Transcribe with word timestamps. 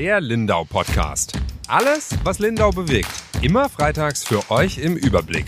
Der 0.00 0.18
Lindau 0.22 0.64
Podcast. 0.64 1.38
Alles, 1.68 2.16
was 2.24 2.38
Lindau 2.38 2.70
bewegt. 2.70 3.10
Immer 3.42 3.68
freitags 3.68 4.24
für 4.24 4.50
euch 4.50 4.78
im 4.78 4.96
Überblick. 4.96 5.44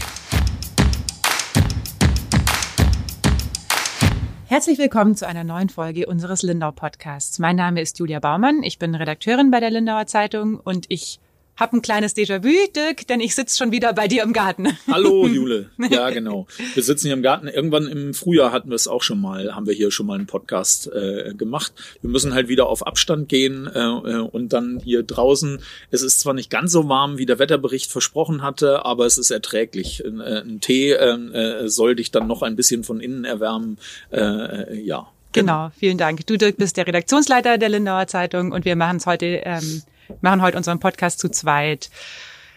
Herzlich 4.45 4.77
willkommen 4.77 5.16
zu 5.16 5.27
einer 5.27 5.43
neuen 5.43 5.70
Folge 5.70 6.04
unseres 6.04 6.43
Lindau 6.43 6.70
Podcasts. 6.70 7.38
Mein 7.38 7.57
Name 7.57 7.80
ist 7.80 7.98
Julia 7.98 8.20
Baumann, 8.20 8.62
ich 8.62 8.79
bin 8.79 8.95
Redakteurin 8.95 9.50
bei 9.50 9.59
der 9.59 9.70
Lindauer 9.70 10.04
Zeitung 10.04 10.61
und 10.61 10.84
ich 10.91 11.19
hab 11.62 11.72
ein 11.72 11.80
kleines 11.80 12.16
Déjà-vu, 12.16 12.72
Dirk, 12.74 13.06
denn 13.06 13.20
ich 13.20 13.36
sitze 13.36 13.56
schon 13.56 13.70
wieder 13.70 13.92
bei 13.92 14.08
dir 14.08 14.24
im 14.24 14.32
Garten. 14.32 14.76
Hallo, 14.90 15.26
Jule. 15.29 15.70
Ja, 15.90 16.11
genau. 16.11 16.48
Wir 16.74 16.82
sitzen 16.82 17.06
hier 17.06 17.14
im 17.14 17.22
Garten. 17.22 17.46
Irgendwann 17.46 17.86
im 17.86 18.14
Frühjahr 18.14 18.50
hatten 18.50 18.68
wir 18.68 18.74
es 18.74 18.88
auch 18.88 19.02
schon 19.02 19.20
mal, 19.20 19.54
haben 19.54 19.67
wir 19.67 19.72
hier 19.72 19.93
schon 19.93 20.06
mal 20.06 20.17
einen 20.18 20.26
Podcast 20.26 20.90
äh, 20.93 21.34
gemacht. 21.34 21.72
Wir 22.00 22.11
müssen 22.11 22.34
halt 22.34 22.48
wieder 22.48 22.67
auf 22.67 22.84
Abstand 22.84 23.29
gehen 23.29 23.70
äh, 23.72 23.86
und 23.86 24.53
dann 24.53 24.80
hier 24.82 25.04
draußen. 25.04 25.61
Es 25.93 26.03
ist 26.03 26.18
zwar 26.18 26.34
nicht 26.34 26.50
ganz 26.50 26.72
so 26.72 26.89
warm, 26.89 27.17
wie 27.17 27.26
der 27.26 27.39
Wetterbericht 27.39 27.92
versprochen 27.92 28.42
hatte, 28.42 28.84
aber 28.84 29.06
es 29.06 29.17
ist 29.17 29.31
erträglich. 29.31 30.04
Ein, 30.04 30.18
äh, 30.18 30.42
ein 30.44 30.61
Tee 30.61 30.90
äh, 30.90 31.68
soll 31.68 31.94
dich 31.94 32.11
dann 32.11 32.27
noch 32.27 32.42
ein 32.42 32.56
bisschen 32.56 32.83
von 32.83 32.98
innen 32.98 33.25
erwärmen. 33.25 33.78
Äh, 34.11 34.81
ja. 34.81 35.06
Genau, 35.31 35.70
vielen 35.78 35.97
Dank. 35.97 36.27
Du, 36.27 36.36
Dirk, 36.36 36.56
bist 36.56 36.77
der 36.77 36.89
Redaktionsleiter 36.89 37.56
der 37.56 37.69
Lindauer 37.69 38.08
Zeitung 38.08 38.50
und 38.50 38.64
wir 38.64 38.75
machen 38.75 38.97
es 38.97 39.06
heute 39.06 39.27
ähm, 39.44 39.83
machen 40.20 40.42
heute 40.42 40.56
unseren 40.56 40.80
Podcast 40.80 41.19
zu 41.19 41.28
zweit. 41.28 41.91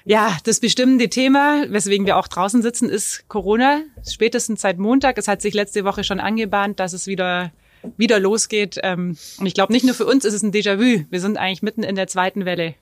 Ja, 0.03 0.37
das 0.43 0.59
bestimmende 0.59 1.09
Thema, 1.09 1.65
weswegen 1.69 2.05
wir 2.05 2.17
auch 2.17 2.27
draußen 2.27 2.61
sitzen, 2.61 2.89
ist 2.89 3.27
Corona. 3.27 3.81
Spätestens 4.07 4.61
seit 4.61 4.77
Montag. 4.77 5.17
Es 5.17 5.27
hat 5.27 5.41
sich 5.41 5.53
letzte 5.53 5.83
Woche 5.83 6.03
schon 6.03 6.19
angebahnt, 6.19 6.79
dass 6.79 6.93
es 6.93 7.07
wieder 7.07 7.51
wieder 7.97 8.19
losgeht. 8.19 8.79
Ähm, 8.83 9.17
und 9.39 9.45
ich 9.45 9.53
glaube, 9.53 9.73
nicht 9.73 9.85
nur 9.85 9.95
für 9.95 10.05
uns 10.05 10.25
ist 10.25 10.33
es 10.33 10.43
ein 10.43 10.51
Déjà-vu. 10.51 11.05
Wir 11.09 11.21
sind 11.21 11.37
eigentlich 11.37 11.61
mitten 11.61 11.83
in 11.83 11.95
der 11.95 12.07
zweiten 12.07 12.45
Welle. 12.45 12.75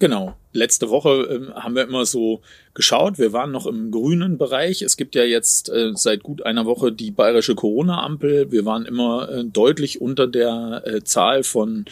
Genau. 0.00 0.34
Letzte 0.52 0.90
Woche 0.90 1.28
ähm, 1.30 1.54
haben 1.54 1.74
wir 1.76 1.84
immer 1.84 2.04
so 2.04 2.40
geschaut. 2.74 3.18
Wir 3.18 3.32
waren 3.32 3.52
noch 3.52 3.66
im 3.66 3.90
grünen 3.90 4.38
Bereich. 4.38 4.82
Es 4.82 4.96
gibt 4.96 5.14
ja 5.14 5.24
jetzt 5.24 5.68
äh, 5.68 5.92
seit 5.94 6.22
gut 6.22 6.44
einer 6.44 6.66
Woche 6.66 6.92
die 6.92 7.10
bayerische 7.10 7.54
Corona-Ampel. 7.54 8.50
Wir 8.50 8.64
waren 8.64 8.86
immer 8.86 9.28
äh, 9.28 9.44
deutlich 9.44 10.00
unter 10.00 10.26
der 10.26 10.82
äh, 10.84 11.04
Zahl 11.04 11.44
von 11.44 11.84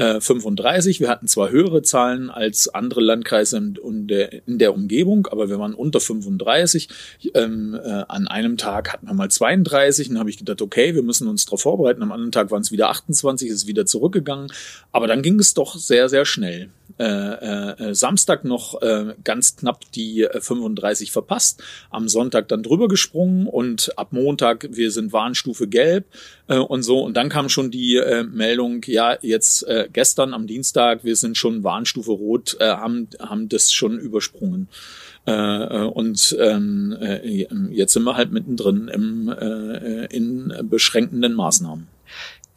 35. 0.00 0.96
Äh, 0.96 1.00
wir 1.00 1.08
hatten 1.08 1.28
zwar 1.28 1.50
höhere 1.50 1.82
Zahlen 1.82 2.30
als 2.30 2.68
andere 2.68 3.00
Landkreise 3.00 3.56
in 3.58 4.06
der, 4.06 4.46
in 4.46 4.58
der 4.58 4.74
Umgebung, 4.74 5.26
aber 5.26 5.48
wir 5.48 5.58
waren 5.58 5.74
unter 5.74 6.00
35. 6.00 6.88
Ähm, 7.34 7.74
äh, 7.74 8.04
an 8.08 8.28
einem 8.28 8.56
Tag 8.56 8.92
hatten 8.92 9.06
wir 9.06 9.14
mal 9.14 9.30
32 9.30 10.08
und 10.08 10.14
dann 10.14 10.20
habe 10.20 10.30
ich 10.30 10.38
gedacht, 10.38 10.62
okay, 10.62 10.94
wir 10.94 11.02
müssen 11.02 11.28
uns 11.28 11.44
darauf 11.44 11.62
vorbereiten. 11.62 12.02
Am 12.02 12.12
anderen 12.12 12.32
Tag 12.32 12.50
waren 12.50 12.62
es 12.62 12.72
wieder 12.72 12.90
28, 12.90 13.48
ist 13.48 13.66
wieder 13.66 13.86
zurückgegangen. 13.86 14.52
Aber 14.92 15.06
dann 15.06 15.22
ging 15.22 15.38
es 15.38 15.54
doch 15.54 15.76
sehr, 15.76 16.08
sehr 16.08 16.24
schnell. 16.24 16.70
Äh, 16.98 17.04
äh, 17.04 17.94
Samstag 17.94 18.44
noch 18.44 18.80
äh, 18.82 19.14
ganz 19.24 19.56
knapp 19.56 19.90
die 19.92 20.26
35 20.32 21.08
äh, 21.08 21.12
verpasst, 21.12 21.62
am 21.90 22.08
Sonntag 22.08 22.48
dann 22.48 22.62
drüber 22.62 22.88
gesprungen 22.88 23.46
und 23.46 23.96
ab 23.96 24.12
Montag, 24.12 24.68
wir 24.70 24.90
sind 24.90 25.12
Warnstufe 25.12 25.68
gelb 25.68 26.06
äh, 26.48 26.56
und 26.58 26.82
so. 26.82 27.00
Und 27.00 27.16
dann 27.16 27.28
kam 27.28 27.48
schon 27.48 27.70
die 27.70 27.96
äh, 27.96 28.24
Meldung, 28.24 28.82
ja, 28.86 29.16
jetzt 29.22 29.66
äh, 29.66 29.88
gestern 29.92 30.34
am 30.34 30.46
Dienstag, 30.46 31.04
wir 31.04 31.16
sind 31.16 31.36
schon 31.36 31.64
Warnstufe 31.64 32.12
Rot, 32.12 32.56
äh, 32.60 32.66
haben, 32.66 33.08
haben 33.20 33.48
das 33.48 33.72
schon 33.72 33.98
übersprungen. 33.98 34.68
Äh, 35.26 35.32
äh 35.32 35.84
und 35.84 36.36
ähm, 36.40 36.96
äh, 37.00 37.46
jetzt 37.72 37.92
sind 37.92 38.04
wir 38.04 38.16
halt 38.16 38.32
mittendrin 38.32 38.88
im, 38.88 39.28
äh, 39.28 40.06
in 40.06 40.52
beschränkenden 40.62 41.34
Maßnahmen. 41.34 41.88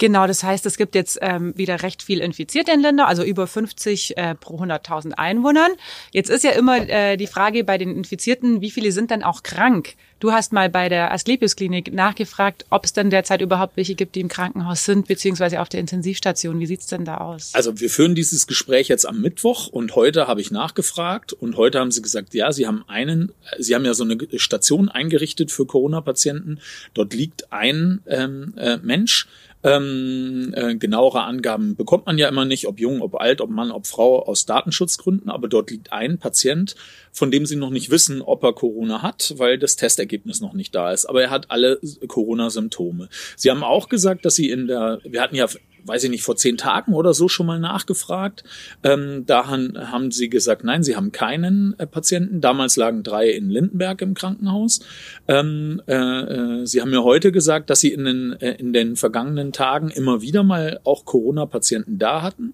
Genau, 0.03 0.27
das 0.27 0.43
heißt, 0.43 0.65
es 0.65 0.75
gibt 0.75 0.95
jetzt 0.95 1.17
ähm, 1.21 1.53
wieder 1.55 1.81
recht 1.81 2.03
viel 2.03 2.19
Infizierte 2.19 2.73
in 2.73 2.81
Ländern, 2.81 3.07
also 3.07 3.23
über 3.23 3.47
50 3.47 4.17
äh, 4.17 4.35
pro 4.35 4.57
100.000 4.59 5.13
Einwohnern. 5.13 5.71
Jetzt 6.11 6.29
ist 6.29 6.43
ja 6.43 6.51
immer 6.51 6.89
äh, 6.89 7.15
die 7.15 7.25
Frage 7.25 7.63
bei 7.63 7.77
den 7.77 7.95
Infizierten, 7.95 8.59
wie 8.59 8.69
viele 8.69 8.91
sind 8.91 9.11
denn 9.11 9.23
auch 9.23 9.43
krank? 9.43 9.93
Du 10.19 10.33
hast 10.33 10.51
mal 10.51 10.69
bei 10.69 10.89
der 10.89 11.13
Asklepios 11.13 11.55
Klinik 11.55 11.93
nachgefragt, 11.93 12.65
ob 12.69 12.83
es 12.83 12.91
denn 12.91 13.11
derzeit 13.11 13.41
überhaupt 13.41 13.77
welche 13.77 13.95
gibt, 13.95 14.15
die 14.15 14.19
im 14.19 14.27
Krankenhaus 14.27 14.83
sind, 14.83 15.07
beziehungsweise 15.07 15.61
auf 15.61 15.69
der 15.69 15.79
Intensivstation. 15.79 16.59
Wie 16.59 16.65
sieht's 16.65 16.87
denn 16.87 17.05
da 17.05 17.19
aus? 17.19 17.51
Also 17.53 17.79
wir 17.79 17.89
führen 17.89 18.13
dieses 18.13 18.45
Gespräch 18.45 18.89
jetzt 18.89 19.05
am 19.05 19.21
Mittwoch 19.21 19.67
und 19.67 19.95
heute 19.95 20.27
habe 20.27 20.41
ich 20.41 20.51
nachgefragt 20.51 21.31
und 21.31 21.55
heute 21.55 21.79
haben 21.79 21.91
sie 21.91 22.01
gesagt, 22.01 22.33
ja, 22.33 22.51
sie 22.51 22.67
haben 22.67 22.83
einen, 22.89 23.31
sie 23.57 23.73
haben 23.73 23.85
ja 23.85 23.93
so 23.93 24.03
eine 24.03 24.17
Station 24.35 24.89
eingerichtet 24.89 25.49
für 25.49 25.65
Corona-Patienten. 25.65 26.59
Dort 26.93 27.13
liegt 27.13 27.53
ein 27.53 28.01
ähm, 28.07 28.53
äh, 28.57 28.77
Mensch, 28.77 29.27
ähm, 29.63 30.53
äh, 30.55 30.75
genauere 30.75 31.23
Angaben 31.23 31.75
bekommt 31.75 32.05
man 32.05 32.17
ja 32.17 32.27
immer 32.27 32.45
nicht, 32.45 32.67
ob 32.67 32.79
jung, 32.79 33.01
ob 33.01 33.15
alt, 33.15 33.39
ob 33.39 33.49
Mann, 33.49 33.71
ob 33.71 33.87
Frau, 33.87 34.21
aus 34.23 34.45
Datenschutzgründen. 34.45 35.29
Aber 35.29 35.47
dort 35.47 35.71
liegt 35.71 35.93
ein 35.93 36.17
Patient, 36.17 36.75
von 37.11 37.31
dem 37.31 37.45
sie 37.45 37.55
noch 37.55 37.69
nicht 37.69 37.89
wissen, 37.89 38.21
ob 38.21 38.43
er 38.43 38.53
Corona 38.53 39.01
hat, 39.01 39.33
weil 39.37 39.57
das 39.57 39.75
Testergebnis 39.75 40.41
noch 40.41 40.53
nicht 40.53 40.75
da 40.75 40.91
ist. 40.91 41.05
Aber 41.05 41.21
er 41.21 41.29
hat 41.29 41.49
alle 41.49 41.79
Corona-Symptome. 42.07 43.09
Sie 43.37 43.49
haben 43.49 43.63
auch 43.63 43.87
gesagt, 43.87 44.25
dass 44.25 44.35
sie 44.35 44.49
in 44.49 44.67
der, 44.67 44.99
wir 45.03 45.21
hatten 45.21 45.35
ja 45.35 45.47
weiß 45.85 46.05
ich 46.05 46.09
nicht, 46.09 46.23
vor 46.23 46.35
zehn 46.35 46.57
Tagen 46.57 46.93
oder 46.93 47.13
so 47.13 47.27
schon 47.27 47.45
mal 47.45 47.59
nachgefragt. 47.59 48.43
Ähm, 48.83 49.25
da 49.25 49.47
han, 49.47 49.91
haben 49.91 50.11
sie 50.11 50.29
gesagt, 50.29 50.63
nein, 50.63 50.83
sie 50.83 50.95
haben 50.95 51.11
keinen 51.11 51.75
äh, 51.77 51.87
Patienten. 51.87 52.41
Damals 52.41 52.75
lagen 52.75 53.03
drei 53.03 53.29
in 53.29 53.49
Lindenberg 53.49 54.01
im 54.01 54.13
Krankenhaus. 54.13 54.79
Ähm, 55.27 55.81
äh, 55.87 55.93
äh, 55.93 56.65
sie 56.65 56.81
haben 56.81 56.91
mir 56.91 57.03
heute 57.03 57.31
gesagt, 57.31 57.69
dass 57.69 57.79
sie 57.79 57.91
in 57.91 58.05
den, 58.05 58.33
äh, 58.33 58.53
in 58.53 58.73
den 58.73 58.95
vergangenen 58.95 59.51
Tagen 59.51 59.89
immer 59.89 60.21
wieder 60.21 60.43
mal 60.43 60.79
auch 60.83 61.05
Corona-Patienten 61.05 61.97
da 61.97 62.21
hatten, 62.21 62.53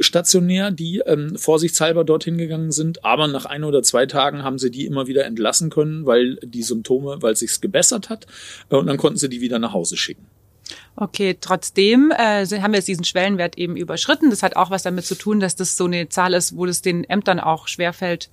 stationär, 0.00 0.70
die 0.70 1.02
ähm, 1.06 1.36
vorsichtshalber 1.36 2.04
dorthin 2.04 2.38
gegangen 2.38 2.72
sind. 2.72 3.04
Aber 3.04 3.28
nach 3.28 3.44
ein 3.44 3.64
oder 3.64 3.82
zwei 3.82 4.06
Tagen 4.06 4.42
haben 4.42 4.58
sie 4.58 4.70
die 4.70 4.86
immer 4.86 5.06
wieder 5.06 5.24
entlassen 5.24 5.70
können, 5.70 6.06
weil 6.06 6.36
die 6.42 6.62
Symptome, 6.62 7.18
weil 7.20 7.36
sich's 7.36 7.60
gebessert 7.60 8.08
hat. 8.08 8.26
Äh, 8.70 8.76
und 8.76 8.86
dann 8.86 8.96
konnten 8.96 9.18
sie 9.18 9.28
die 9.28 9.40
wieder 9.40 9.58
nach 9.58 9.72
Hause 9.72 9.96
schicken. 9.96 10.26
Okay, 10.96 11.36
trotzdem 11.40 12.10
äh, 12.10 12.46
haben 12.46 12.72
wir 12.72 12.78
jetzt 12.78 12.88
diesen 12.88 13.04
Schwellenwert 13.04 13.58
eben 13.58 13.76
überschritten. 13.76 14.30
Das 14.30 14.42
hat 14.42 14.56
auch 14.56 14.70
was 14.70 14.82
damit 14.82 15.04
zu 15.04 15.14
tun, 15.14 15.40
dass 15.40 15.56
das 15.56 15.76
so 15.76 15.84
eine 15.84 16.08
Zahl 16.08 16.34
ist, 16.34 16.56
wo 16.56 16.66
es 16.66 16.82
den 16.82 17.04
Ämtern 17.04 17.40
auch 17.40 17.68
schwerfällt, 17.68 18.30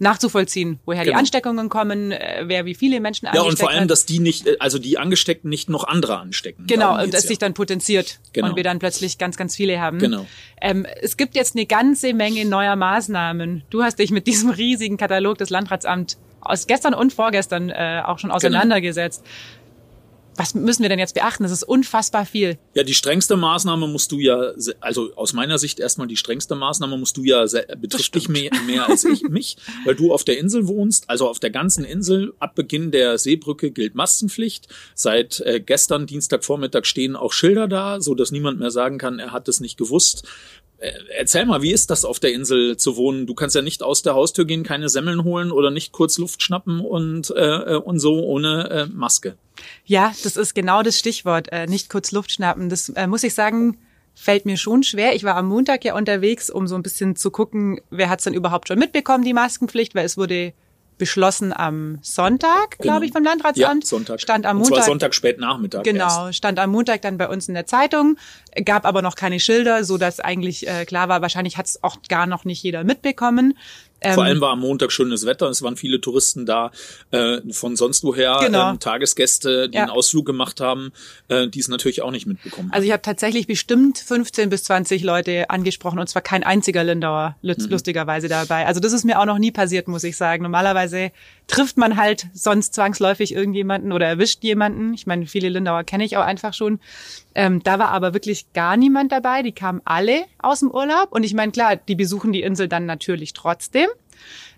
nachzuvollziehen, 0.00 0.80
woher 0.86 1.04
genau. 1.04 1.12
die 1.12 1.18
Ansteckungen 1.18 1.68
kommen, 1.68 2.10
äh, 2.10 2.44
wer 2.46 2.64
wie 2.64 2.74
viele 2.74 3.00
Menschen 3.00 3.26
angesteckt 3.26 3.44
Ja, 3.44 3.50
und 3.50 3.58
vor 3.58 3.70
allem, 3.70 3.86
dass 3.86 4.06
die 4.06 4.18
nicht, 4.18 4.46
äh, 4.46 4.56
also 4.58 4.78
die 4.78 4.98
Angesteckten 4.98 5.50
nicht 5.50 5.68
noch 5.68 5.84
andere 5.84 6.18
anstecken. 6.18 6.66
Genau, 6.66 7.00
und 7.02 7.12
das 7.12 7.24
ja. 7.24 7.28
sich 7.28 7.38
dann 7.38 7.52
potenziert 7.54 8.18
genau. 8.32 8.48
und 8.48 8.56
wir 8.56 8.64
dann 8.64 8.78
plötzlich 8.78 9.18
ganz, 9.18 9.36
ganz 9.36 9.54
viele 9.54 9.80
haben. 9.80 9.98
Genau. 9.98 10.26
Ähm, 10.60 10.86
es 11.02 11.16
gibt 11.16 11.34
jetzt 11.34 11.54
eine 11.54 11.66
ganze 11.66 12.14
Menge 12.14 12.46
neuer 12.46 12.76
Maßnahmen. 12.76 13.62
Du 13.68 13.82
hast 13.82 13.98
dich 13.98 14.10
mit 14.10 14.26
diesem 14.26 14.50
riesigen 14.50 14.96
Katalog 14.96 15.36
des 15.36 15.50
Landratsamts 15.50 16.18
aus 16.40 16.66
gestern 16.66 16.94
und 16.94 17.12
vorgestern 17.12 17.68
äh, 17.68 18.02
auch 18.04 18.18
schon 18.18 18.28
genau. 18.28 18.36
auseinandergesetzt. 18.36 19.22
Genau 19.22 19.59
was 20.40 20.54
müssen 20.54 20.80
wir 20.80 20.88
denn 20.88 20.98
jetzt 20.98 21.12
beachten? 21.12 21.42
Das 21.42 21.52
ist 21.52 21.64
unfassbar 21.64 22.24
viel. 22.24 22.56
Ja, 22.72 22.82
die 22.82 22.94
strengste 22.94 23.36
Maßnahme 23.36 23.86
musst 23.86 24.10
du 24.10 24.18
ja, 24.18 24.52
also 24.80 25.14
aus 25.14 25.34
meiner 25.34 25.58
Sicht 25.58 25.78
erstmal 25.78 26.06
die 26.06 26.16
strengste 26.16 26.54
Maßnahme 26.54 26.96
musst 26.96 27.18
du 27.18 27.24
ja, 27.24 27.44
betrifft 27.76 28.14
dich 28.14 28.30
mehr, 28.30 28.50
mehr 28.66 28.88
als 28.88 29.04
ich, 29.04 29.22
mich, 29.28 29.58
weil 29.84 29.96
du 29.96 30.14
auf 30.14 30.24
der 30.24 30.38
Insel 30.38 30.66
wohnst, 30.66 31.10
also 31.10 31.28
auf 31.28 31.40
der 31.40 31.50
ganzen 31.50 31.84
Insel. 31.84 32.32
Ab 32.38 32.54
Beginn 32.54 32.90
der 32.90 33.18
Seebrücke 33.18 33.70
gilt 33.70 33.94
Maskenpflicht. 33.94 34.68
Seit 34.94 35.40
äh, 35.40 35.60
gestern, 35.60 36.06
Dienstagvormittag, 36.06 36.86
stehen 36.86 37.16
auch 37.16 37.34
Schilder 37.34 37.68
da, 37.68 38.00
so 38.00 38.14
dass 38.14 38.30
niemand 38.30 38.58
mehr 38.58 38.70
sagen 38.70 38.96
kann, 38.96 39.18
er 39.18 39.32
hat 39.32 39.46
es 39.46 39.60
nicht 39.60 39.76
gewusst. 39.76 40.26
Äh, 40.80 40.92
erzähl 41.18 41.44
mal, 41.44 41.62
wie 41.62 41.72
ist 41.72 41.90
das 41.90 42.04
auf 42.04 42.20
der 42.20 42.32
Insel 42.32 42.76
zu 42.76 42.96
wohnen? 42.96 43.26
Du 43.26 43.34
kannst 43.34 43.54
ja 43.54 43.62
nicht 43.62 43.82
aus 43.82 44.02
der 44.02 44.14
Haustür 44.14 44.46
gehen, 44.46 44.64
keine 44.64 44.88
Semmeln 44.88 45.24
holen 45.24 45.52
oder 45.52 45.70
nicht 45.70 45.92
kurz 45.92 46.18
Luft 46.18 46.42
schnappen 46.42 46.80
und, 46.80 47.30
äh, 47.36 47.76
und 47.76 47.98
so 47.98 48.24
ohne 48.24 48.70
äh, 48.70 48.86
Maske. 48.86 49.36
Ja, 49.84 50.12
das 50.24 50.36
ist 50.36 50.54
genau 50.54 50.82
das 50.82 50.98
Stichwort, 50.98 51.48
äh, 51.52 51.66
nicht 51.66 51.90
kurz 51.90 52.12
Luft 52.12 52.32
schnappen. 52.32 52.70
Das 52.70 52.88
äh, 52.88 53.06
muss 53.06 53.22
ich 53.22 53.34
sagen, 53.34 53.76
fällt 54.14 54.46
mir 54.46 54.56
schon 54.56 54.82
schwer. 54.82 55.14
Ich 55.14 55.22
war 55.22 55.36
am 55.36 55.48
Montag 55.48 55.84
ja 55.84 55.94
unterwegs, 55.94 56.48
um 56.48 56.66
so 56.66 56.74
ein 56.74 56.82
bisschen 56.82 57.14
zu 57.14 57.30
gucken, 57.30 57.80
wer 57.90 58.08
hat's 58.08 58.24
denn 58.24 58.34
überhaupt 58.34 58.68
schon 58.68 58.78
mitbekommen, 58.78 59.24
die 59.24 59.34
Maskenpflicht, 59.34 59.94
weil 59.94 60.06
es 60.06 60.16
wurde 60.16 60.54
beschlossen 61.00 61.52
am 61.52 61.98
Sonntag, 62.02 62.78
genau. 62.78 62.92
glaube 62.92 63.06
ich, 63.06 63.12
vom 63.12 63.24
Landratsamt. 63.24 63.82
Ja, 63.82 63.88
Sonntag. 63.88 64.20
Stand 64.20 64.46
am 64.46 64.58
Montag. 64.58 64.70
Und 64.70 64.76
zwar 64.76 64.86
Sonntag 64.86 65.14
spät 65.14 65.40
Nachmittag. 65.40 65.82
Genau, 65.82 66.26
erst. 66.26 66.36
stand 66.38 66.60
am 66.60 66.70
Montag 66.70 67.02
dann 67.02 67.18
bei 67.18 67.26
uns 67.26 67.48
in 67.48 67.54
der 67.54 67.66
Zeitung, 67.66 68.16
gab 68.64 68.84
aber 68.84 69.02
noch 69.02 69.16
keine 69.16 69.40
Schilder, 69.40 69.82
so 69.82 69.98
dass 69.98 70.20
eigentlich 70.20 70.68
äh, 70.68 70.84
klar 70.84 71.08
war, 71.08 71.22
wahrscheinlich 71.22 71.56
hat 71.56 71.66
es 71.66 71.82
auch 71.82 71.96
gar 72.08 72.26
noch 72.26 72.44
nicht 72.44 72.62
jeder 72.62 72.84
mitbekommen. 72.84 73.58
Ähm, 74.00 74.14
Vor 74.14 74.24
allem 74.24 74.40
war 74.40 74.50
am 74.50 74.60
Montag 74.60 74.92
schönes 74.92 75.26
Wetter, 75.26 75.48
es 75.48 75.62
waren 75.62 75.76
viele 75.76 76.00
Touristen 76.00 76.46
da 76.46 76.70
äh, 77.10 77.40
von 77.52 77.76
sonst 77.76 78.02
woher, 78.04 78.38
genau. 78.40 78.70
ähm, 78.70 78.78
Tagesgäste, 78.78 79.68
die 79.68 79.76
ja. 79.76 79.82
einen 79.82 79.90
Ausflug 79.90 80.26
gemacht 80.26 80.60
haben, 80.60 80.92
äh, 81.28 81.48
die 81.48 81.60
es 81.60 81.68
natürlich 81.68 82.02
auch 82.02 82.10
nicht 82.10 82.26
mitbekommen 82.26 82.70
Also 82.72 82.86
ich 82.86 82.92
habe 82.92 83.02
tatsächlich 83.02 83.46
bestimmt 83.46 83.98
15 83.98 84.48
bis 84.48 84.64
20 84.64 85.02
Leute 85.02 85.50
angesprochen 85.50 85.98
und 85.98 86.08
zwar 86.08 86.22
kein 86.22 86.42
einziger 86.42 86.84
Lindauer 86.84 87.36
mhm. 87.42 87.54
lustigerweise 87.68 88.28
dabei. 88.28 88.66
Also 88.66 88.80
das 88.80 88.92
ist 88.92 89.04
mir 89.04 89.20
auch 89.20 89.26
noch 89.26 89.38
nie 89.38 89.50
passiert, 89.50 89.88
muss 89.88 90.04
ich 90.04 90.16
sagen. 90.16 90.42
Normalerweise 90.42 91.12
trifft 91.46 91.76
man 91.76 91.96
halt 91.96 92.28
sonst 92.32 92.74
zwangsläufig 92.74 93.34
irgendjemanden 93.34 93.92
oder 93.92 94.06
erwischt 94.06 94.42
jemanden. 94.42 94.94
Ich 94.94 95.06
meine, 95.06 95.26
viele 95.26 95.48
Lindauer 95.48 95.84
kenne 95.84 96.04
ich 96.04 96.16
auch 96.16 96.24
einfach 96.24 96.54
schon. 96.54 96.80
Ähm, 97.34 97.62
da 97.62 97.78
war 97.78 97.88
aber 97.88 98.14
wirklich 98.14 98.52
gar 98.52 98.76
niemand 98.76 99.12
dabei. 99.12 99.42
Die 99.42 99.52
kamen 99.52 99.80
alle 99.84 100.24
aus 100.38 100.60
dem 100.60 100.70
Urlaub. 100.70 101.12
Und 101.12 101.22
ich 101.22 101.34
meine, 101.34 101.52
klar, 101.52 101.76
die 101.76 101.94
besuchen 101.94 102.32
die 102.32 102.42
Insel 102.42 102.68
dann 102.68 102.86
natürlich 102.86 103.32
trotzdem. 103.32 103.88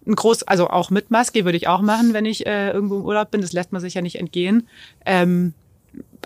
Ein 0.06 0.16
groß, 0.16 0.42
also 0.44 0.68
auch 0.68 0.90
mit 0.90 1.10
Maske 1.10 1.44
würde 1.44 1.56
ich 1.56 1.68
auch 1.68 1.82
machen, 1.82 2.12
wenn 2.12 2.24
ich 2.24 2.46
äh, 2.46 2.70
irgendwo 2.70 2.96
im 2.96 3.04
Urlaub 3.04 3.30
bin. 3.30 3.40
Das 3.40 3.52
lässt 3.52 3.72
man 3.72 3.80
sich 3.80 3.94
ja 3.94 4.02
nicht 4.02 4.16
entgehen. 4.16 4.68
Ähm, 5.06 5.54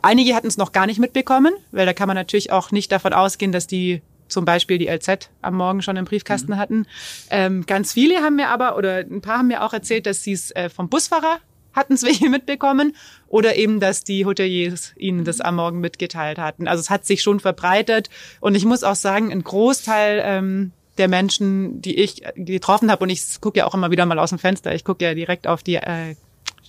einige 0.02 0.34
hatten 0.34 0.46
es 0.46 0.56
noch 0.56 0.72
gar 0.72 0.86
nicht 0.86 0.98
mitbekommen, 0.98 1.54
weil 1.72 1.86
da 1.86 1.92
kann 1.92 2.06
man 2.06 2.14
natürlich 2.14 2.52
auch 2.52 2.70
nicht 2.70 2.90
davon 2.92 3.12
ausgehen, 3.12 3.52
dass 3.52 3.66
die 3.66 4.02
zum 4.28 4.44
Beispiel 4.44 4.78
die 4.78 4.88
LZ 4.88 5.30
am 5.42 5.56
Morgen 5.56 5.82
schon 5.82 5.96
im 5.96 6.04
Briefkasten 6.04 6.52
mhm. 6.52 6.56
hatten. 6.56 6.86
Ähm, 7.30 7.66
ganz 7.66 7.92
viele 7.92 8.16
haben 8.22 8.36
mir 8.36 8.48
aber, 8.48 8.76
oder 8.76 8.98
ein 8.98 9.20
paar 9.20 9.38
haben 9.38 9.48
mir 9.48 9.62
auch 9.62 9.72
erzählt, 9.72 10.06
dass 10.06 10.22
sie 10.22 10.32
es 10.32 10.50
äh, 10.52 10.68
vom 10.68 10.88
Busfahrer 10.88 11.38
hatten 11.76 11.92
es 11.92 12.02
welche 12.04 12.28
mitbekommen 12.28 12.96
oder 13.28 13.56
eben, 13.56 13.78
dass 13.78 14.02
die 14.02 14.24
Hoteliers 14.26 14.92
ihnen 14.96 15.24
das 15.24 15.40
am 15.40 15.56
Morgen 15.56 15.80
mitgeteilt 15.80 16.38
hatten. 16.38 16.66
Also 16.66 16.80
es 16.80 16.90
hat 16.90 17.06
sich 17.06 17.22
schon 17.22 17.38
verbreitet 17.38 18.10
und 18.40 18.54
ich 18.54 18.64
muss 18.64 18.82
auch 18.82 18.96
sagen, 18.96 19.30
ein 19.30 19.44
Großteil 19.44 20.22
ähm, 20.24 20.72
der 20.98 21.08
Menschen, 21.08 21.82
die 21.82 21.98
ich 22.00 22.22
getroffen 22.34 22.90
habe 22.90 23.04
und 23.04 23.10
ich 23.10 23.40
gucke 23.40 23.58
ja 23.58 23.66
auch 23.66 23.74
immer 23.74 23.90
wieder 23.90 24.06
mal 24.06 24.18
aus 24.18 24.30
dem 24.30 24.38
Fenster, 24.38 24.74
ich 24.74 24.84
gucke 24.84 25.04
ja 25.04 25.14
direkt 25.14 25.46
auf 25.46 25.62
die 25.62 25.76
äh, 25.76 26.16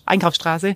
Einkaufsstraße, 0.05 0.75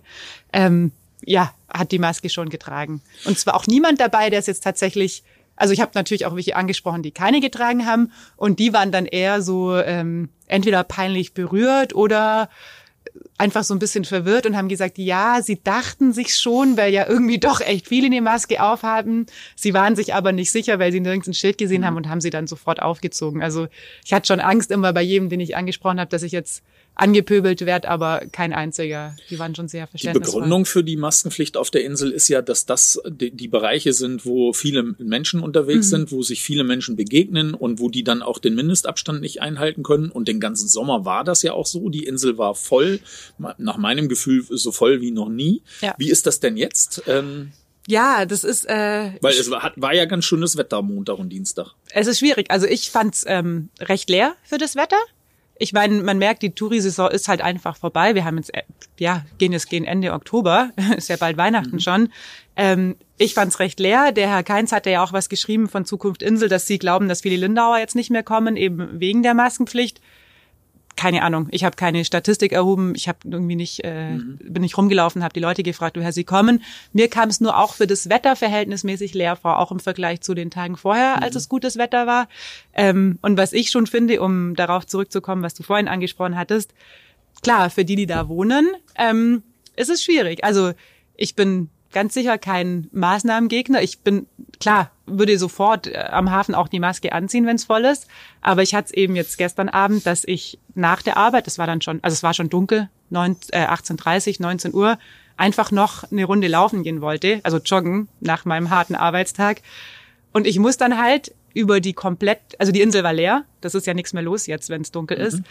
ähm, 0.53 0.91
ja, 1.23 1.53
hat 1.69 1.91
die 1.91 1.99
Maske 1.99 2.29
schon 2.29 2.49
getragen. 2.49 3.01
Und 3.25 3.37
zwar 3.37 3.55
auch 3.55 3.67
niemand 3.67 3.99
dabei, 3.99 4.29
der 4.29 4.39
es 4.39 4.47
jetzt 4.47 4.63
tatsächlich 4.63 5.23
also 5.61 5.73
ich 5.73 5.81
habe 5.81 5.91
natürlich 5.93 6.25
auch 6.25 6.35
welche 6.35 6.55
angesprochen, 6.55 7.03
die 7.03 7.11
keine 7.11 7.39
getragen 7.39 7.85
haben 7.85 8.11
und 8.35 8.57
die 8.57 8.73
waren 8.73 8.91
dann 8.91 9.05
eher 9.05 9.43
so 9.43 9.77
ähm, 9.77 10.29
entweder 10.47 10.83
peinlich 10.83 11.35
berührt 11.35 11.93
oder 11.93 12.49
einfach 13.41 13.63
so 13.63 13.73
ein 13.73 13.79
bisschen 13.79 14.05
verwirrt 14.05 14.45
und 14.45 14.55
haben 14.55 14.69
gesagt, 14.69 14.99
ja, 14.99 15.41
sie 15.41 15.61
dachten 15.63 16.13
sich 16.13 16.35
schon, 16.35 16.77
weil 16.77 16.93
ja 16.93 17.09
irgendwie 17.09 17.39
doch 17.39 17.59
echt 17.59 17.87
viele 17.87 18.05
eine 18.05 18.21
Maske 18.21 18.61
aufhaben. 18.61 19.25
Sie 19.55 19.73
waren 19.73 19.95
sich 19.95 20.13
aber 20.13 20.31
nicht 20.31 20.51
sicher, 20.51 20.77
weil 20.77 20.91
sie 20.91 20.99
nirgends 20.99 21.27
ein 21.27 21.33
Schild 21.33 21.57
gesehen 21.57 21.81
mhm. 21.81 21.85
haben 21.85 21.97
und 21.97 22.09
haben 22.09 22.21
sie 22.21 22.29
dann 22.29 22.45
sofort 22.45 22.81
aufgezogen. 22.81 23.41
Also 23.41 23.67
ich 24.05 24.13
hatte 24.13 24.27
schon 24.27 24.39
Angst 24.39 24.69
immer 24.69 24.93
bei 24.93 25.01
jedem, 25.01 25.29
den 25.29 25.39
ich 25.39 25.57
angesprochen 25.57 25.99
habe, 25.99 26.09
dass 26.09 26.21
ich 26.21 26.31
jetzt 26.31 26.63
angepöbelt 27.01 27.65
wird, 27.65 27.85
aber 27.85 28.21
kein 28.31 28.53
einziger. 28.53 29.15
Die 29.29 29.39
waren 29.39 29.55
schon 29.55 29.67
sehr 29.67 29.87
verständnisvoll. 29.87 30.33
Die 30.33 30.35
Begründung 30.35 30.65
für 30.65 30.83
die 30.83 30.97
Maskenpflicht 30.97 31.57
auf 31.57 31.71
der 31.71 31.83
Insel 31.83 32.11
ist 32.11 32.27
ja, 32.27 32.41
dass 32.41 32.65
das 32.65 33.01
die, 33.07 33.31
die 33.31 33.47
Bereiche 33.47 33.93
sind, 33.93 34.25
wo 34.25 34.53
viele 34.53 34.83
Menschen 34.99 35.41
unterwegs 35.41 35.87
mhm. 35.87 35.89
sind, 35.89 36.11
wo 36.11 36.21
sich 36.21 36.43
viele 36.43 36.63
Menschen 36.63 36.95
begegnen 36.95 37.53
und 37.53 37.79
wo 37.79 37.89
die 37.89 38.03
dann 38.03 38.21
auch 38.21 38.37
den 38.37 38.55
Mindestabstand 38.55 39.21
nicht 39.21 39.41
einhalten 39.41 39.83
können. 39.83 40.11
Und 40.11 40.27
den 40.27 40.39
ganzen 40.39 40.67
Sommer 40.67 41.03
war 41.03 41.23
das 41.23 41.41
ja 41.41 41.53
auch 41.53 41.65
so. 41.65 41.89
Die 41.89 42.05
Insel 42.05 42.37
war 42.37 42.53
voll, 42.55 42.99
nach 43.57 43.77
meinem 43.77 44.07
Gefühl 44.07 44.45
so 44.49 44.71
voll 44.71 45.01
wie 45.01 45.11
noch 45.11 45.29
nie. 45.29 45.63
Ja. 45.81 45.95
Wie 45.97 46.09
ist 46.09 46.27
das 46.27 46.39
denn 46.39 46.55
jetzt? 46.55 47.03
Ähm 47.07 47.51
ja, 47.87 48.25
das 48.25 48.43
ist. 48.43 48.65
Äh, 48.69 49.13
Weil 49.21 49.33
es 49.33 49.49
war, 49.49 49.73
war 49.75 49.93
ja 49.93 50.05
ganz 50.05 50.25
schönes 50.25 50.55
Wetter 50.55 50.83
Montag 50.83 51.17
und 51.17 51.29
Dienstag. 51.29 51.73
Es 51.89 52.05
ist 52.05 52.19
schwierig. 52.19 52.51
Also 52.51 52.67
ich 52.67 52.91
fand's 52.91 53.25
ähm, 53.27 53.69
recht 53.79 54.09
leer 54.09 54.35
für 54.43 54.59
das 54.59 54.75
Wetter 54.75 54.97
ich 55.61 55.73
meine, 55.73 56.01
man 56.01 56.17
merkt, 56.17 56.41
die 56.41 56.55
Tourisaison 56.55 57.11
ist 57.11 57.27
halt 57.27 57.39
einfach 57.39 57.77
vorbei. 57.77 58.15
Wir 58.15 58.25
haben 58.25 58.37
jetzt, 58.37 58.51
äh, 58.51 58.63
ja, 58.97 59.23
gehen 59.37 59.51
jetzt 59.51 59.69
gehen 59.69 59.85
Ende 59.85 60.11
Oktober, 60.13 60.71
ist 60.97 61.07
ja 61.07 61.17
bald 61.17 61.37
Weihnachten 61.37 61.75
mhm. 61.75 61.79
schon. 61.79 62.09
Ähm, 62.55 62.95
ich 63.19 63.35
fand's 63.35 63.59
recht 63.59 63.79
leer. 63.79 64.11
Der 64.11 64.27
Herr 64.27 64.41
Keins 64.41 64.71
hatte 64.71 64.89
ja 64.89 65.03
auch 65.03 65.13
was 65.13 65.29
geschrieben 65.29 65.69
von 65.69 65.85
Zukunft 65.85 66.23
Insel, 66.23 66.49
dass 66.49 66.65
sie 66.65 66.79
glauben, 66.79 67.07
dass 67.07 67.21
viele 67.21 67.35
Lindauer 67.35 67.77
jetzt 67.77 67.95
nicht 67.95 68.09
mehr 68.09 68.23
kommen, 68.23 68.57
eben 68.57 68.99
wegen 68.99 69.21
der 69.21 69.35
Maskenpflicht 69.35 70.01
keine 71.01 71.23
Ahnung, 71.23 71.47
ich 71.49 71.63
habe 71.63 71.75
keine 71.75 72.05
Statistik 72.05 72.51
erhoben, 72.51 72.93
ich 72.95 73.07
habe 73.07 73.17
irgendwie 73.23 73.55
nicht, 73.55 73.83
äh, 73.83 74.11
mhm. 74.11 74.37
bin 74.39 74.61
nicht 74.61 74.77
rumgelaufen, 74.77 75.23
habe 75.23 75.33
die 75.33 75.39
Leute 75.39 75.63
gefragt, 75.63 75.97
woher 75.97 76.13
sie 76.13 76.25
kommen. 76.25 76.61
Mir 76.93 77.07
kam 77.09 77.27
es 77.27 77.41
nur 77.41 77.57
auch 77.57 77.73
für 77.73 77.87
das 77.87 78.07
Wetter 78.07 78.35
verhältnismäßig 78.35 79.15
leer 79.15 79.35
vor, 79.35 79.57
auch 79.57 79.71
im 79.71 79.79
Vergleich 79.79 80.21
zu 80.21 80.35
den 80.35 80.51
Tagen 80.51 80.77
vorher, 80.77 81.17
mhm. 81.17 81.23
als 81.23 81.35
es 81.35 81.49
gutes 81.49 81.79
Wetter 81.79 82.05
war. 82.05 82.29
Ähm, 82.75 83.17
und 83.23 83.35
was 83.35 83.51
ich 83.51 83.71
schon 83.71 83.87
finde, 83.87 84.21
um 84.21 84.55
darauf 84.55 84.85
zurückzukommen, 84.85 85.41
was 85.41 85.55
du 85.55 85.63
vorhin 85.63 85.87
angesprochen 85.87 86.37
hattest, 86.37 86.71
klar, 87.41 87.71
für 87.71 87.83
die, 87.83 87.95
die 87.95 88.05
da 88.05 88.27
wohnen, 88.27 88.69
ähm, 88.95 89.41
ist 89.75 89.89
es 89.89 90.03
schwierig. 90.03 90.43
Also 90.43 90.73
ich 91.15 91.33
bin 91.35 91.71
ganz 91.91 92.13
sicher 92.13 92.37
kein 92.37 92.87
Maßnahmengegner. 92.91 93.81
Ich 93.81 93.99
bin, 93.99 94.27
klar, 94.59 94.91
würde 95.05 95.37
sofort 95.37 95.87
äh, 95.87 95.97
am 95.97 96.31
Hafen 96.31 96.55
auch 96.55 96.67
die 96.67 96.79
Maske 96.79 97.11
anziehen, 97.11 97.45
wenn 97.45 97.55
es 97.55 97.65
voll 97.65 97.85
ist. 97.85 98.07
Aber 98.41 98.61
ich 98.61 98.73
hatte 98.73 98.87
es 98.87 98.93
eben 98.93 99.15
jetzt 99.15 99.37
gestern 99.37 99.69
Abend, 99.69 100.05
dass 100.05 100.23
ich 100.23 100.59
nach 100.75 101.01
der 101.01 101.17
Arbeit, 101.17 101.47
das 101.47 101.57
war 101.57 101.67
dann 101.67 101.81
schon, 101.81 101.99
also 102.01 102.13
es 102.13 102.23
war 102.23 102.33
schon 102.33 102.49
dunkel, 102.49 102.89
9, 103.09 103.37
äh, 103.51 103.65
18.30, 103.65 104.41
19 104.41 104.73
Uhr, 104.73 104.97
einfach 105.37 105.71
noch 105.71 106.09
eine 106.11 106.25
Runde 106.25 106.47
laufen 106.47 106.83
gehen 106.83 107.01
wollte, 107.01 107.39
also 107.43 107.57
joggen 107.57 108.07
nach 108.19 108.45
meinem 108.45 108.69
harten 108.69 108.95
Arbeitstag. 108.95 109.61
Und 110.33 110.47
ich 110.47 110.59
muss 110.59 110.77
dann 110.77 110.97
halt 110.97 111.33
über 111.53 111.81
die 111.81 111.93
komplett, 111.93 112.39
also 112.59 112.71
die 112.71 112.81
Insel 112.81 113.03
war 113.03 113.13
leer, 113.13 113.43
das 113.59 113.75
ist 113.75 113.85
ja 113.85 113.93
nichts 113.93 114.13
mehr 114.13 114.23
los 114.23 114.47
jetzt, 114.47 114.69
wenn 114.69 114.81
es 114.81 114.91
dunkel 114.91 115.17
mhm. 115.17 115.25
ist. 115.25 115.41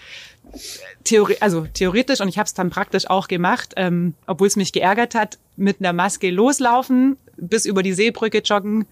Theori 1.05 1.37
also 1.41 1.67
theoretisch, 1.73 2.21
und 2.21 2.29
ich 2.29 2.39
habe 2.39 2.47
es 2.47 2.55
dann 2.55 2.71
praktisch 2.71 3.09
auch 3.09 3.29
gemacht, 3.29 3.75
ähm, 3.77 4.15
obwohl 4.27 4.47
es 4.47 4.57
mich 4.57 4.73
geärgert 4.73 5.15
hat, 5.15 5.39
mit 5.61 5.81
einer 5.81 5.93
Maske 5.93 6.31
loslaufen, 6.31 7.17
bis 7.37 7.67
über 7.67 7.83
die 7.83 7.93
Seebrücke 7.93 8.39
joggen 8.39 8.87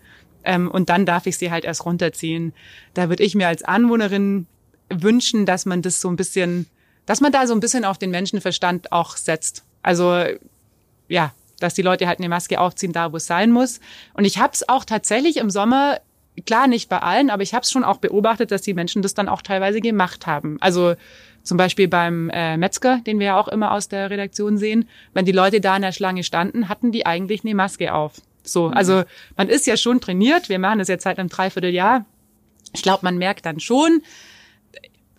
ähm, 0.45 0.71
und 0.71 0.89
dann 0.89 1.07
darf 1.07 1.27
ich 1.27 1.39
sie 1.39 1.51
halt 1.51 1.65
erst 1.65 1.85
runterziehen. 1.85 2.53
Da 2.95 3.09
würde 3.09 3.25
ich 3.25 3.35
mir 3.35 3.49
als 3.49 3.63
Anwohnerin 3.63 4.47
wünschen, 4.91 5.47
dass 5.47 5.67
man 5.67 5.83
das 5.83 6.01
so 6.01 6.09
ein 6.09 6.17
bisschen, 6.17 6.67
dass 7.07 7.21
man 7.21 7.33
da 7.33 7.47
so 7.47 7.55
ein 7.55 7.61
bisschen 7.61 7.85
auf 7.85 7.99
den 7.99 8.11
Menschenverstand 8.11 8.93
auch 8.93 9.17
setzt. 9.17 9.65
Also 9.83 10.25
ja, 11.09 11.33
dass 11.59 11.75
die 11.75 11.83
Leute 11.83 12.07
halt 12.07 12.19
eine 12.19 12.29
Maske 12.29 12.61
aufziehen, 12.61 12.93
da 12.93 13.13
wo 13.13 13.17
es 13.17 13.27
sein 13.27 13.51
muss. 13.51 13.81
Und 14.15 14.25
ich 14.25 14.39
habe 14.39 14.53
es 14.53 14.69
auch 14.69 14.85
tatsächlich 14.85 15.39
im 15.39 15.51
Sommer 15.51 16.01
klar 16.47 16.69
nicht 16.69 16.89
bei 16.89 16.99
allen, 16.99 17.31
aber 17.31 17.43
ich 17.43 17.55
habe 17.55 17.63
es 17.63 17.71
schon 17.71 17.85
auch 17.85 17.97
beobachtet, 17.97 18.51
dass 18.51 18.63
die 18.63 18.75
Menschen 18.75 19.03
das 19.03 19.15
dann 19.15 19.29
auch 19.29 19.43
teilweise 19.43 19.81
gemacht 19.81 20.27
haben. 20.27 20.59
Also 20.61 20.95
zum 21.49 21.57
Beispiel 21.57 21.89
beim 21.89 22.29
äh, 22.29 22.59
Metzger, 22.59 23.01
den 23.07 23.19
wir 23.19 23.29
ja 23.29 23.41
auch 23.41 23.49
immer 23.49 23.73
aus 23.73 23.89
der 23.89 24.11
Redaktion 24.11 24.59
sehen, 24.59 24.87
wenn 25.15 25.25
die 25.25 25.33
Leute 25.33 25.63
da 25.63 25.77
in 25.77 25.83
der 25.83 25.93
Schlange 25.93 26.23
standen, 26.23 26.69
hatten 26.69 26.93
die 26.93 27.07
eigentlich 27.07 27.43
eine 27.43 27.55
Maske 27.55 27.95
auf. 27.95 28.21
So, 28.45 28.69
mhm. 28.69 28.75
also 28.75 29.03
man 29.37 29.49
ist 29.49 29.67
ja 29.67 29.79
schon 29.79 30.01
trainiert. 30.01 30.51
Wir 30.51 30.59
machen 30.59 30.79
das 30.79 30.89
jetzt 30.89 31.05
seit 31.05 31.19
einem 31.19 31.31
Dreivierteljahr. 31.31 32.05
Ich 32.75 32.83
glaube, 32.83 33.01
man 33.03 33.17
merkt 33.17 33.47
dann 33.47 33.61
schon, 33.61 34.03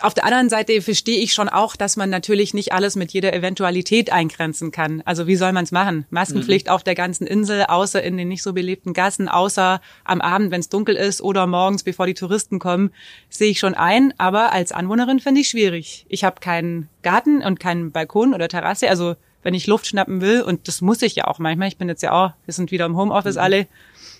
auf 0.02 0.14
der 0.14 0.26
anderen 0.26 0.50
Seite 0.50 0.82
verstehe 0.82 1.20
ich 1.20 1.34
schon 1.34 1.50
auch, 1.50 1.76
dass 1.76 1.98
man 1.98 2.10
natürlich 2.10 2.54
nicht 2.54 2.72
alles 2.72 2.96
mit 2.96 3.12
jeder 3.12 3.34
Eventualität 3.34 4.12
eingrenzen 4.12 4.72
kann. 4.72 5.02
Also 5.06 5.28
wie 5.28 5.36
soll 5.36 5.52
man 5.52 5.64
es 5.64 5.72
machen? 5.72 6.06
Maskenpflicht 6.10 6.68
mhm. 6.68 6.74
auf 6.74 6.84
der 6.84 6.96
ganzen 6.96 7.28
Insel, 7.28 7.64
außer 7.64 8.02
in 8.02 8.18
den 8.18 8.28
nicht 8.28 8.44
so 8.44 8.54
belebten 8.54 8.94
Gassen, 8.94 9.28
außer 9.28 9.82
am 10.04 10.22
Abend, 10.22 10.52
wenn 10.52 10.62
es 10.62 10.70
dunkel 10.70 10.96
ist 10.96 11.22
oder 11.22 11.48
morgens, 11.48 11.84
bevor 11.84 12.06
die 12.06 12.14
Touristen 12.14 12.60
kommen, 12.60 12.92
sehe 13.30 13.52
ich 13.52 13.60
schon 13.60 13.76
ein. 13.76 14.14
Aber 14.18 14.54
als 14.54 14.72
Anwohnerin 14.72 15.20
finde 15.20 15.42
ich 15.42 15.50
schwierig. 15.50 16.06
Ich 16.10 16.24
habe 16.24 16.40
keinen 16.40 16.90
Garten 17.04 17.42
und 17.42 17.60
keinen 17.60 17.92
Balkon 17.92 18.34
oder 18.34 18.48
Terrasse. 18.48 18.90
Also 18.90 19.16
wenn 19.44 19.54
ich 19.54 19.68
Luft 19.68 19.88
schnappen 19.88 20.22
will, 20.22 20.42
und 20.42 20.68
das 20.68 20.82
muss 20.82 21.02
ich 21.02 21.16
ja 21.16 21.26
auch 21.26 21.40
manchmal, 21.40 21.68
ich 21.68 21.78
bin 21.78 21.90
jetzt 21.90 22.04
ja 22.04 22.12
auch, 22.12 22.34
wir 22.46 22.54
sind 22.54 22.72
wieder 22.72 22.86
im 22.86 22.98
Homeoffice 22.98 23.36
mhm. 23.36 23.42
alle, 23.42 23.68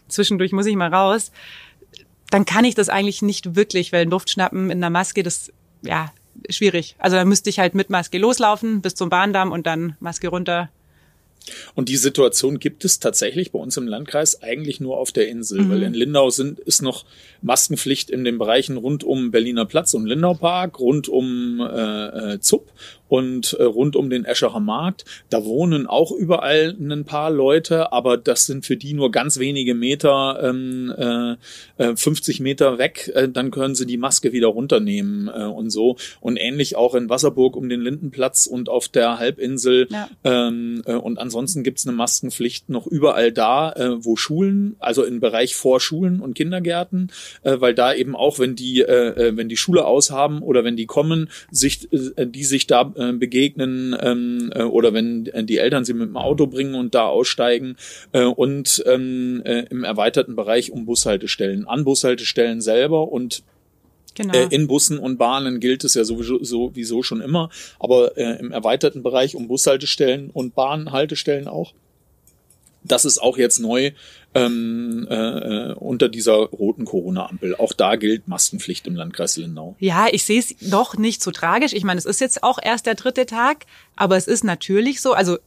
zwischendurch 0.08 0.52
muss 0.52 0.66
ich 0.66 0.76
mal 0.76 0.94
raus, 0.94 1.32
dann 2.30 2.46
kann 2.46 2.66
ich 2.66 2.76
das 2.76 2.90
eigentlich 2.90 3.22
nicht 3.22 3.56
wirklich, 3.56 3.92
weil 3.92 4.08
Luft 4.08 4.30
schnappen 4.30 4.70
in 4.70 4.78
einer 4.78 4.90
Maske, 4.90 5.24
das 5.24 5.52
ja, 5.82 6.12
schwierig. 6.50 6.96
Also 7.00 7.18
da 7.18 7.26
müsste 7.26 7.50
ich 7.50 7.60
halt 7.60 7.76
mit 7.76 7.90
Maske 7.90 8.18
loslaufen 8.18 8.82
bis 8.82 8.96
zum 8.96 9.10
Bahndamm 9.10 9.52
und 9.52 9.68
dann 9.68 9.96
Maske 10.00 10.28
runter. 10.28 10.70
Und 11.76 11.90
die 11.90 11.98
Situation 11.98 12.60
gibt 12.60 12.86
es 12.86 13.00
tatsächlich 13.00 13.52
bei 13.52 13.60
uns 13.60 13.78
im 13.78 13.88
Landkreis 13.88 14.42
eigentlich 14.42 14.80
nur 14.80 14.98
auf 14.98 15.12
der 15.12 15.28
Insel, 15.28 15.62
mhm. 15.62 15.70
weil 15.70 15.84
in 15.84 15.94
Lindau 15.94 16.30
sind, 16.30 16.60
ist 16.60 16.82
noch 16.82 17.06
Maskenpflicht 17.42 18.10
in 18.10 18.24
den 18.24 18.38
Bereichen 18.38 18.78
rund 18.78 19.04
um 19.04 19.32
Berliner 19.32 19.66
Platz 19.66 19.94
und 19.94 20.06
Lindau 20.06 20.34
Park, 20.34 20.80
rund 20.80 21.08
um 21.08 21.60
äh, 21.62 22.34
äh 22.34 22.40
ZUP 22.40 22.72
und 23.10 23.54
äh, 23.54 23.64
rund 23.64 23.96
um 23.96 24.10
den 24.10 24.24
Escherer 24.24 24.60
Markt. 24.60 25.04
Da 25.30 25.44
wohnen 25.44 25.88
auch 25.88 26.12
überall 26.12 26.76
ein 26.80 27.04
paar 27.06 27.32
Leute, 27.32 27.92
aber 27.92 28.18
das 28.18 28.46
sind 28.46 28.66
für 28.66 28.78
die 28.78 28.94
nur 28.94 29.12
ganz 29.12 29.40
wenige 29.40 29.74
Meter, 29.74 30.40
ähm, 30.44 31.38
äh, 31.78 31.96
50 31.96 32.40
äh, 32.40 32.44
Meter 32.44 32.78
weg. 32.78 33.12
Äh, 33.14 33.28
dann 33.30 33.52
können 33.52 33.76
sie 33.76 33.86
die 33.86 33.98
Maske 33.98 34.32
wieder 34.32 34.48
runternehmen 34.48 35.28
äh, 35.28 35.44
und 35.44 35.72
so. 35.72 35.98
Und 36.22 36.38
ähnlich 36.38 36.76
auch 36.76 36.94
in 36.94 37.10
Wasserburg 37.10 37.56
um 37.56 37.68
den 37.68 37.82
Lindenplatz 37.82 38.46
und 38.46 38.70
auf 38.70 38.88
der 38.88 39.18
Halbinsel 39.18 39.88
ja. 39.90 40.08
ähm, 40.24 40.84
äh, 40.86 40.94
und 40.94 41.18
an 41.18 41.29
ansonsten 41.30 41.62
gibt's 41.62 41.86
eine 41.86 41.96
Maskenpflicht 41.96 42.70
noch 42.70 42.88
überall 42.88 43.32
da, 43.32 43.72
äh, 43.74 44.04
wo 44.04 44.16
Schulen, 44.16 44.76
also 44.80 45.04
im 45.04 45.20
Bereich 45.20 45.56
vor 45.56 45.80
Schulen 45.80 46.22
und 46.22 46.34
Kindergärten, 46.34 47.12
äh, 47.44 47.58
weil 47.60 47.76
da 47.76 47.94
eben 47.94 48.16
auch, 48.16 48.40
wenn 48.40 48.56
die, 48.56 48.82
äh, 48.82 49.28
äh 49.28 49.38
wenn 49.38 49.48
die 49.48 49.58
Schule 49.58 49.86
aushaben 49.86 50.42
oder 50.42 50.64
wenn 50.64 50.76
die 50.76 50.88
kommen, 50.88 51.30
sich, 51.52 51.88
äh, 51.94 52.26
die 52.26 52.44
sich 52.44 52.66
da 52.66 52.92
äh, 52.96 53.14
begegnen 53.14 53.96
ähm, 54.02 54.52
äh, 54.56 54.64
oder 54.64 54.92
wenn 54.92 55.30
die 55.46 55.60
Eltern 55.60 55.86
sie 55.86 55.94
mit 55.94 56.10
dem 56.10 56.18
Auto 56.18 56.48
bringen 56.48 56.74
und 56.74 56.96
da 56.96 57.06
aussteigen 57.06 57.76
äh, 58.12 58.24
und 58.24 58.84
ähm, 58.88 59.44
äh, 59.46 59.66
im 59.70 59.84
erweiterten 59.84 60.36
Bereich 60.36 60.72
um 60.72 60.86
Bushaltestellen, 60.86 61.68
an 61.68 61.84
Bushaltestellen 61.84 62.62
selber 62.62 63.12
und 63.12 63.44
Genau. 64.16 64.34
Äh, 64.34 64.48
in 64.50 64.68
Bussen 64.68 64.98
und 64.98 65.18
Bahnen 65.18 65.60
gilt 65.60 65.84
es 65.84 65.94
ja 65.94 66.04
sowieso, 66.04 66.44
sowieso 66.44 67.04
schon 67.04 67.22
immer, 67.22 67.50
aber 67.80 68.18
äh, 68.18 68.40
im 68.40 68.52
erweiterten 68.52 69.04
Bereich 69.04 69.36
um 69.36 69.48
Bushaltestellen 69.48 70.30
und 70.30 70.56
Bahnhaltestellen 70.56 71.48
auch. 71.48 71.74
Das 72.84 73.04
ist 73.04 73.18
auch 73.18 73.38
jetzt 73.38 73.60
neu 73.60 73.92
ähm, 74.34 75.06
äh, 75.10 75.74
unter 75.74 76.08
dieser 76.08 76.36
roten 76.36 76.86
Corona-Ampel. 76.86 77.56
Auch 77.56 77.74
da 77.74 77.98
gilt 77.98 78.28
Maskenpflicht 78.28 78.88
im 78.88 78.96
Landkreis 78.96 79.36
Lindau. 79.38 79.76
Ja, 79.80 80.08
ich 80.10 80.24
sehe 80.24 80.40
es 80.40 80.56
doch 80.62 80.98
nicht 80.98 81.22
so 81.22 81.32
tragisch. 81.32 81.74
Ich 81.74 81.84
meine, 81.84 81.98
es 81.98 82.06
ist 82.06 82.22
jetzt 82.22 82.42
auch 82.42 82.58
erst 82.62 82.86
der 82.86 82.96
dritte 82.96 83.26
Tag, 83.26 83.66
aber 83.98 84.16
es 84.16 84.28
ist 84.28 84.46
natürlich 84.46 85.02
so. 85.02 85.14
Also 85.14 85.40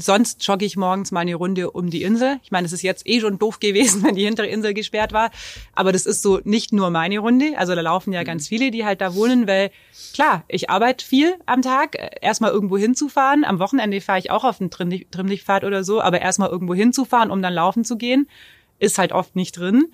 sonst 0.00 0.46
jogge 0.46 0.64
ich 0.64 0.76
morgens 0.76 1.10
mal 1.10 1.20
eine 1.20 1.34
Runde 1.34 1.70
um 1.70 1.90
die 1.90 2.02
Insel. 2.02 2.38
Ich 2.42 2.50
meine, 2.50 2.66
es 2.66 2.72
ist 2.72 2.82
jetzt 2.82 3.06
eh 3.06 3.20
schon 3.20 3.38
doof 3.38 3.60
gewesen, 3.60 4.02
wenn 4.04 4.14
die 4.14 4.24
hintere 4.24 4.46
Insel 4.46 4.74
gesperrt 4.74 5.12
war. 5.12 5.30
Aber 5.74 5.92
das 5.92 6.06
ist 6.06 6.22
so 6.22 6.40
nicht 6.44 6.72
nur 6.72 6.90
meine 6.90 7.18
Runde. 7.18 7.54
Also 7.56 7.74
da 7.74 7.80
laufen 7.80 8.12
ja 8.12 8.22
ganz 8.22 8.48
viele, 8.48 8.70
die 8.70 8.84
halt 8.84 9.00
da 9.00 9.14
wohnen, 9.14 9.46
weil 9.46 9.70
klar, 10.14 10.44
ich 10.48 10.70
arbeite 10.70 11.04
viel 11.04 11.34
am 11.46 11.62
Tag. 11.62 11.96
Erstmal 12.20 12.52
irgendwo 12.52 12.78
hinzufahren. 12.78 13.44
Am 13.44 13.58
Wochenende 13.58 14.00
fahre 14.00 14.18
ich 14.18 14.30
auch 14.30 14.44
auf 14.44 14.60
einen 14.60 14.70
Trimmlichtfahrt 14.70 15.64
oder 15.64 15.84
so. 15.84 16.00
Aber 16.00 16.20
erstmal 16.20 16.50
irgendwo 16.50 16.74
hinzufahren, 16.74 17.30
um 17.30 17.42
dann 17.42 17.52
laufen 17.52 17.84
zu 17.84 17.96
gehen, 17.96 18.28
ist 18.78 18.98
halt 18.98 19.12
oft 19.12 19.34
nicht 19.34 19.58
drin 19.58 19.86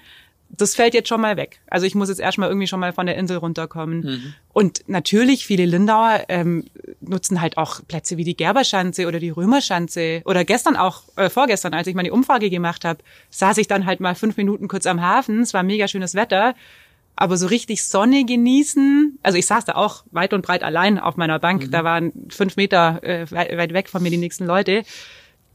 das 0.56 0.75
fällt 0.75 0.94
jetzt 0.94 1.08
schon 1.08 1.20
mal 1.20 1.37
weg. 1.37 1.61
Also 1.68 1.87
ich 1.87 1.94
muss 1.94 2.08
jetzt 2.08 2.20
erstmal 2.20 2.49
irgendwie 2.49 2.66
schon 2.66 2.80
mal 2.80 2.92
von 2.92 3.06
der 3.06 3.16
Insel 3.16 3.38
runterkommen. 3.38 4.00
Mhm. 4.00 4.34
Und 4.52 4.84
natürlich, 4.87 5.46
viele 5.46 5.66
Lindauer 5.66 6.25
ähm, 6.28 6.64
nutzen 7.08 7.40
halt 7.40 7.56
auch 7.56 7.80
Plätze 7.87 8.16
wie 8.16 8.25
die 8.25 8.37
Gerberschanze 8.37 9.06
oder 9.06 9.18
die 9.18 9.30
Römerschanze. 9.30 10.23
Oder 10.25 10.44
gestern 10.44 10.76
auch, 10.76 11.02
äh, 11.16 11.30
vorgestern, 11.30 11.75
als 11.75 11.87
ich 11.87 11.94
meine 11.94 12.12
Umfrage 12.12 12.50
gemacht 12.50 12.84
habe, 12.84 13.00
saß 13.30 13.58
ich 13.58 13.68
dann 13.68 13.87
halt 13.87 14.00
mal 14.00 14.14
fünf 14.14 14.37
Minuten 14.37 14.68
kurz 14.68 14.87
am 14.87 15.00
Hafen. 15.00 15.40
Es 15.40 15.54
war 15.54 15.62
mega 15.62 15.88
schönes 15.88 16.14
Wetter. 16.14 16.54
Aber 17.16 17.37
so 17.37 17.46
richtig 17.46 17.84
Sonne 17.84 18.25
genießen, 18.25 19.20
also 19.23 19.38
ich 19.38 19.46
saß 19.46 19.64
da 19.66 19.76
auch 19.76 20.04
weit 20.11 20.34
und 20.34 20.42
breit 20.44 20.64
allein 20.64 20.99
auf 20.99 21.16
meiner 21.16 21.38
Bank, 21.38 21.66
mhm. 21.66 21.70
da 21.70 21.84
waren 21.84 22.12
fünf 22.28 22.56
Meter 22.56 23.00
äh, 23.04 23.30
weit 23.30 23.73
weg 23.73 23.88
von 23.88 24.02
mir 24.02 24.11
die 24.11 24.16
nächsten 24.16 24.46
Leute 24.46 24.82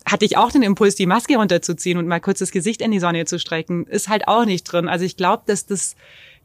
hatte 0.06 0.26
ich 0.26 0.38
auch 0.38 0.52
den 0.52 0.64
Impuls, 0.64 0.96
die 0.96 1.06
Maske 1.06 1.36
runterzuziehen 1.36 1.98
und 1.98 2.08
mal 2.08 2.20
kurz 2.20 2.40
das 2.40 2.52
Gesicht 2.52 2.82
in 2.82 2.92
die 2.92 3.00
Sonne 3.00 3.26
zu 3.26 3.40
strecken. 3.40 3.86
Ist 3.86 4.10
halt 4.10 4.28
auch 4.28 4.46
nicht 4.46 4.64
drin. 4.64 4.88
Also 4.88 5.06
ich 5.06 5.18
glaube, 5.18 5.44
dass 5.46 5.66
das 5.66 5.96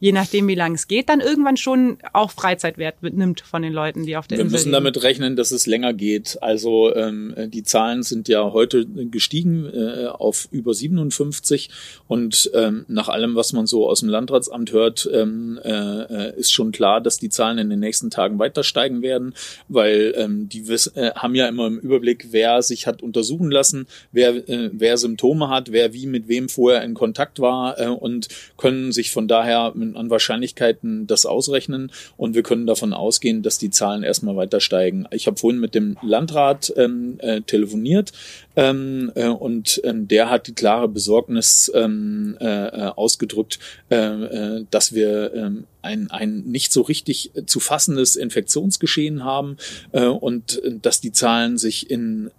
je 0.05 0.11
nachdem, 0.11 0.47
wie 0.47 0.53
lange 0.53 0.75
es 0.75 0.87
geht, 0.87 1.09
dann 1.09 1.19
irgendwann 1.19 1.57
schon 1.57 1.97
auch 2.13 2.29
Freizeitwert 2.29 3.01
nimmt 3.01 3.41
von 3.41 3.63
den 3.63 3.73
Leuten, 3.73 4.05
die 4.05 4.15
auf 4.17 4.27
der 4.27 4.37
Wir 4.37 4.43
Insel 4.43 4.53
müssen 4.53 4.65
leben. 4.65 4.83
damit 4.83 5.01
rechnen, 5.01 5.35
dass 5.35 5.49
es 5.49 5.65
länger 5.65 5.93
geht. 5.93 6.37
Also 6.41 6.95
ähm, 6.95 7.33
die 7.47 7.63
Zahlen 7.63 8.03
sind 8.03 8.27
ja 8.27 8.51
heute 8.53 8.85
gestiegen 8.85 9.65
äh, 9.65 10.05
auf 10.05 10.47
über 10.51 10.75
57 10.75 11.71
und 12.07 12.51
ähm, 12.53 12.85
nach 12.87 13.09
allem, 13.09 13.33
was 13.33 13.51
man 13.51 13.65
so 13.65 13.89
aus 13.89 14.01
dem 14.01 14.09
Landratsamt 14.09 14.71
hört, 14.71 15.09
ähm, 15.11 15.59
äh, 15.63 16.37
ist 16.37 16.53
schon 16.53 16.71
klar, 16.71 17.01
dass 17.01 17.17
die 17.17 17.29
Zahlen 17.29 17.57
in 17.57 17.71
den 17.71 17.79
nächsten 17.79 18.11
Tagen 18.11 18.37
weiter 18.37 18.63
steigen 18.63 19.01
werden, 19.01 19.33
weil 19.69 20.13
ähm, 20.17 20.47
die 20.49 20.61
äh, 20.93 21.13
haben 21.15 21.33
ja 21.33 21.47
immer 21.47 21.65
im 21.65 21.79
Überblick, 21.79 22.27
wer 22.29 22.61
sich 22.61 22.85
hat 22.85 23.01
untersuchen 23.01 23.49
lassen, 23.49 23.87
wer, 24.11 24.47
äh, 24.47 24.69
wer 24.71 24.97
Symptome 24.97 25.49
hat, 25.49 25.71
wer 25.71 25.93
wie 25.93 26.05
mit 26.05 26.27
wem 26.27 26.47
vorher 26.47 26.83
in 26.83 26.93
Kontakt 26.93 27.39
war 27.39 27.79
äh, 27.79 27.87
und 27.87 28.27
können 28.55 28.91
sich 28.91 29.09
von 29.09 29.27
daher 29.27 29.73
an 29.95 30.09
Wahrscheinlichkeiten 30.09 31.07
das 31.07 31.25
ausrechnen 31.25 31.91
und 32.17 32.35
wir 32.35 32.43
können 32.43 32.67
davon 32.67 32.93
ausgehen, 32.93 33.41
dass 33.41 33.57
die 33.57 33.69
Zahlen 33.69 34.03
erstmal 34.03 34.35
weiter 34.35 34.59
steigen. 34.59 35.05
Ich 35.11 35.27
habe 35.27 35.37
vorhin 35.37 35.59
mit 35.59 35.75
dem 35.75 35.97
Landrat 36.01 36.73
ähm, 36.77 37.17
äh, 37.19 37.41
telefoniert 37.41 38.11
ähm, 38.55 39.11
äh, 39.15 39.27
und 39.27 39.81
ähm, 39.83 40.07
der 40.07 40.29
hat 40.29 40.47
die 40.47 40.53
klare 40.53 40.87
Besorgnis 40.87 41.71
ähm, 41.73 42.37
äh, 42.39 42.45
äh 42.45 42.91
ausgedrückt, 42.95 43.59
äh, 43.89 43.95
äh, 43.95 44.65
dass 44.71 44.93
wir 44.93 45.33
äh, 45.33 45.51
ein, 45.81 46.09
ein 46.09 46.43
nicht 46.45 46.71
so 46.71 46.81
richtig 46.81 47.31
zu 47.45 47.59
fassendes 47.59 48.15
Infektionsgeschehen 48.15 49.23
haben 49.23 49.57
äh, 49.91 50.05
und 50.05 50.63
äh, 50.63 50.75
dass 50.81 51.01
die 51.01 51.11
Zahlen 51.11 51.57
sich 51.57 51.89
in 51.89 52.31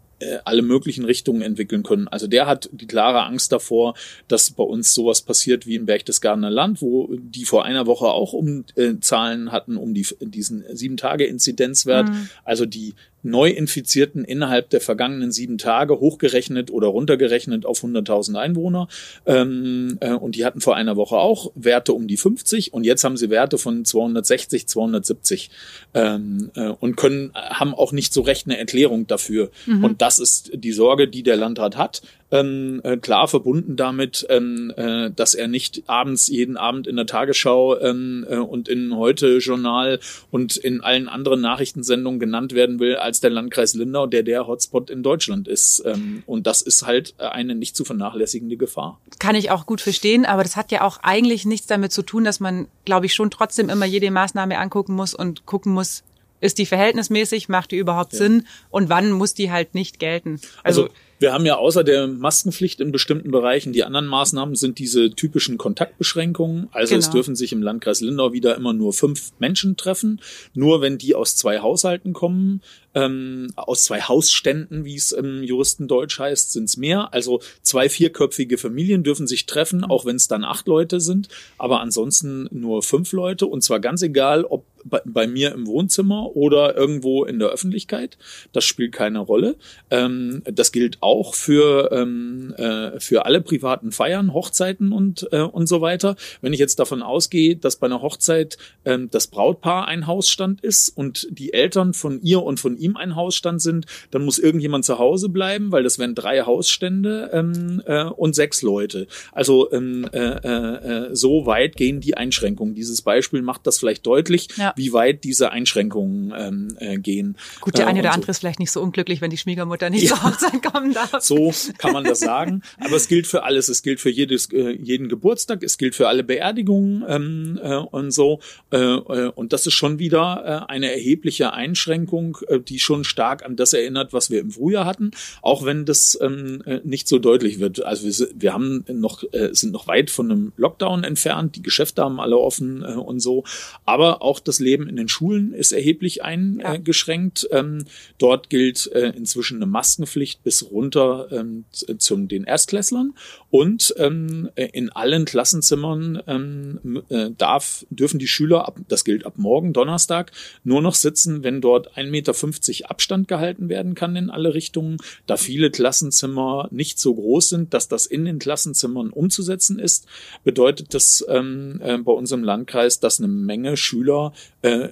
alle 0.44 0.62
möglichen 0.62 1.04
Richtungen 1.04 1.42
entwickeln 1.42 1.82
können. 1.82 2.08
Also 2.08 2.26
der 2.26 2.46
hat 2.46 2.70
die 2.72 2.86
klare 2.86 3.24
Angst 3.24 3.52
davor, 3.52 3.94
dass 4.28 4.50
bei 4.50 4.64
uns 4.64 4.94
sowas 4.94 5.22
passiert 5.22 5.66
wie 5.66 5.74
im 5.74 5.86
Berchtesgadener 5.86 6.50
Land, 6.50 6.80
wo 6.80 7.10
die 7.12 7.44
vor 7.44 7.64
einer 7.64 7.86
Woche 7.86 8.06
auch 8.06 8.32
um 8.32 8.64
äh, 8.76 8.94
Zahlen 9.00 9.52
hatten, 9.52 9.76
um 9.76 9.92
die, 9.92 10.06
diesen 10.20 10.64
sieben 10.74 10.96
Tage 10.96 11.26
Inzidenzwert, 11.26 12.08
mhm. 12.08 12.28
also 12.44 12.64
die 12.64 12.94
Neuinfizierten 13.26 14.24
innerhalb 14.24 14.70
der 14.70 14.80
vergangenen 14.80 15.32
sieben 15.32 15.58
Tage 15.58 16.00
hochgerechnet 16.00 16.70
oder 16.70 16.88
runtergerechnet 16.88 17.66
auf 17.66 17.82
100.000 17.82 18.36
Einwohner. 18.36 18.88
Ähm, 19.26 19.98
äh, 20.00 20.12
und 20.12 20.36
die 20.36 20.44
hatten 20.44 20.60
vor 20.60 20.76
einer 20.76 20.96
Woche 20.96 21.16
auch 21.16 21.52
Werte 21.54 21.92
um 21.92 22.06
die 22.06 22.16
50 22.16 22.72
und 22.72 22.84
jetzt 22.84 23.04
haben 23.04 23.16
sie 23.16 23.30
Werte 23.30 23.58
von 23.58 23.84
260, 23.84 24.68
270 24.68 25.50
ähm, 25.94 26.50
äh, 26.54 26.68
und 26.68 26.96
können 26.96 27.32
haben 27.34 27.74
auch 27.74 27.92
nicht 27.92 28.12
so 28.12 28.22
recht 28.22 28.46
eine 28.46 28.58
Erklärung 28.58 29.06
dafür. 29.06 29.50
Mhm. 29.66 29.84
Und 29.84 30.02
das 30.02 30.18
ist 30.18 30.50
die 30.54 30.72
Sorge, 30.72 31.08
die 31.08 31.22
der 31.22 31.36
Landrat 31.36 31.76
hat 31.76 32.02
ähm, 32.30 32.80
äh, 32.82 32.96
klar 32.96 33.28
verbunden 33.28 33.76
damit, 33.76 34.26
ähm, 34.28 34.72
äh, 34.76 35.10
dass 35.10 35.34
er 35.34 35.46
nicht 35.48 35.84
abends 35.86 36.26
jeden 36.26 36.56
Abend 36.56 36.86
in 36.86 36.96
der 36.96 37.06
Tagesschau 37.06 37.78
ähm, 37.78 38.26
äh, 38.28 38.36
und 38.36 38.68
in 38.68 38.96
heute 38.96 39.38
Journal 39.38 40.00
und 40.30 40.56
in 40.56 40.80
allen 40.80 41.08
anderen 41.08 41.40
Nachrichtensendungen 41.40 42.18
genannt 42.18 42.52
werden 42.52 42.80
will 42.80 42.96
als 42.96 43.20
der 43.20 43.30
Landkreis 43.30 43.74
Lindau, 43.74 44.06
der 44.06 44.24
der 44.24 44.46
Hotspot 44.46 44.90
in 44.90 45.02
Deutschland 45.02 45.46
ist. 45.46 45.82
Ähm, 45.86 46.24
und 46.26 46.46
das 46.46 46.62
ist 46.62 46.84
halt 46.84 47.14
eine 47.18 47.54
nicht 47.54 47.76
zu 47.76 47.84
vernachlässigende 47.84 48.56
Gefahr. 48.56 49.00
Kann 49.18 49.36
ich 49.36 49.50
auch 49.50 49.66
gut 49.66 49.80
verstehen, 49.80 50.24
aber 50.26 50.42
das 50.42 50.56
hat 50.56 50.72
ja 50.72 50.82
auch 50.82 50.98
eigentlich 51.02 51.44
nichts 51.44 51.66
damit 51.66 51.92
zu 51.92 52.02
tun, 52.02 52.24
dass 52.24 52.40
man, 52.40 52.66
glaube 52.84 53.06
ich, 53.06 53.14
schon 53.14 53.30
trotzdem 53.30 53.68
immer 53.68 53.86
jede 53.86 54.10
Maßnahme 54.10 54.58
angucken 54.58 54.94
muss 54.94 55.14
und 55.14 55.46
gucken 55.46 55.72
muss, 55.72 56.02
ist 56.40 56.58
die 56.58 56.66
verhältnismäßig, 56.66 57.48
macht 57.48 57.70
die 57.70 57.76
überhaupt 57.76 58.12
ja. 58.12 58.18
Sinn 58.18 58.46
und 58.70 58.88
wann 58.88 59.10
muss 59.10 59.34
die 59.34 59.50
halt 59.50 59.74
nicht 59.74 59.98
gelten? 59.98 60.40
Also, 60.62 60.84
also 60.84 60.94
wir 61.18 61.32
haben 61.32 61.46
ja 61.46 61.56
außer 61.56 61.82
der 61.82 62.06
Maskenpflicht 62.06 62.80
in 62.80 62.92
bestimmten 62.92 63.30
Bereichen, 63.30 63.72
die 63.72 63.84
anderen 63.84 64.06
Maßnahmen 64.06 64.54
sind 64.54 64.78
diese 64.78 65.10
typischen 65.10 65.56
Kontaktbeschränkungen. 65.56 66.68
Also 66.72 66.94
genau. 66.94 67.06
es 67.06 67.10
dürfen 67.10 67.36
sich 67.36 67.52
im 67.52 67.62
Landkreis 67.62 68.00
Lindau 68.00 68.32
wieder 68.32 68.54
immer 68.54 68.72
nur 68.72 68.92
fünf 68.92 69.32
Menschen 69.38 69.76
treffen. 69.76 70.20
Nur 70.52 70.82
wenn 70.82 70.98
die 70.98 71.14
aus 71.14 71.36
zwei 71.36 71.60
Haushalten 71.60 72.12
kommen, 72.12 72.60
ähm, 72.94 73.48
aus 73.56 73.84
zwei 73.84 74.02
Hausständen, 74.02 74.84
wie 74.84 74.96
es 74.96 75.12
im 75.12 75.42
Juristendeutsch 75.42 76.18
heißt, 76.18 76.52
sind 76.52 76.64
es 76.64 76.76
mehr. 76.76 77.12
Also 77.14 77.40
zwei 77.62 77.88
vierköpfige 77.88 78.58
Familien 78.58 79.02
dürfen 79.02 79.26
sich 79.26 79.46
treffen, 79.46 79.84
auch 79.84 80.04
wenn 80.04 80.16
es 80.16 80.28
dann 80.28 80.44
acht 80.44 80.66
Leute 80.66 81.00
sind. 81.00 81.28
Aber 81.56 81.80
ansonsten 81.80 82.48
nur 82.50 82.82
fünf 82.82 83.12
Leute. 83.12 83.46
Und 83.46 83.62
zwar 83.62 83.80
ganz 83.80 84.02
egal, 84.02 84.44
ob 84.44 84.64
bei, 84.88 85.00
bei 85.04 85.26
mir 85.26 85.52
im 85.52 85.66
Wohnzimmer 85.66 86.36
oder 86.36 86.76
irgendwo 86.76 87.24
in 87.24 87.38
der 87.38 87.48
Öffentlichkeit. 87.48 88.16
Das 88.52 88.64
spielt 88.64 88.92
keine 88.92 89.18
Rolle. 89.18 89.56
Ähm, 89.90 90.42
das 90.44 90.72
gilt 90.72 90.98
auch 91.00 91.34
für, 91.34 91.90
ähm, 91.92 92.54
äh, 92.56 92.98
für 93.00 93.26
alle 93.26 93.40
privaten 93.40 93.92
Feiern, 93.92 94.32
Hochzeiten 94.32 94.92
und, 94.92 95.28
äh, 95.32 95.40
und 95.40 95.66
so 95.66 95.80
weiter. 95.80 96.16
Wenn 96.40 96.52
ich 96.52 96.60
jetzt 96.60 96.78
davon 96.78 97.02
ausgehe, 97.02 97.56
dass 97.56 97.76
bei 97.76 97.86
einer 97.86 98.02
Hochzeit 98.02 98.56
ähm, 98.84 99.08
das 99.10 99.26
Brautpaar 99.26 99.88
ein 99.88 100.06
Hausstand 100.06 100.60
ist 100.62 100.88
und 100.90 101.26
die 101.30 101.52
Eltern 101.52 101.94
von 101.94 102.20
ihr 102.22 102.42
und 102.42 102.60
von 102.60 102.76
ihm 102.76 102.96
ein 102.96 103.16
Hausstand 103.16 103.60
sind, 103.60 103.86
dann 104.10 104.24
muss 104.24 104.38
irgendjemand 104.38 104.84
zu 104.84 104.98
Hause 104.98 105.28
bleiben, 105.28 105.72
weil 105.72 105.82
das 105.82 105.98
wären 105.98 106.14
drei 106.14 106.42
Hausstände 106.42 107.30
ähm, 107.32 107.82
äh, 107.86 108.04
und 108.04 108.34
sechs 108.34 108.62
Leute. 108.62 109.06
Also 109.32 109.70
ähm, 109.72 110.08
äh, 110.12 110.18
äh, 110.18 111.14
so 111.14 111.46
weit 111.46 111.76
gehen 111.76 112.00
die 112.00 112.16
Einschränkungen. 112.16 112.74
Dieses 112.74 113.02
Beispiel 113.02 113.42
macht 113.42 113.66
das 113.66 113.78
vielleicht 113.78 114.06
deutlich, 114.06 114.48
ja. 114.56 114.72
Wie 114.76 114.92
weit 114.92 115.24
diese 115.24 115.50
Einschränkungen 115.50 116.32
ähm, 116.36 116.76
äh, 116.78 116.98
gehen. 116.98 117.36
Gut, 117.60 117.78
der 117.78 117.86
eine 117.86 117.98
äh, 117.98 118.02
oder 118.02 118.10
so. 118.10 118.14
andere 118.14 118.30
ist 118.30 118.38
vielleicht 118.38 118.60
nicht 118.60 118.70
so 118.70 118.80
unglücklich, 118.80 119.20
wenn 119.20 119.30
die 119.30 119.38
Schwiegermutter 119.38 119.90
nicht 119.90 120.04
ja. 120.04 120.10
zur 120.10 120.24
Hochzeit 120.24 120.62
kommen 120.62 120.92
darf. 120.92 121.06
So 121.26 121.52
kann 121.78 121.92
man 121.92 122.04
das 122.04 122.20
sagen. 122.20 122.62
Aber 122.78 122.96
es 122.96 123.08
gilt 123.08 123.26
für 123.26 123.42
alles. 123.42 123.68
Es 123.68 123.82
gilt 123.82 124.00
für 124.00 124.10
jedes, 124.10 124.52
äh, 124.52 124.70
jeden 124.70 125.08
Geburtstag. 125.08 125.62
Es 125.62 125.78
gilt 125.78 125.94
für 125.94 126.08
alle 126.08 126.22
Beerdigungen 126.22 127.04
ähm, 127.08 127.60
äh, 127.62 127.76
und 127.76 128.12
so. 128.12 128.40
Äh, 128.70 128.76
äh, 128.78 129.32
und 129.34 129.52
das 129.52 129.66
ist 129.66 129.74
schon 129.74 129.98
wieder 129.98 130.66
äh, 130.68 130.72
eine 130.72 130.92
erhebliche 130.92 131.52
Einschränkung, 131.52 132.38
äh, 132.48 132.60
die 132.60 132.78
schon 132.78 133.04
stark 133.04 133.44
an 133.44 133.56
das 133.56 133.72
erinnert, 133.72 134.12
was 134.12 134.30
wir 134.30 134.40
im 134.40 134.50
Frühjahr 134.50 134.84
hatten. 134.84 135.10
Auch 135.42 135.64
wenn 135.64 135.84
das 135.84 136.18
ähm, 136.20 136.62
äh, 136.66 136.80
nicht 136.84 137.08
so 137.08 137.18
deutlich 137.18 137.58
wird. 137.58 137.84
Also 137.84 138.06
wir, 138.06 138.28
wir 138.34 138.52
haben 138.52 138.84
noch, 138.88 139.24
äh, 139.32 139.50
sind 139.52 139.72
noch 139.72 139.86
weit 139.88 140.10
von 140.10 140.30
einem 140.30 140.52
Lockdown 140.56 141.02
entfernt. 141.02 141.56
Die 141.56 141.62
Geschäfte 141.62 142.02
haben 142.02 142.20
alle 142.20 142.38
offen 142.38 142.82
äh, 142.82 142.94
und 142.94 143.20
so. 143.20 143.44
Aber 143.84 144.22
auch 144.22 144.38
das 144.38 144.58
Leben 144.66 144.88
in 144.88 144.96
den 144.96 145.08
Schulen 145.08 145.52
ist 145.52 145.72
erheblich 145.72 146.24
eingeschränkt. 146.24 147.48
Ja. 147.50 147.60
Ähm, 147.60 147.84
dort 148.18 148.50
gilt 148.50 148.90
äh, 148.92 149.12
inzwischen 149.16 149.56
eine 149.56 149.66
Maskenpflicht 149.66 150.42
bis 150.42 150.70
runter 150.70 151.28
ähm, 151.30 151.64
zu 151.70 152.16
den 152.16 152.44
Erstklässlern. 152.44 153.14
Und 153.50 153.94
ähm, 153.96 154.50
in 154.56 154.90
allen 154.90 155.24
Klassenzimmern 155.24 156.22
ähm, 156.26 157.02
äh, 157.08 157.30
darf, 157.36 157.86
dürfen 157.90 158.18
die 158.18 158.26
Schüler, 158.26 158.66
ab, 158.66 158.78
das 158.88 159.04
gilt 159.04 159.24
ab 159.24 159.34
morgen, 159.36 159.72
Donnerstag, 159.72 160.32
nur 160.64 160.82
noch 160.82 160.94
sitzen, 160.94 161.44
wenn 161.44 161.60
dort 161.60 161.96
1,50 161.96 162.10
Meter 162.10 162.90
Abstand 162.90 163.28
gehalten 163.28 163.68
werden 163.68 163.94
kann 163.94 164.16
in 164.16 164.30
alle 164.30 164.52
Richtungen. 164.52 164.98
Da 165.26 165.36
viele 165.36 165.70
Klassenzimmer 165.70 166.68
nicht 166.70 166.98
so 166.98 167.14
groß 167.14 167.48
sind, 167.48 167.72
dass 167.72 167.88
das 167.88 168.06
in 168.06 168.24
den 168.24 168.38
Klassenzimmern 168.38 169.10
umzusetzen 169.10 169.78
ist, 169.78 170.06
bedeutet 170.44 170.92
das 170.92 171.24
ähm, 171.28 171.80
äh, 171.82 171.98
bei 171.98 172.12
unserem 172.12 172.42
Landkreis, 172.42 173.00
dass 173.00 173.20
eine 173.20 173.28
Menge 173.28 173.76
Schüler, 173.76 174.32
äh, 174.66 174.88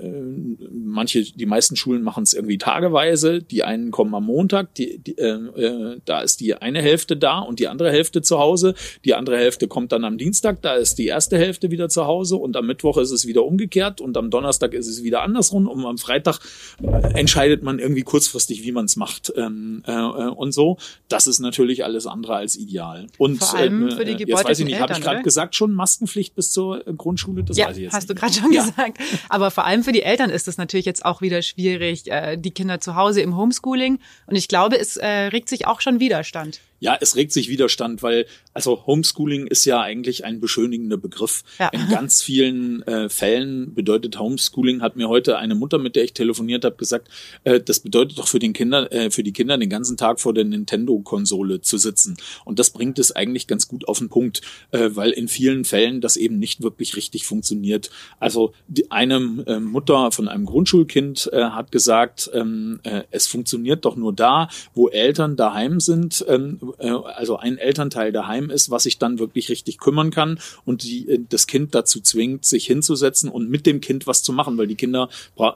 manche, 0.72 1.22
die 1.22 1.46
meisten 1.46 1.76
Schulen 1.76 2.02
machen 2.02 2.22
es 2.22 2.32
irgendwie 2.32 2.58
tageweise, 2.58 3.42
die 3.42 3.64
einen 3.64 3.90
kommen 3.90 4.14
am 4.14 4.24
Montag, 4.24 4.74
die, 4.74 4.98
die, 4.98 5.18
äh, 5.18 5.34
äh, 5.34 6.00
da 6.04 6.20
ist 6.20 6.40
die 6.40 6.54
eine 6.54 6.80
Hälfte 6.80 7.16
da 7.16 7.40
und 7.40 7.58
die 7.58 7.68
andere 7.68 7.90
Hälfte 7.90 8.22
zu 8.22 8.38
Hause, 8.38 8.74
die 9.04 9.14
andere 9.14 9.36
Hälfte 9.36 9.68
kommt 9.68 9.92
dann 9.92 10.04
am 10.04 10.18
Dienstag, 10.18 10.62
da 10.62 10.74
ist 10.74 10.98
die 10.98 11.06
erste 11.06 11.38
Hälfte 11.38 11.70
wieder 11.70 11.88
zu 11.88 12.06
Hause 12.06 12.36
und 12.36 12.56
am 12.56 12.66
Mittwoch 12.66 12.98
ist 12.98 13.10
es 13.10 13.26
wieder 13.26 13.44
umgekehrt 13.44 14.00
und 14.00 14.16
am 14.16 14.30
Donnerstag 14.30 14.74
ist 14.74 14.88
es 14.88 15.02
wieder 15.02 15.22
andersrum 15.22 15.66
und 15.66 15.84
am 15.84 15.98
Freitag 15.98 16.38
äh, 16.82 17.18
entscheidet 17.18 17.62
man 17.62 17.78
irgendwie 17.78 18.02
kurzfristig, 18.02 18.64
wie 18.64 18.72
man 18.72 18.84
es 18.84 18.96
macht 18.96 19.32
ähm, 19.36 19.82
äh, 19.86 19.92
und 19.92 20.52
so. 20.52 20.78
Das 21.08 21.26
ist 21.26 21.40
natürlich 21.40 21.84
alles 21.84 22.06
andere 22.06 22.36
als 22.36 22.56
ideal. 22.56 23.06
Und 23.18 23.38
Vor 23.38 23.54
allem 23.54 23.90
für 23.90 24.04
die 24.04 24.12
jetzt 24.12 24.44
weiß 24.44 24.58
ich 24.58 24.66
nicht, 24.66 24.80
habe 24.80 24.92
ich 24.92 25.00
gerade 25.00 25.22
gesagt 25.22 25.54
schon 25.54 25.72
Maskenpflicht 25.72 26.34
bis 26.34 26.50
zur 26.50 26.84
Grundschule? 26.84 27.44
Das 27.44 27.56
ja, 27.56 27.68
weiß 27.68 27.76
ich 27.76 27.82
jetzt 27.84 27.92
hast 27.92 28.08
nicht. 28.08 28.18
du 28.18 28.20
gerade 28.20 28.34
schon 28.34 28.52
ja. 28.52 28.64
gesagt. 28.64 28.98
Aber 29.28 29.50
vor 29.50 29.63
allem 29.66 29.84
für 29.84 29.92
die 29.92 30.02
Eltern 30.02 30.30
ist 30.30 30.48
es 30.48 30.58
natürlich 30.58 30.86
jetzt 30.86 31.04
auch 31.04 31.20
wieder 31.20 31.42
schwierig, 31.42 32.10
äh, 32.10 32.36
die 32.36 32.52
Kinder 32.52 32.80
zu 32.80 32.96
Hause 32.96 33.20
im 33.20 33.36
Homeschooling. 33.36 33.98
Und 34.26 34.36
ich 34.36 34.48
glaube, 34.48 34.78
es 34.78 34.96
äh, 34.96 35.06
regt 35.06 35.48
sich 35.48 35.66
auch 35.66 35.80
schon 35.80 36.00
Widerstand. 36.00 36.60
Ja, 36.84 36.98
es 37.00 37.16
regt 37.16 37.32
sich 37.32 37.48
Widerstand, 37.48 38.02
weil 38.02 38.26
also 38.52 38.84
Homeschooling 38.86 39.46
ist 39.46 39.64
ja 39.64 39.80
eigentlich 39.80 40.26
ein 40.26 40.38
beschönigender 40.38 40.98
Begriff. 40.98 41.42
Ja. 41.58 41.70
In 41.70 41.88
ganz 41.88 42.22
vielen 42.22 42.82
äh, 42.82 43.08
Fällen 43.08 43.72
bedeutet 43.72 44.18
Homeschooling, 44.18 44.82
hat 44.82 44.94
mir 44.94 45.08
heute 45.08 45.38
eine 45.38 45.54
Mutter, 45.54 45.78
mit 45.78 45.96
der 45.96 46.04
ich 46.04 46.12
telefoniert 46.12 46.62
habe, 46.62 46.76
gesagt, 46.76 47.08
äh, 47.44 47.58
das 47.58 47.80
bedeutet 47.80 48.18
doch 48.18 48.28
für 48.28 48.38
den 48.38 48.52
Kinder, 48.52 48.92
äh, 48.92 49.10
für 49.10 49.22
die 49.22 49.32
Kinder 49.32 49.56
den 49.56 49.70
ganzen 49.70 49.96
Tag 49.96 50.20
vor 50.20 50.34
der 50.34 50.44
Nintendo-Konsole 50.44 51.62
zu 51.62 51.78
sitzen. 51.78 52.18
Und 52.44 52.58
das 52.58 52.68
bringt 52.68 52.98
es 52.98 53.12
eigentlich 53.12 53.46
ganz 53.46 53.66
gut 53.66 53.88
auf 53.88 53.98
den 53.98 54.10
Punkt, 54.10 54.42
äh, 54.70 54.90
weil 54.92 55.12
in 55.12 55.28
vielen 55.28 55.64
Fällen 55.64 56.02
das 56.02 56.18
eben 56.18 56.38
nicht 56.38 56.62
wirklich 56.62 56.96
richtig 56.96 57.24
funktioniert. 57.24 57.88
Also 58.20 58.52
die, 58.68 58.90
eine 58.90 59.42
äh, 59.46 59.58
Mutter 59.58 60.12
von 60.12 60.28
einem 60.28 60.44
Grundschulkind 60.44 61.30
äh, 61.32 61.44
hat 61.44 61.72
gesagt, 61.72 62.30
ähm, 62.34 62.80
äh, 62.82 63.04
es 63.10 63.26
funktioniert 63.26 63.86
doch 63.86 63.96
nur 63.96 64.12
da, 64.12 64.50
wo 64.74 64.88
Eltern 64.88 65.36
daheim 65.36 65.80
sind, 65.80 66.22
ähm, 66.28 66.60
äh, 66.60 66.73
also 66.78 67.36
ein 67.36 67.58
Elternteil 67.58 68.12
daheim 68.12 68.50
ist, 68.50 68.70
was 68.70 68.84
sich 68.84 68.98
dann 68.98 69.18
wirklich 69.18 69.48
richtig 69.48 69.78
kümmern 69.78 70.10
kann 70.10 70.38
und 70.64 70.82
die, 70.82 71.08
äh, 71.08 71.20
das 71.28 71.46
Kind 71.46 71.74
dazu 71.74 72.00
zwingt, 72.00 72.44
sich 72.44 72.66
hinzusetzen 72.66 73.28
und 73.28 73.50
mit 73.50 73.66
dem 73.66 73.80
Kind 73.80 74.06
was 74.06 74.22
zu 74.22 74.32
machen, 74.32 74.56
weil 74.58 74.66
die 74.66 74.74
Kinder 74.74 75.08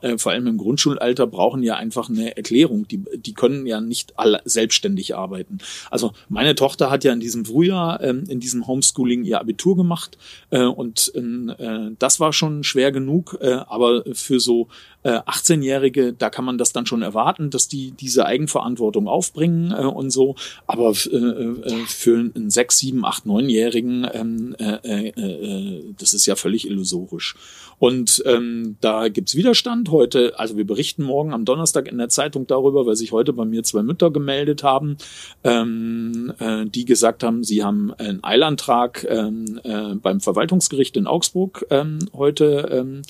äh, 0.03 0.19
vor 0.19 0.33
allem 0.33 0.47
im 0.47 0.59
Grundschulalter 0.59 1.27
brauchen 1.27 1.63
ja 1.63 1.77
einfach 1.77 2.09
eine 2.09 2.37
Erklärung. 2.37 2.87
Die, 2.89 3.03
die 3.17 3.35
können 3.35 3.67
ja 3.67 3.81
nicht 3.81 4.19
alle 4.19 4.41
selbstständig 4.45 5.15
arbeiten. 5.15 5.59
Also 5.91 6.13
meine 6.29 6.55
Tochter 6.55 6.91
hat 6.91 7.05
ja 7.05 7.13
in 7.13 7.21
diesem 7.21 7.45
Frühjahr 7.45 8.03
ähm, 8.03 8.25
in 8.29 8.41
diesem 8.41 8.67
Homeschooling 8.67 9.25
ihr 9.25 9.41
Abitur 9.41 9.77
gemacht 9.77 10.19
äh, 10.51 10.63
und 10.63 11.13
äh, 11.15 11.91
das 11.99 12.21
war 12.21 12.33
schon 12.33 12.65
schwer 12.65 12.93
genug, 12.93 13.39
äh, 13.41 13.53
aber 13.53 14.05
für 14.13 14.41
so 14.41 14.69
äh, 15.03 15.19
18-Jährige, 15.21 16.13
da 16.13 16.31
kann 16.31 16.45
man 16.45 16.59
das 16.59 16.73
dann 16.73 16.87
schon 16.87 17.03
erwarten, 17.03 17.51
dass 17.51 17.69
die 17.69 17.93
diese 17.93 18.27
Eigenverantwortung 18.27 19.09
aufbringen 19.09 19.73
äh, 19.73 19.85
und 19.85 20.11
so. 20.11 20.35
Aber 20.67 20.91
äh, 20.91 21.17
äh, 21.17 21.87
für 21.87 22.19
einen 22.19 22.51
6, 22.51 22.79
7, 22.79 23.05
8, 23.05 23.25
9-Jährigen, 23.25 24.07
ähm, 24.13 24.57
äh, 24.59 24.75
äh, 24.83 25.09
äh, 25.09 25.85
das 25.99 26.15
ist 26.15 26.27
ja 26.27 26.37
völlig 26.37 26.67
illusorisch. 26.67 27.37
Und 27.79 28.23
ähm, 28.27 28.77
da 28.81 29.09
gibt's 29.09 29.37
Widerstand 29.37 29.91
heute. 29.91 30.39
Also 30.39 30.57
wir 30.57 30.67
berichten 30.67 31.05
morgen 31.05 31.33
am 31.33 31.45
Donnerstag 31.45 31.87
in 31.87 31.99
der 31.99 32.09
Zeitung 32.09 32.47
darüber, 32.47 32.87
weil 32.87 32.97
sich 32.97 33.13
heute 33.13 33.33
bei 33.33 33.45
mir 33.45 33.63
zwei 33.63 33.85
Mütter 33.85 34.11
gemeldet 34.11 34.65
haben, 34.65 34.97
ähm, 35.45 36.33
äh, 36.41 36.67
die 36.67 36.85
gesagt 36.85 37.23
haben, 37.23 37.45
sie 37.45 37.63
haben 37.63 37.95
einen 37.95 38.25
Eilantrag 38.25 39.07
ähm, 39.09 39.61
äh, 39.63 39.95
beim 39.95 40.21
Verwaltungsgericht 40.21 40.97
in 40.97 41.07
Augsburg 41.07 41.67
ähm, 41.71 42.01
heute 42.13 42.69
ähm, 42.73 43.03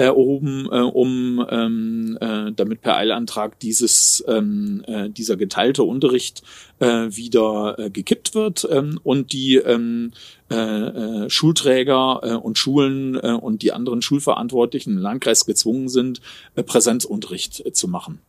erhoben, 0.00 0.68
äh, 0.70 0.80
um 0.80 1.44
ähm, 1.48 2.18
äh, 2.20 2.52
damit 2.52 2.80
per 2.80 2.96
Eilantrag 2.96 3.58
dieses 3.60 4.24
ähm, 4.26 4.82
äh, 4.86 5.08
dieser 5.08 5.36
geteilte 5.36 5.84
Unterricht 5.84 6.42
äh, 6.78 6.86
wieder 7.10 7.78
äh, 7.78 7.90
gekippt 7.90 8.34
wird 8.34 8.66
ähm, 8.70 8.98
und 9.02 9.32
die 9.32 9.56
ähm, 9.56 10.12
äh, 10.50 10.54
äh, 10.54 11.30
Schulträger 11.30 12.20
äh, 12.22 12.34
und 12.34 12.58
Schulen 12.58 13.14
äh, 13.16 13.32
und 13.32 13.62
die 13.62 13.72
anderen 13.72 14.02
Schulverantwortlichen 14.02 14.94
im 14.94 14.98
Landkreis 14.98 15.46
gezwungen 15.46 15.88
sind, 15.88 16.20
äh, 16.54 16.62
Präsenzunterricht 16.62 17.64
äh, 17.64 17.72
zu 17.72 17.88
machen. 17.88 18.20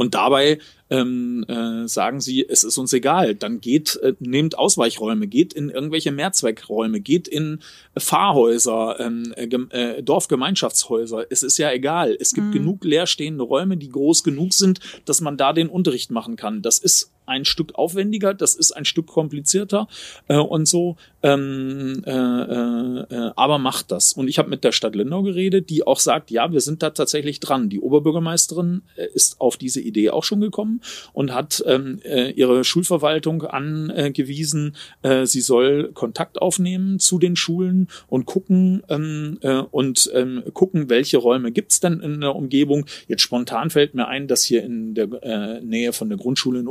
Und 0.00 0.14
dabei 0.14 0.60
ähm, 0.88 1.44
äh, 1.46 1.86
sagen 1.86 2.22
sie, 2.22 2.46
es 2.48 2.64
ist 2.64 2.78
uns 2.78 2.94
egal, 2.94 3.34
dann 3.34 3.60
geht, 3.60 3.96
äh, 3.96 4.14
nehmt 4.18 4.56
Ausweichräume, 4.56 5.26
geht 5.26 5.52
in 5.52 5.68
irgendwelche 5.68 6.10
Mehrzweckräume, 6.10 7.00
geht 7.00 7.28
in 7.28 7.58
Fahrhäuser, 7.98 8.98
ähm, 8.98 9.34
äh, 9.36 9.44
äh, 9.44 10.02
Dorfgemeinschaftshäuser. 10.02 11.26
Es 11.28 11.42
ist 11.42 11.58
ja 11.58 11.70
egal. 11.70 12.16
Es 12.18 12.32
gibt 12.32 12.46
mhm. 12.46 12.52
genug 12.52 12.82
leerstehende 12.82 13.44
Räume, 13.44 13.76
die 13.76 13.90
groß 13.90 14.24
genug 14.24 14.54
sind, 14.54 14.80
dass 15.04 15.20
man 15.20 15.36
da 15.36 15.52
den 15.52 15.68
Unterricht 15.68 16.10
machen 16.10 16.36
kann. 16.36 16.62
Das 16.62 16.78
ist 16.78 17.12
ein 17.30 17.44
Stück 17.44 17.74
aufwendiger, 17.74 18.34
das 18.34 18.54
ist 18.54 18.72
ein 18.72 18.84
Stück 18.84 19.06
komplizierter 19.06 19.88
äh, 20.28 20.36
und 20.36 20.66
so, 20.66 20.96
ähm, 21.22 22.02
äh, 22.06 22.10
äh, 22.10 23.04
äh 23.08 23.30
aber 23.36 23.58
macht 23.58 23.92
das. 23.92 24.12
Und 24.12 24.28
ich 24.28 24.38
habe 24.38 24.50
mit 24.50 24.64
der 24.64 24.72
Stadt 24.72 24.94
Lindau 24.94 25.22
geredet, 25.22 25.70
die 25.70 25.86
auch 25.86 26.00
sagt, 26.00 26.30
ja, 26.30 26.52
wir 26.52 26.60
sind 26.60 26.82
da 26.82 26.90
tatsächlich 26.90 27.40
dran. 27.40 27.68
Die 27.68 27.80
Oberbürgermeisterin 27.80 28.82
äh, 28.96 29.06
ist 29.14 29.40
auf 29.40 29.56
diese 29.56 29.80
Idee 29.80 30.10
auch 30.10 30.24
schon 30.24 30.40
gekommen 30.40 30.80
und 31.12 31.32
hat 31.32 31.62
ähm, 31.66 32.00
äh, 32.04 32.30
ihre 32.32 32.64
Schulverwaltung 32.64 33.42
angewiesen, 33.42 34.76
sie 35.24 35.40
soll 35.40 35.92
Kontakt 35.92 36.40
aufnehmen 36.42 36.98
zu 36.98 37.18
den 37.18 37.36
Schulen 37.36 37.88
und 38.08 38.26
gucken 38.26 38.82
ähm, 38.88 39.38
äh, 39.42 39.58
und 39.58 40.10
ähm, 40.14 40.42
gucken, 40.52 40.90
welche 40.90 41.18
Räume 41.18 41.52
gibt's 41.52 41.80
denn 41.80 42.00
in 42.00 42.20
der 42.20 42.34
Umgebung. 42.34 42.86
Jetzt 43.08 43.22
spontan 43.22 43.70
fällt 43.70 43.94
mir 43.94 44.08
ein, 44.08 44.28
dass 44.28 44.44
hier 44.44 44.64
in 44.64 44.94
der 44.94 45.08
äh, 45.22 45.60
Nähe 45.60 45.92
von 45.92 46.08
der 46.08 46.18
Grundschule 46.18 46.60
in 46.60 46.68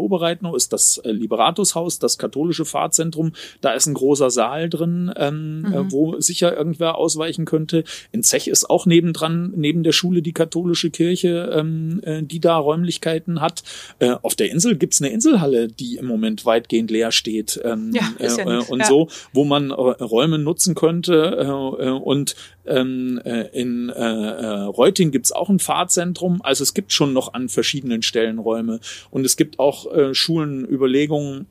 Oberreitnow 0.49 0.55
ist 0.55 0.73
das 0.73 0.97
äh, 0.99 1.11
Liberatushaus, 1.11 1.99
das 1.99 2.17
katholische 2.17 2.65
Fahrzentrum. 2.65 3.33
Da 3.61 3.73
ist 3.73 3.85
ein 3.85 3.93
großer 3.93 4.29
Saal 4.29 4.69
drin, 4.69 5.11
ähm, 5.15 5.61
mhm. 5.61 5.73
äh, 5.73 5.91
wo 5.91 6.19
sicher 6.19 6.55
irgendwer 6.55 6.95
ausweichen 6.95 7.45
könnte. 7.45 7.83
In 8.11 8.23
Zech 8.23 8.47
ist 8.47 8.69
auch 8.69 8.85
nebendran, 8.85 9.53
neben 9.55 9.83
der 9.83 9.91
Schule 9.91 10.21
die 10.21 10.33
katholische 10.33 10.89
Kirche, 10.89 11.51
ähm, 11.53 12.01
äh, 12.03 12.23
die 12.23 12.39
da 12.39 12.57
Räumlichkeiten 12.57 13.41
hat. 13.41 13.63
Äh, 13.99 14.15
auf 14.21 14.35
der 14.35 14.51
Insel 14.51 14.75
gibt's 14.75 15.01
eine 15.01 15.11
Inselhalle, 15.11 15.67
die 15.67 15.97
im 15.97 16.05
Moment 16.05 16.45
weitgehend 16.45 16.91
leer 16.91 17.11
steht 17.11 17.59
ähm, 17.63 17.91
ja, 17.93 18.09
äh, 18.19 18.37
ja 18.37 18.59
und 18.59 18.79
ja. 18.79 18.85
so, 18.85 19.09
wo 19.33 19.45
man 19.45 19.71
äh, 19.71 19.73
Räume 19.73 20.39
nutzen 20.39 20.75
könnte. 20.75 21.37
Äh, 21.79 21.85
äh, 21.85 21.89
und 21.89 22.35
ähm, 22.69 23.19
äh, 23.25 23.47
in 23.47 23.89
äh, 23.89 23.93
äh, 23.93 24.45
Reuting 24.63 25.11
gibt's 25.11 25.31
auch 25.31 25.49
ein 25.49 25.59
Fahrzentrum. 25.59 26.41
Also 26.43 26.63
es 26.63 26.73
gibt 26.73 26.93
schon 26.93 27.13
noch 27.13 27.33
an 27.33 27.49
verschiedenen 27.49 28.01
Stellen 28.01 28.39
Räume. 28.39 28.79
Und 29.11 29.25
es 29.25 29.37
gibt 29.37 29.59
auch 29.59 29.91
äh, 29.93 30.13
Schulenüberlegungen, 30.13 31.47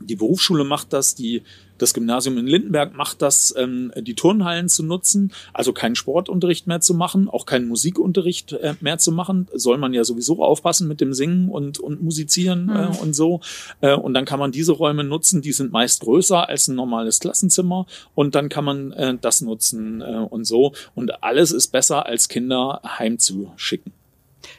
die 0.00 0.16
Berufsschule 0.16 0.64
macht 0.64 0.92
das, 0.92 1.14
die 1.14 1.42
das 1.78 1.94
Gymnasium 1.94 2.36
in 2.38 2.46
Lindenberg 2.46 2.94
macht 2.94 3.22
das, 3.22 3.54
ähm, 3.56 3.92
die 3.96 4.14
Turnhallen 4.14 4.68
zu 4.68 4.82
nutzen, 4.82 5.32
also 5.52 5.72
keinen 5.72 5.94
Sportunterricht 5.94 6.66
mehr 6.66 6.80
zu 6.80 6.94
machen, 6.94 7.28
auch 7.28 7.46
keinen 7.46 7.68
Musikunterricht 7.68 8.52
äh, 8.52 8.74
mehr 8.80 8.98
zu 8.98 9.12
machen. 9.12 9.48
Soll 9.54 9.78
man 9.78 9.94
ja 9.94 10.04
sowieso 10.04 10.42
aufpassen 10.42 10.88
mit 10.88 11.00
dem 11.00 11.14
Singen 11.14 11.48
und, 11.48 11.78
und 11.78 12.02
Musizieren 12.02 12.68
äh, 12.68 12.88
mhm. 12.88 12.96
und 12.96 13.14
so. 13.14 13.40
Äh, 13.80 13.94
und 13.94 14.14
dann 14.14 14.24
kann 14.24 14.38
man 14.38 14.52
diese 14.52 14.72
Räume 14.72 15.04
nutzen, 15.04 15.42
die 15.42 15.52
sind 15.52 15.72
meist 15.72 16.00
größer 16.00 16.48
als 16.48 16.68
ein 16.68 16.74
normales 16.74 17.20
Klassenzimmer 17.20 17.86
und 18.14 18.34
dann 18.34 18.48
kann 18.48 18.64
man 18.64 18.92
äh, 18.92 19.16
das 19.20 19.40
nutzen 19.40 20.00
äh, 20.00 20.26
und 20.28 20.44
so. 20.44 20.72
Und 20.94 21.22
alles 21.22 21.52
ist 21.52 21.68
besser, 21.68 22.06
als 22.06 22.28
Kinder 22.28 22.80
heimzuschicken. 22.84 23.92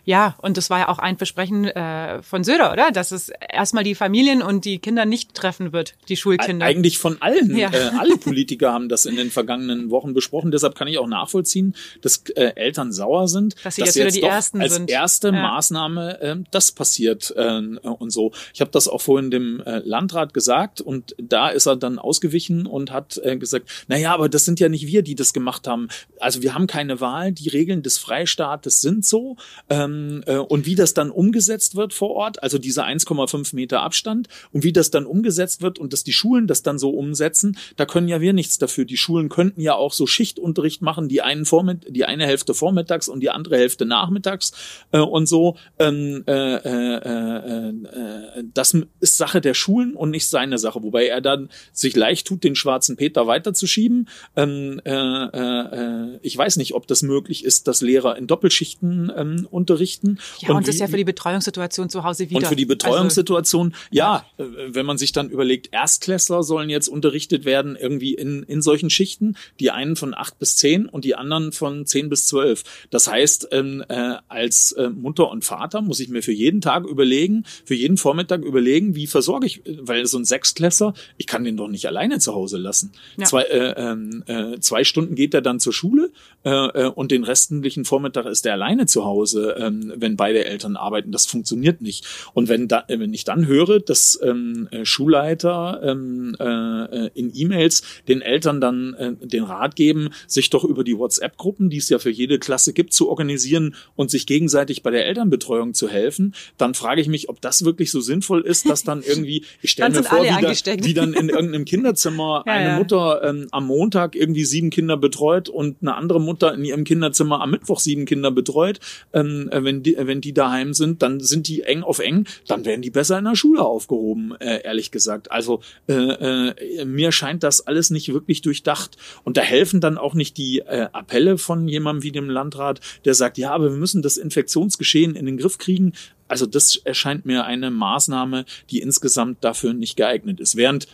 Ja, 0.05 0.35
und 0.41 0.57
das 0.57 0.69
war 0.69 0.79
ja 0.79 0.87
auch 0.89 0.99
ein 0.99 1.17
Versprechen 1.17 1.65
äh, 1.65 2.21
von 2.21 2.43
Söder, 2.43 2.71
oder? 2.71 2.91
Dass 2.91 3.11
es 3.11 3.29
erstmal 3.51 3.83
die 3.83 3.95
Familien 3.95 4.41
und 4.41 4.65
die 4.65 4.79
Kinder 4.79 5.05
nicht 5.05 5.33
treffen 5.33 5.73
wird, 5.73 5.95
die 6.09 6.17
Schulkinder. 6.17 6.65
Eigentlich 6.65 6.97
von 6.97 7.21
allen. 7.21 7.55
Ja. 7.55 7.71
Äh, 7.71 7.91
alle 7.99 8.17
Politiker 8.17 8.73
haben 8.73 8.89
das 8.89 9.05
in 9.05 9.15
den 9.15 9.31
vergangenen 9.31 9.89
Wochen 9.89 10.13
besprochen. 10.13 10.51
Deshalb 10.51 10.75
kann 10.75 10.87
ich 10.87 10.97
auch 10.97 11.07
nachvollziehen, 11.07 11.75
dass 12.01 12.23
äh, 12.35 12.53
Eltern 12.55 12.91
sauer 12.91 13.27
sind, 13.27 13.55
dass 13.63 13.75
sie 13.75 13.81
dass 13.81 13.95
jetzt, 13.95 13.97
wieder 13.97 14.11
die 14.11 14.23
Ersten 14.23 14.61
als 14.61 14.73
sind. 14.73 14.89
erste 14.89 15.27
ja. 15.27 15.33
Maßnahme 15.33 16.21
äh, 16.21 16.35
das 16.51 16.71
passiert 16.71 17.33
äh, 17.35 17.59
und 17.59 18.11
so. 18.11 18.31
Ich 18.53 18.61
habe 18.61 18.71
das 18.71 18.87
auch 18.87 19.01
vorhin 19.01 19.31
dem 19.31 19.61
äh, 19.61 19.79
Landrat 19.79 20.33
gesagt 20.33 20.81
und 20.81 21.15
da 21.17 21.49
ist 21.49 21.65
er 21.65 21.75
dann 21.75 21.99
ausgewichen 21.99 22.65
und 22.65 22.91
hat 22.91 23.19
äh, 23.23 23.37
gesagt, 23.37 23.69
na 23.87 23.97
ja, 23.97 24.13
aber 24.13 24.29
das 24.29 24.45
sind 24.45 24.59
ja 24.59 24.69
nicht 24.69 24.87
wir, 24.87 25.01
die 25.01 25.15
das 25.15 25.33
gemacht 25.33 25.67
haben. 25.67 25.89
Also 26.19 26.41
wir 26.41 26.53
haben 26.53 26.67
keine 26.67 26.99
Wahl. 27.01 27.31
Die 27.31 27.49
Regeln 27.49 27.83
des 27.83 27.97
Freistaates 27.97 28.81
sind 28.81 29.05
so. 29.05 29.37
Ähm, 29.69 30.23
äh, 30.25 30.37
und 30.37 30.65
wie 30.65 30.75
das 30.75 30.93
dann 30.93 31.11
umgesetzt 31.11 31.75
wird 31.75 31.93
vor 31.93 32.11
Ort, 32.11 32.41
also 32.43 32.57
dieser 32.57 32.85
1,5 32.85 33.55
Meter 33.55 33.81
Abstand 33.81 34.27
und 34.51 34.63
wie 34.63 34.73
das 34.73 34.91
dann 34.91 35.05
umgesetzt 35.05 35.61
wird 35.61 35.79
und 35.79 35.93
dass 35.93 36.03
die 36.03 36.13
Schulen 36.13 36.47
das 36.47 36.63
dann 36.63 36.79
so 36.79 36.91
umsetzen, 36.91 37.57
da 37.75 37.85
können 37.85 38.07
ja 38.07 38.21
wir 38.21 38.33
nichts 38.33 38.57
dafür. 38.57 38.85
Die 38.85 38.97
Schulen 38.97 39.29
könnten 39.29 39.61
ja 39.61 39.75
auch 39.75 39.93
so 39.93 40.07
Schichtunterricht 40.07 40.81
machen, 40.81 41.09
die 41.09 41.21
einen 41.21 41.45
Vormitt 41.45 41.85
die 41.89 42.05
eine 42.05 42.25
Hälfte 42.25 42.53
vormittags 42.53 43.07
und 43.07 43.21
die 43.21 43.29
andere 43.29 43.57
Hälfte 43.57 43.85
nachmittags 43.85 44.51
äh, 44.91 44.99
und 44.99 45.27
so. 45.27 45.57
Ähm, 45.77 46.23
äh, 46.27 46.55
äh, 46.55 46.95
äh, 46.95 47.69
äh, 47.69 48.43
das 48.53 48.75
ist 48.99 49.17
Sache 49.17 49.41
der 49.41 49.53
Schulen 49.53 49.95
und 49.95 50.09
nicht 50.09 50.27
seine 50.27 50.57
Sache, 50.57 50.83
wobei 50.83 51.07
er 51.07 51.21
dann 51.21 51.49
sich 51.71 51.95
leicht 51.95 52.27
tut, 52.27 52.43
den 52.43 52.55
schwarzen 52.55 52.95
Peter 52.95 53.27
weiterzuschieben. 53.27 54.07
Ähm, 54.35 54.81
äh, 54.85 54.91
äh, 54.91 56.19
ich 56.21 56.37
weiß 56.37 56.57
nicht, 56.57 56.73
ob 56.73 56.87
das 56.87 57.01
möglich 57.01 57.43
ist, 57.45 57.67
dass 57.67 57.81
Lehrer 57.81 58.17
in 58.17 58.27
Doppelschichten 58.27 59.11
ähm, 59.15 59.47
unterrichten. 59.59 60.17
Ja, 60.39 60.49
und, 60.49 60.57
und 60.57 60.67
das 60.67 60.75
ist 60.75 60.81
ja 60.81 60.87
für 60.87 60.97
die 60.97 61.03
Betreuungssituation 61.03 61.89
zu 61.89 62.03
Hause 62.03 62.29
wieder. 62.29 62.37
Und 62.37 62.47
für 62.47 62.55
die 62.55 62.65
Betreuungssituation, 62.65 63.67
also, 63.67 63.87
ja, 63.91 64.25
ja, 64.37 64.43
äh, 64.43 64.73
wenn 64.73 64.85
man 64.85 64.97
sich 64.97 65.11
dann 65.11 65.29
überlegt, 65.29 65.69
Erstklässler 65.71 66.43
sollen 66.43 66.69
jetzt 66.69 66.87
unterrichtet 66.87 67.45
werden 67.45 67.75
irgendwie 67.75 68.13
in, 68.13 68.43
in 68.43 68.61
solchen 68.61 68.89
Schichten, 68.89 69.35
die 69.59 69.71
einen 69.71 69.95
von 69.95 70.13
acht 70.13 70.39
bis 70.39 70.55
zehn 70.55 70.87
und 70.87 71.05
die 71.05 71.15
anderen 71.15 71.51
von 71.51 71.85
zehn 71.85 72.09
bis 72.09 72.25
zwölf. 72.25 72.63
Das 72.89 73.07
heißt, 73.07 73.49
ähm, 73.51 73.83
äh, 73.87 74.15
als 74.27 74.71
äh, 74.71 74.89
Mutter 74.89 75.29
und 75.29 75.43
Vater 75.45 75.81
muss 75.81 75.99
ich 75.99 76.09
mir 76.09 76.23
für 76.23 76.31
jeden 76.31 76.61
Tag 76.61 76.85
überlegen, 76.85 77.43
für 77.65 77.75
jeden 77.75 77.97
Vormittag 77.97 78.43
überlegen, 78.43 78.95
wie 78.95 79.07
versorge 79.07 79.45
ich, 79.45 79.61
weil 79.65 80.05
so 80.05 80.17
ein 80.17 80.25
Sechstklässler, 80.25 80.93
ich 81.17 81.27
kann 81.27 81.43
den 81.43 81.57
doch 81.57 81.67
nicht 81.67 81.85
alleine 81.85 82.19
zu 82.19 82.33
Hause 82.33 82.57
lassen. 82.57 82.91
Ja. 83.17 83.25
Zwei, 83.25 83.43
äh, 83.43 83.73
ähm, 83.77 84.23
äh, 84.27 84.59
zwei 84.59 84.83
Stunden 84.83 85.15
geht 85.15 85.33
er 85.33 85.41
dann 85.41 85.59
zur 85.59 85.73
Schule 85.73 86.11
äh, 86.43 86.49
äh, 86.49 86.85
und 86.87 87.11
den 87.11 87.23
restlichen 87.23 87.85
Vormittag 87.85 88.25
ist 88.25 88.45
er 88.45 88.53
alleine 88.53 88.85
zu 88.85 89.05
Hause, 89.05 89.48
ähm, 89.57 89.93
wenn 89.95 90.15
beide 90.15 90.45
Eltern 90.45 90.75
arbeiten. 90.75 91.11
Das 91.11 91.25
funktioniert 91.25 91.81
nicht. 91.81 92.05
Und 92.33 92.49
wenn, 92.49 92.67
da, 92.67 92.83
äh, 92.87 92.99
wenn 92.99 93.13
ich 93.13 93.23
dann 93.23 93.47
höre, 93.47 93.79
dass 93.79 94.19
ähm, 94.23 94.67
äh, 94.71 94.85
Schulleiter 94.85 95.81
ähm, 95.83 96.35
äh, 96.39 97.07
in 97.13 97.31
E-Mails 97.33 97.83
den 98.07 98.21
Eltern 98.21 98.61
dann 98.61 98.93
äh, 98.95 99.13
den 99.27 99.43
Rat 99.43 99.75
geben, 99.75 100.09
sich 100.27 100.49
doch 100.49 100.63
über 100.63 100.83
die 100.83 100.97
WhatsApp-Gruppen, 100.97 101.69
die 101.69 101.77
es 101.77 101.89
ja 101.89 101.99
für 101.99 102.09
jede 102.09 102.39
Klasse 102.39 102.73
gibt, 102.73 102.93
zu 102.93 103.09
organisieren 103.09 103.75
und 103.95 104.11
sich 104.11 104.25
gegenseitig 104.25 104.83
bei 104.83 104.91
der 104.91 105.05
Elternbetreuung 105.05 105.73
zu 105.73 105.89
helfen, 105.89 106.33
dann 106.57 106.73
frage 106.73 107.01
ich 107.01 107.07
mich, 107.07 107.29
ob 107.29 107.41
das 107.41 107.65
wirklich 107.65 107.91
so 107.91 108.01
sinnvoll 108.01 108.41
ist, 108.41 108.69
dass 108.69 108.83
dann 108.83 109.03
irgendwie, 109.03 109.45
ich 109.61 109.71
stelle 109.71 109.89
mir 109.89 110.03
vor, 110.03 110.23
wie, 110.23 110.27
da, 110.27 110.85
wie 110.85 110.93
dann 110.93 111.13
in 111.13 111.29
irgendeinem 111.29 111.65
Kinderzimmer 111.65 112.43
ja, 112.47 112.53
eine 112.53 112.69
ja. 112.69 112.77
Mutter 112.77 113.21
ähm, 113.23 113.47
am 113.51 113.67
Montag 113.67 114.15
irgendwie 114.15 114.45
sieben 114.45 114.69
Kinder 114.69 114.97
betreut 114.97 115.49
und 115.49 115.77
eine 115.81 115.95
andere 115.95 116.21
Mutter 116.21 116.53
in 116.53 116.65
ihrem 116.65 116.83
Kinderzimmer 116.83 117.41
am 117.41 117.51
Mittwoch 117.51 117.79
sieben 117.79 118.05
Kinder 118.05 118.31
betreut. 118.31 118.79
Ähm, 119.13 119.38
äh, 119.47 119.63
wenn, 119.63 119.83
die, 119.83 119.95
äh, 119.95 120.05
wenn 120.07 120.19
die 120.19 120.33
daheim 120.33 120.73
sind, 120.73 121.01
dann 121.01 121.21
sind 121.21 121.47
die 121.47 121.63
eng 121.63 121.83
auf 121.83 121.99
eng, 121.99 122.25
dann 122.47 122.65
werden 122.65 122.81
die 122.81 122.89
besser 122.89 123.17
in 123.17 123.25
der 123.25 123.35
Schule 123.35 123.61
aufgehoben, 123.61 124.35
äh, 124.39 124.61
ehrlich 124.63 124.91
gesagt. 124.91 125.31
Also 125.31 125.61
äh, 125.87 125.93
äh, 125.93 126.85
mir 126.85 127.11
scheint 127.11 127.43
das 127.43 127.65
alles 127.65 127.89
nicht 127.89 128.11
wirklich 128.13 128.41
durchdacht. 128.41 128.97
Und 129.23 129.37
da 129.37 129.41
helfen 129.41 129.79
dann 129.79 129.97
auch 129.97 130.13
nicht 130.13 130.37
die 130.37 130.59
äh, 130.59 130.89
Appelle 130.91 131.37
von 131.37 131.67
jemandem 131.67 132.03
wie 132.03 132.11
dem 132.11 132.29
Landrat, 132.29 132.81
der 133.05 133.13
sagt, 133.13 133.37
ja, 133.37 133.51
aber 133.51 133.71
wir 133.71 133.77
müssen 133.77 134.01
das 134.01 134.17
Infektionsgeschehen 134.17 135.15
in 135.15 135.25
den 135.25 135.37
Griff 135.37 135.57
kriegen. 135.57 135.93
Also 136.27 136.45
das 136.45 136.75
erscheint 136.75 137.25
mir 137.25 137.45
eine 137.45 137.71
Maßnahme, 137.71 138.45
die 138.69 138.79
insgesamt 138.79 139.43
dafür 139.43 139.73
nicht 139.73 139.95
geeignet 139.95 140.39
ist. 140.39 140.55
Während 140.55 140.87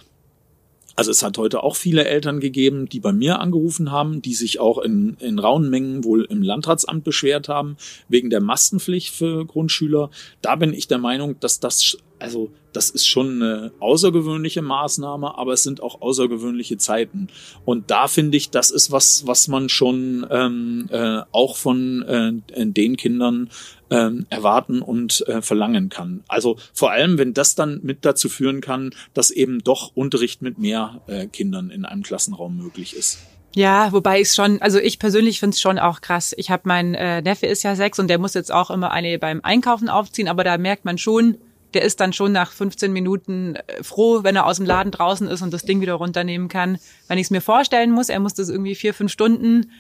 also 0.96 1.12
es 1.12 1.24
hat 1.24 1.38
heute 1.38 1.64
auch 1.64 1.76
viele 1.76 2.06
Eltern 2.06 2.40
gegeben, 2.40 2.88
die 2.88 3.00
bei 3.00 3.12
mir 3.12 3.40
angerufen 3.40 3.92
haben, 3.92 4.22
die 4.22 4.34
sich 4.34 4.60
auch 4.60 4.78
in, 4.78 5.18
in 5.20 5.40
rauen 5.40 5.70
Mengen 5.70 6.04
wohl 6.04 6.26
im 6.30 6.42
Landratsamt 6.42 7.04
beschwert 7.04 7.50
haben, 7.50 7.78
wegen 8.08 8.30
der 8.30 8.42
Maskenpflicht 8.42 9.14
für 9.14 9.46
Grundschüler. 9.46 10.10
Da 10.42 10.56
bin 10.56 10.74
ich 10.74 10.88
der 10.88 10.98
Meinung, 10.98 11.40
dass 11.40 11.60
das, 11.60 11.98
also 12.20 12.52
das 12.72 12.90
ist 12.90 13.08
schon 13.08 13.42
eine 13.42 13.72
außergewöhnliche 13.80 14.62
Maßnahme, 14.62 15.38
aber 15.38 15.54
es 15.54 15.64
sind 15.64 15.82
auch 15.82 16.02
außergewöhnliche 16.02 16.78
Zeiten. 16.78 17.28
Und 17.64 17.92
da 17.92 18.08
finde 18.08 18.38
ich, 18.38 18.50
das 18.50 18.72
ist 18.72 18.92
was, 18.92 19.28
was 19.28 19.48
man 19.48 19.70
schon 19.70 20.26
ähm, 20.30 20.88
äh, 20.92 21.22
auch 21.32 21.58
von 21.58 22.04
äh, 22.04 22.66
den 22.66 22.98
Kindern 22.98 23.50
ähm, 23.96 24.26
erwarten 24.30 24.82
und 24.82 25.26
äh, 25.28 25.42
verlangen 25.42 25.90
kann. 25.90 26.24
Also 26.28 26.58
vor 26.74 26.92
allem, 26.92 27.18
wenn 27.18 27.34
das 27.34 27.56
dann 27.56 27.80
mit 27.82 28.04
dazu 28.04 28.28
führen 28.28 28.60
kann, 28.60 28.92
dass 29.14 29.32
eben 29.32 29.64
doch 29.64 29.96
Unterricht 29.96 30.42
mit 30.42 30.60
mehr 30.60 31.02
äh, 31.08 31.28
Kindern 31.28 31.70
in 31.70 31.86
einem 31.86 32.04
Klassenraum 32.04 32.58
möglich 32.58 32.96
ist. 32.96 33.20
Ja, 33.54 33.94
wobei 33.94 34.20
ich 34.20 34.34
schon, 34.34 34.62
also 34.62 34.80
ich 34.80 35.00
persönlich 35.00 35.40
finde 35.40 35.54
es 35.54 35.62
schon 35.62 35.80
auch 35.80 36.02
krass. 36.02 36.34
Ich 36.38 36.50
habe 36.52 36.64
mein 36.66 36.94
äh, 36.94 37.22
Neffe 37.22 37.46
ist 37.46 37.64
ja 37.64 37.76
sechs 37.78 38.00
und 38.00 38.10
der 38.10 38.20
muss 38.20 38.34
jetzt 38.34 38.52
auch 38.52 38.70
immer 38.70 38.92
eine 38.92 39.18
beim 39.18 39.40
Einkaufen 39.44 39.88
aufziehen, 39.88 40.28
aber 40.28 40.44
da 40.44 40.58
merkt 40.58 40.84
man 40.84 40.98
schon, 40.98 41.38
der 41.74 41.84
ist 41.84 42.02
dann 42.02 42.12
schon 42.12 42.34
nach 42.34 42.52
15 42.52 42.92
Minuten 42.92 43.56
äh, 43.56 43.82
froh, 43.82 44.24
wenn 44.24 44.36
er 44.36 44.46
aus 44.46 44.58
dem 44.58 44.66
Laden 44.66 44.92
draußen 44.92 45.30
ist 45.30 45.42
und 45.42 45.54
das 45.54 45.64
Ding 45.64 45.80
wieder 45.80 45.94
runternehmen 45.94 46.50
kann. 46.50 46.80
Wenn 47.08 47.18
ich 47.18 47.28
es 47.28 47.32
mir 47.32 47.42
vorstellen 47.42 47.92
muss, 47.92 48.10
er 48.10 48.20
muss 48.20 48.34
das 48.34 48.50
irgendwie 48.50 48.76
vier, 48.76 48.94
fünf 48.94 49.12
Stunden, 49.12 49.72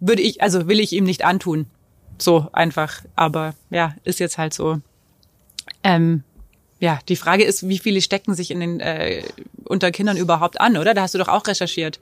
würde 0.00 0.22
ich, 0.22 0.42
also 0.42 0.66
will 0.66 0.80
ich 0.80 0.92
ihm 0.92 1.04
nicht 1.04 1.24
antun. 1.24 1.66
So 2.18 2.48
einfach. 2.52 3.02
Aber 3.14 3.54
ja, 3.70 3.94
ist 4.04 4.20
jetzt 4.20 4.38
halt 4.38 4.54
so. 4.54 4.80
Ähm, 5.82 6.22
ja, 6.78 6.98
die 7.08 7.16
Frage 7.16 7.44
ist, 7.44 7.68
wie 7.68 7.78
viele 7.78 8.00
stecken 8.00 8.34
sich 8.34 8.50
in 8.50 8.60
den 8.60 8.80
äh, 8.80 9.22
unter 9.64 9.90
Kindern 9.90 10.16
überhaupt 10.16 10.60
an, 10.60 10.76
oder? 10.76 10.94
Da 10.94 11.02
hast 11.02 11.14
du 11.14 11.18
doch 11.18 11.28
auch 11.28 11.46
recherchiert. 11.46 11.98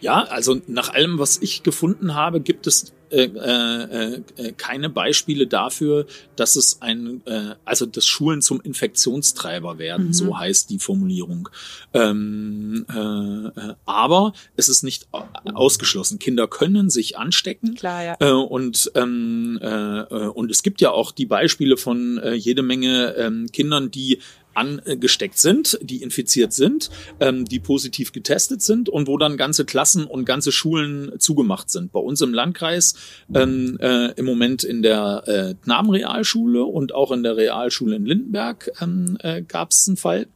Ja, 0.00 0.22
also 0.24 0.60
nach 0.66 0.94
allem, 0.94 1.18
was 1.18 1.38
ich 1.38 1.62
gefunden 1.62 2.14
habe, 2.14 2.40
gibt 2.40 2.66
es 2.66 2.92
äh, 3.10 3.24
äh, 3.24 4.22
äh, 4.36 4.52
keine 4.52 4.88
Beispiele 4.88 5.46
dafür, 5.46 6.06
dass 6.36 6.56
es 6.56 6.80
ein, 6.80 7.22
äh, 7.26 7.54
also 7.64 7.86
dass 7.86 8.06
Schulen 8.06 8.42
zum 8.42 8.60
Infektionstreiber 8.60 9.78
werden, 9.78 10.08
mhm. 10.08 10.12
so 10.12 10.38
heißt 10.38 10.70
die 10.70 10.78
Formulierung. 10.78 11.48
Ähm, 11.92 12.86
äh, 12.88 13.74
aber 13.84 14.32
es 14.56 14.68
ist 14.68 14.82
nicht 14.82 15.08
ausgeschlossen. 15.44 16.18
Kinder 16.18 16.46
können 16.46 16.90
sich 16.90 17.18
anstecken. 17.18 17.74
Klar, 17.74 18.04
ja. 18.04 18.16
Äh, 18.20 18.30
und, 18.32 18.90
ähm, 18.94 19.58
äh, 19.60 20.02
und 20.04 20.50
es 20.50 20.62
gibt 20.62 20.80
ja 20.80 20.90
auch 20.92 21.12
die 21.12 21.26
Beispiele 21.26 21.76
von 21.76 22.18
äh, 22.18 22.34
jede 22.34 22.62
Menge 22.62 23.14
ähm, 23.16 23.48
Kindern, 23.52 23.90
die 23.90 24.20
angesteckt 24.54 25.38
sind, 25.38 25.78
die 25.82 26.02
infiziert 26.02 26.52
sind, 26.52 26.90
ähm, 27.20 27.44
die 27.44 27.60
positiv 27.60 28.12
getestet 28.12 28.62
sind 28.62 28.88
und 28.88 29.06
wo 29.06 29.18
dann 29.18 29.36
ganze 29.36 29.64
Klassen 29.64 30.04
und 30.04 30.24
ganze 30.24 30.52
Schulen 30.52 31.12
zugemacht 31.18 31.70
sind. 31.70 31.92
Bei 31.92 32.00
uns 32.00 32.20
im 32.20 32.34
Landkreis 32.34 32.94
ähm, 33.34 33.78
äh, 33.80 34.12
im 34.12 34.24
Moment 34.24 34.64
in 34.64 34.82
der 34.82 35.22
äh, 35.26 35.54
Knabenrealschule 35.64 36.64
und 36.64 36.94
auch 36.94 37.12
in 37.12 37.22
der 37.22 37.36
Realschule 37.36 37.96
in 37.96 38.06
Lindenberg 38.06 38.70
ähm, 38.80 39.16
äh, 39.20 39.42
gab 39.42 39.70
es 39.70 39.86
einen 39.86 39.96
Fall. 39.96 40.26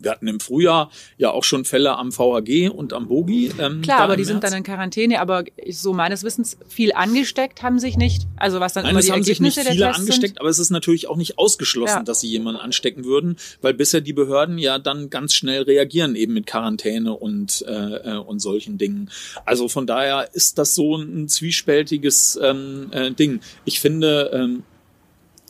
Wir 0.00 0.10
hatten 0.10 0.26
im 0.26 0.40
Frühjahr 0.40 0.90
ja 1.18 1.30
auch 1.30 1.44
schon 1.44 1.64
Fälle 1.64 1.96
am 1.96 2.12
VHG 2.12 2.68
und 2.68 2.92
am 2.92 3.08
Bogi. 3.08 3.52
Ähm, 3.58 3.82
Klar, 3.82 4.00
aber 4.00 4.16
die 4.16 4.22
März. 4.22 4.28
sind 4.28 4.44
dann 4.44 4.52
in 4.54 4.62
Quarantäne, 4.62 5.20
aber 5.20 5.44
so 5.70 5.92
meines 5.92 6.24
Wissens 6.24 6.56
viel 6.68 6.92
angesteckt 6.92 7.62
haben 7.62 7.78
sich 7.78 7.96
nicht. 7.96 8.26
Also 8.36 8.60
was 8.60 8.72
dann 8.72 8.84
Nein, 8.84 8.92
immer 8.92 9.00
es 9.00 9.06
die 9.06 9.12
haben 9.12 9.22
sich 9.22 9.38
Ergebnisse 9.38 9.60
nicht 9.60 9.70
viele 9.72 9.94
angesteckt, 9.94 10.34
sind. 10.34 10.40
aber 10.40 10.48
es 10.48 10.58
ist 10.58 10.70
natürlich 10.70 11.08
auch 11.08 11.16
nicht 11.16 11.38
ausgeschlossen, 11.38 11.98
ja. 11.98 12.02
dass 12.02 12.20
sie 12.20 12.28
jemanden 12.28 12.60
anstecken 12.60 13.04
würden, 13.04 13.36
weil 13.60 13.74
bisher 13.74 14.00
die 14.00 14.12
Behörden 14.12 14.58
ja 14.58 14.78
dann 14.78 15.10
ganz 15.10 15.34
schnell 15.34 15.62
reagieren, 15.62 16.14
eben 16.14 16.34
mit 16.34 16.46
Quarantäne 16.46 17.14
und, 17.14 17.64
äh, 17.68 17.72
äh 17.72 18.16
und 18.16 18.40
solchen 18.40 18.78
Dingen. 18.78 19.10
Also 19.44 19.68
von 19.68 19.86
daher 19.86 20.30
ist 20.32 20.58
das 20.58 20.74
so 20.74 20.96
ein 20.96 21.28
zwiespältiges 21.28 22.38
ähm, 22.42 22.88
äh, 22.92 23.10
Ding. 23.12 23.40
Ich 23.64 23.80
finde, 23.80 24.30
ähm, 24.32 24.62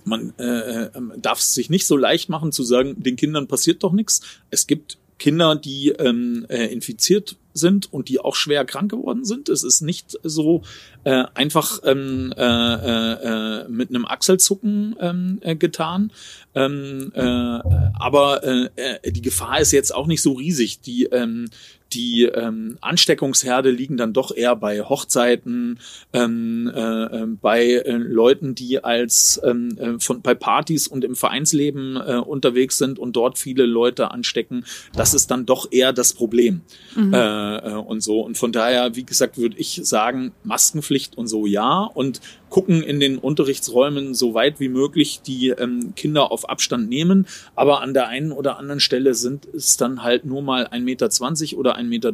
man 0.05 0.33
äh, 0.39 0.85
äh, 0.85 0.91
darf 1.17 1.39
es 1.41 1.55
sich 1.55 1.71
nicht 1.71 1.87
so 1.87 1.97
leicht 1.97 2.29
machen 2.29 2.53
zu 2.53 2.63
sagen, 2.63 3.03
den 3.03 3.17
Kindern 3.17 3.49
passiert 3.49 3.83
doch 3.83 3.93
nichts. 3.93 4.21
Es 4.51 4.67
gibt 4.67 4.99
Kinder, 5.19 5.55
die 5.55 5.91
ähm, 5.91 6.47
äh, 6.49 6.67
infiziert 6.67 7.37
sind 7.53 7.93
und 7.93 8.09
die 8.09 8.21
auch 8.21 8.35
schwer 8.35 8.65
krank 8.65 8.91
geworden 8.91 9.25
sind. 9.25 9.49
Es 9.49 9.63
ist 9.63 9.81
nicht 9.81 10.19
so 10.23 10.63
äh, 11.05 11.25
einfach 11.35 11.81
ähm, 11.85 12.33
äh, 12.37 12.43
äh, 12.43 13.69
mit 13.69 13.91
einem 13.91 14.07
Achselzucken 14.07 14.97
ähm, 15.01 15.39
äh, 15.43 15.57
getan. 15.57 16.13
Ähm, 16.55 17.13
äh, 17.15 17.21
aber 17.21 18.43
äh, 18.45 18.69
äh, 18.77 19.13
die 19.13 19.23
Gefahr 19.23 19.61
ist 19.61 19.73
jetzt 19.73 19.95
auch 19.95 20.07
nicht 20.07 20.23
so 20.23 20.33
riesig. 20.33 20.81
Die 20.81 21.05
ähm, 21.05 21.49
die 21.93 22.25
ähm, 22.25 22.79
Ansteckungsherde 22.81 23.71
liegen 23.71 23.97
dann 23.97 24.13
doch 24.13 24.35
eher 24.35 24.55
bei 24.57 24.83
Hochzeiten, 24.83 25.79
ähm, 26.13 26.71
äh, 26.73 26.81
äh, 26.81 27.27
bei 27.27 27.65
äh, 27.65 27.93
Leuten, 27.93 28.55
die 28.55 28.83
als 28.83 29.41
ähm, 29.45 29.77
äh, 29.79 29.99
von 29.99 30.23
bei 30.23 30.35
Partys 30.35 30.87
und 30.87 31.05
im 31.05 31.17
Vereinsleben 31.17 31.97
äh, 31.97 32.17
unterwegs 32.17 32.79
sind 32.79 32.99
und 32.99 33.17
dort 33.17 33.39
viele 33.39 33.67
Leute 33.67 34.11
anstecken. 34.11 34.65
Das 34.95 35.15
ist 35.15 35.31
dann 35.31 35.47
doch 35.47 35.69
eher 35.71 35.93
das 35.93 36.13
Problem 36.13 36.61
mhm. 36.95 37.13
äh, 37.13 37.17
äh, 37.41 37.73
und 37.75 38.03
so. 38.03 38.21
Und 38.21 38.39
von 38.39 38.53
daher, 38.53 38.97
wie 38.97 39.05
gesagt, 39.05 39.39
würde 39.39 39.57
ich 39.57 39.81
sagen, 39.85 40.33
Maskenpflicht 40.45 41.17
und 41.17 41.27
so 41.27 41.47
ja 41.47 41.83
und 41.83 42.21
gucken 42.51 42.83
in 42.83 43.01
den 43.01 43.17
Unterrichtsräumen 43.17 44.15
so 44.15 44.35
weit 44.35 44.61
wie 44.61 44.69
möglich 44.69 45.23
die 45.23 45.49
ähm, 45.49 45.95
Kinder 45.97 46.31
auf 46.31 46.49
Abstand 46.49 46.89
nehmen. 46.89 47.27
Aber 47.55 47.81
an 47.81 47.95
der 47.95 48.09
einen 48.09 48.33
oder 48.33 48.59
anderen 48.59 48.81
Stelle 48.81 49.15
sind 49.15 49.47
es 49.55 49.77
dann 49.77 50.03
halt 50.03 50.25
nur 50.25 50.43
mal 50.43 50.67
1,20 50.67 50.81
Meter 50.83 51.59
oder 51.59 51.79
1,30 51.79 51.85
Meter. 51.85 52.13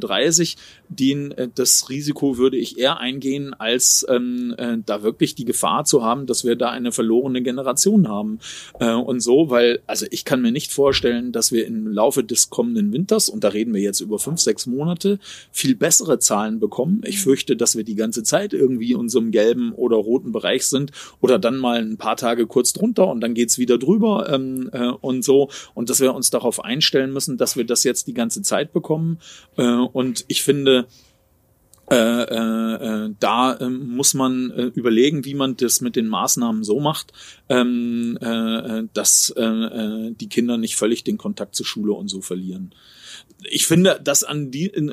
Den, 0.88 1.32
äh, 1.32 1.48
das 1.52 1.88
Risiko 1.88 2.38
würde 2.38 2.56
ich 2.56 2.78
eher 2.78 3.00
eingehen, 3.00 3.54
als 3.54 4.06
ähm, 4.08 4.54
äh, 4.58 4.76
da 4.84 5.02
wirklich 5.02 5.34
die 5.34 5.44
Gefahr 5.44 5.84
zu 5.84 6.04
haben, 6.04 6.26
dass 6.26 6.44
wir 6.44 6.54
da 6.54 6.70
eine 6.70 6.92
verlorene 6.92 7.42
Generation 7.42 8.08
haben. 8.08 8.38
Äh, 8.78 8.92
und 8.92 9.20
so, 9.20 9.50
weil, 9.50 9.80
also 9.86 10.06
ich 10.10 10.24
kann 10.24 10.42
mir 10.42 10.52
nicht 10.52 10.72
vorstellen, 10.72 11.32
dass 11.32 11.50
wir 11.50 11.66
im 11.66 11.88
Laufe 11.88 12.22
des 12.22 12.50
kommenden 12.50 12.92
Winters, 12.92 13.28
und 13.28 13.42
da 13.42 13.48
reden 13.48 13.72
wir 13.72 13.80
jetzt 13.80 14.00
über 14.00 14.18
fünf, 14.18 14.40
sechs 14.40 14.66
Monate, 14.66 15.18
viel 15.50 15.74
bessere 15.74 16.18
Zahlen 16.18 16.60
bekommen. 16.60 17.00
Ich 17.04 17.20
fürchte, 17.20 17.56
dass 17.56 17.76
wir 17.76 17.84
die 17.84 17.94
ganze 17.94 18.22
Zeit 18.22 18.52
irgendwie 18.52 18.94
unserem 18.94 19.30
gelben 19.30 19.72
oder 19.72 19.96
roten 19.96 20.25
Bereich 20.32 20.66
sind 20.66 20.92
oder 21.20 21.38
dann 21.38 21.58
mal 21.58 21.80
ein 21.80 21.96
paar 21.96 22.16
Tage 22.16 22.46
kurz 22.46 22.72
drunter 22.72 23.08
und 23.08 23.20
dann 23.20 23.34
geht's 23.34 23.58
wieder 23.58 23.78
drüber 23.78 24.28
ähm, 24.32 24.70
äh, 24.72 24.88
und 24.88 25.24
so. 25.24 25.50
Und 25.74 25.90
dass 25.90 26.00
wir 26.00 26.14
uns 26.14 26.30
darauf 26.30 26.64
einstellen 26.64 27.12
müssen, 27.12 27.36
dass 27.36 27.56
wir 27.56 27.64
das 27.64 27.84
jetzt 27.84 28.06
die 28.06 28.14
ganze 28.14 28.42
Zeit 28.42 28.72
bekommen. 28.72 29.18
Äh, 29.56 29.64
und 29.64 30.24
ich 30.28 30.42
finde, 30.42 30.86
äh, 31.88 32.22
äh, 32.22 33.14
da 33.20 33.54
äh, 33.54 33.68
muss 33.68 34.14
man 34.14 34.50
äh, 34.50 34.64
überlegen, 34.74 35.24
wie 35.24 35.34
man 35.34 35.56
das 35.56 35.80
mit 35.80 35.94
den 35.94 36.08
Maßnahmen 36.08 36.64
so 36.64 36.80
macht, 36.80 37.12
ähm, 37.48 38.18
äh, 38.20 38.82
dass 38.92 39.32
äh, 39.36 39.42
äh, 39.42 40.12
die 40.12 40.28
Kinder 40.28 40.58
nicht 40.58 40.76
völlig 40.76 41.04
den 41.04 41.16
Kontakt 41.16 41.54
zur 41.54 41.64
Schule 41.64 41.92
und 41.92 42.08
so 42.08 42.22
verlieren. 42.22 42.74
Ich 43.48 43.66
finde, 43.66 44.00
dass 44.02 44.24
an 44.24 44.50
die 44.50 44.66
äh, 44.74 44.92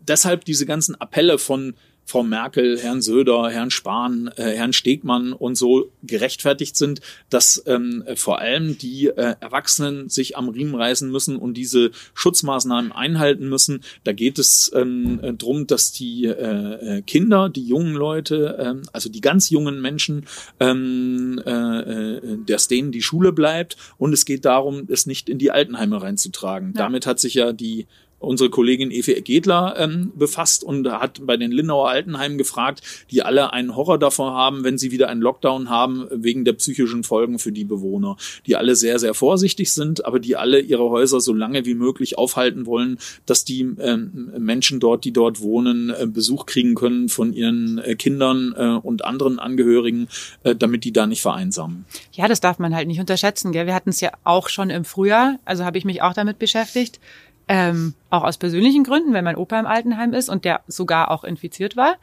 deshalb 0.00 0.44
diese 0.44 0.66
ganzen 0.66 0.94
Appelle 0.94 1.38
von 1.38 1.74
Frau 2.10 2.24
Merkel, 2.24 2.76
Herrn 2.78 3.00
Söder, 3.00 3.50
Herrn 3.50 3.70
Spahn, 3.70 4.30
äh, 4.36 4.42
Herrn 4.42 4.72
Stegmann 4.72 5.32
und 5.32 5.54
so 5.54 5.92
gerechtfertigt 6.02 6.76
sind, 6.76 7.00
dass 7.28 7.62
ähm, 7.66 8.04
vor 8.16 8.40
allem 8.40 8.76
die 8.76 9.06
äh, 9.06 9.36
Erwachsenen 9.40 10.08
sich 10.08 10.36
am 10.36 10.48
Riemen 10.48 10.74
reißen 10.74 11.08
müssen 11.08 11.36
und 11.36 11.54
diese 11.54 11.92
Schutzmaßnahmen 12.14 12.90
einhalten 12.90 13.48
müssen. 13.48 13.84
Da 14.02 14.12
geht 14.12 14.40
es 14.40 14.72
ähm, 14.74 15.20
äh, 15.22 15.32
darum, 15.34 15.68
dass 15.68 15.92
die 15.92 16.24
äh, 16.24 16.98
äh, 16.98 17.02
Kinder, 17.02 17.48
die 17.48 17.64
jungen 17.64 17.94
Leute, 17.94 18.58
äh, 18.58 18.88
also 18.92 19.08
die 19.08 19.20
ganz 19.20 19.50
jungen 19.50 19.80
Menschen, 19.80 20.26
ähm, 20.58 21.40
äh, 21.46 21.50
äh, 21.50 22.38
dass 22.44 22.66
denen 22.66 22.90
die 22.90 23.02
Schule 23.02 23.32
bleibt 23.32 23.76
und 23.98 24.12
es 24.12 24.24
geht 24.24 24.44
darum, 24.44 24.88
es 24.88 25.06
nicht 25.06 25.28
in 25.28 25.38
die 25.38 25.52
Altenheime 25.52 26.02
reinzutragen. 26.02 26.72
Ja. 26.74 26.82
Damit 26.82 27.06
hat 27.06 27.20
sich 27.20 27.34
ja 27.34 27.52
die 27.52 27.86
unsere 28.20 28.50
Kollegin 28.50 28.90
Efe 28.90 29.20
Gedler 29.22 29.74
ähm, 29.78 30.12
befasst 30.14 30.62
und 30.62 30.88
hat 30.90 31.26
bei 31.26 31.36
den 31.36 31.50
Lindauer 31.50 31.88
Altenheimen 31.88 32.38
gefragt, 32.38 32.82
die 33.10 33.22
alle 33.22 33.52
einen 33.52 33.74
Horror 33.74 33.98
davor 33.98 34.32
haben, 34.34 34.62
wenn 34.62 34.78
sie 34.78 34.92
wieder 34.92 35.08
einen 35.08 35.22
Lockdown 35.22 35.68
haben, 35.68 36.06
wegen 36.10 36.44
der 36.44 36.52
psychischen 36.52 37.02
Folgen 37.02 37.38
für 37.38 37.50
die 37.50 37.64
Bewohner, 37.64 38.16
die 38.46 38.56
alle 38.56 38.76
sehr, 38.76 38.98
sehr 38.98 39.14
vorsichtig 39.14 39.72
sind, 39.72 40.04
aber 40.04 40.20
die 40.20 40.36
alle 40.36 40.60
ihre 40.60 40.90
Häuser 40.90 41.20
so 41.20 41.32
lange 41.32 41.64
wie 41.64 41.74
möglich 41.74 42.18
aufhalten 42.18 42.66
wollen, 42.66 42.98
dass 43.26 43.44
die 43.44 43.62
ähm, 43.80 44.32
Menschen 44.38 44.80
dort, 44.80 45.04
die 45.04 45.12
dort 45.12 45.40
wohnen, 45.40 45.90
äh, 45.90 46.06
Besuch 46.06 46.46
kriegen 46.46 46.74
können 46.74 47.08
von 47.08 47.32
ihren 47.32 47.78
äh, 47.78 47.94
Kindern 47.94 48.54
äh, 48.56 48.86
und 48.86 49.04
anderen 49.04 49.38
Angehörigen, 49.38 50.08
äh, 50.44 50.54
damit 50.54 50.84
die 50.84 50.92
da 50.92 51.06
nicht 51.06 51.22
vereinsamen. 51.22 51.86
Ja, 52.12 52.28
das 52.28 52.40
darf 52.40 52.58
man 52.58 52.74
halt 52.74 52.86
nicht 52.86 53.00
unterschätzen. 53.00 53.52
Gell? 53.52 53.66
Wir 53.66 53.74
hatten 53.74 53.90
es 53.90 54.00
ja 54.00 54.12
auch 54.24 54.48
schon 54.48 54.68
im 54.68 54.84
Frühjahr, 54.84 55.38
also 55.46 55.64
habe 55.64 55.78
ich 55.78 55.84
mich 55.86 56.02
auch 56.02 56.12
damit 56.12 56.38
beschäftigt 56.38 57.00
ähm, 57.48 57.94
auch 58.10 58.24
aus 58.24 58.38
persönlichen 58.38 58.84
Gründen, 58.84 59.12
wenn 59.12 59.24
mein 59.24 59.36
Opa 59.36 59.58
im 59.58 59.66
Altenheim 59.66 60.12
ist 60.14 60.28
und 60.28 60.44
der 60.44 60.60
sogar 60.66 61.10
auch 61.10 61.24
infiziert 61.24 61.76
war. 61.76 61.96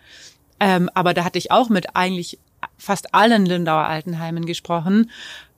Ähm, 0.60 0.90
aber 0.94 1.14
da 1.14 1.24
hatte 1.24 1.38
ich 1.38 1.52
auch 1.52 1.70
mit 1.70 1.96
eigentlich 1.96 2.40
fast 2.78 3.14
allen 3.14 3.46
Lindauer 3.46 3.86
Altenheimen 3.86 4.46
gesprochen. 4.46 5.12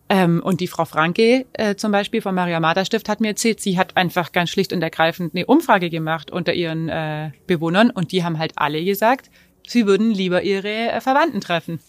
Ähm, 0.10 0.42
und 0.44 0.60
die 0.60 0.68
Frau 0.68 0.86
Franke 0.86 1.46
äh, 1.54 1.76
zum 1.76 1.92
Beispiel 1.92 2.22
vom 2.22 2.36
Maria 2.36 2.60
Martha 2.60 2.84
Stift 2.84 3.10
hat 3.10 3.22
mir 3.22 3.30
erzählt, 3.30 3.62
sie 3.62 3.78
hat 3.78 3.96
einfach 3.96 4.32
ganz 4.32 4.50
schlicht 4.50 4.74
und 4.74 4.82
ergreifend 4.82 5.36
eine 5.36 5.46
Umfrage 5.46 5.89
gemacht 5.92 6.32
unter 6.32 6.54
ihren 6.54 6.89
äh, 6.89 7.32
Bewohnern 7.46 7.92
und 7.92 8.12
die 8.12 8.24
haben 8.24 8.39
halt 8.39 8.54
alle 8.56 8.84
gesagt, 8.84 9.30
sie 9.68 9.86
würden 9.86 10.12
lieber 10.12 10.42
ihre 10.42 10.92
äh, 10.92 11.02
Verwandten 11.02 11.42
treffen 11.42 11.80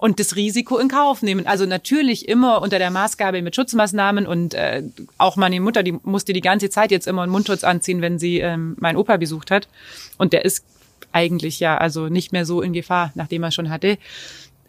und 0.00 0.18
das 0.18 0.34
Risiko 0.34 0.78
in 0.78 0.88
Kauf 0.88 1.20
nehmen. 1.20 1.46
Also 1.46 1.66
natürlich 1.66 2.26
immer 2.26 2.62
unter 2.62 2.78
der 2.78 2.90
Maßgabe 2.90 3.42
mit 3.42 3.54
Schutzmaßnahmen 3.54 4.26
und 4.26 4.54
äh, 4.54 4.82
auch 5.18 5.36
meine 5.36 5.60
Mutter, 5.60 5.82
die 5.82 5.92
musste 5.92 6.32
die 6.32 6.40
ganze 6.40 6.70
Zeit 6.70 6.90
jetzt 6.90 7.06
immer 7.06 7.22
einen 7.22 7.32
Mundschutz 7.32 7.64
anziehen, 7.64 8.00
wenn 8.00 8.18
sie 8.18 8.40
ähm, 8.40 8.76
meinen 8.80 8.96
Opa 8.96 9.18
besucht 9.18 9.50
hat. 9.50 9.68
Und 10.16 10.32
der 10.32 10.46
ist 10.46 10.64
eigentlich 11.12 11.60
ja 11.60 11.76
also 11.76 12.08
nicht 12.08 12.32
mehr 12.32 12.46
so 12.46 12.62
in 12.62 12.72
Gefahr, 12.72 13.12
nachdem 13.14 13.42
er 13.42 13.50
schon 13.50 13.68
hatte. 13.68 13.98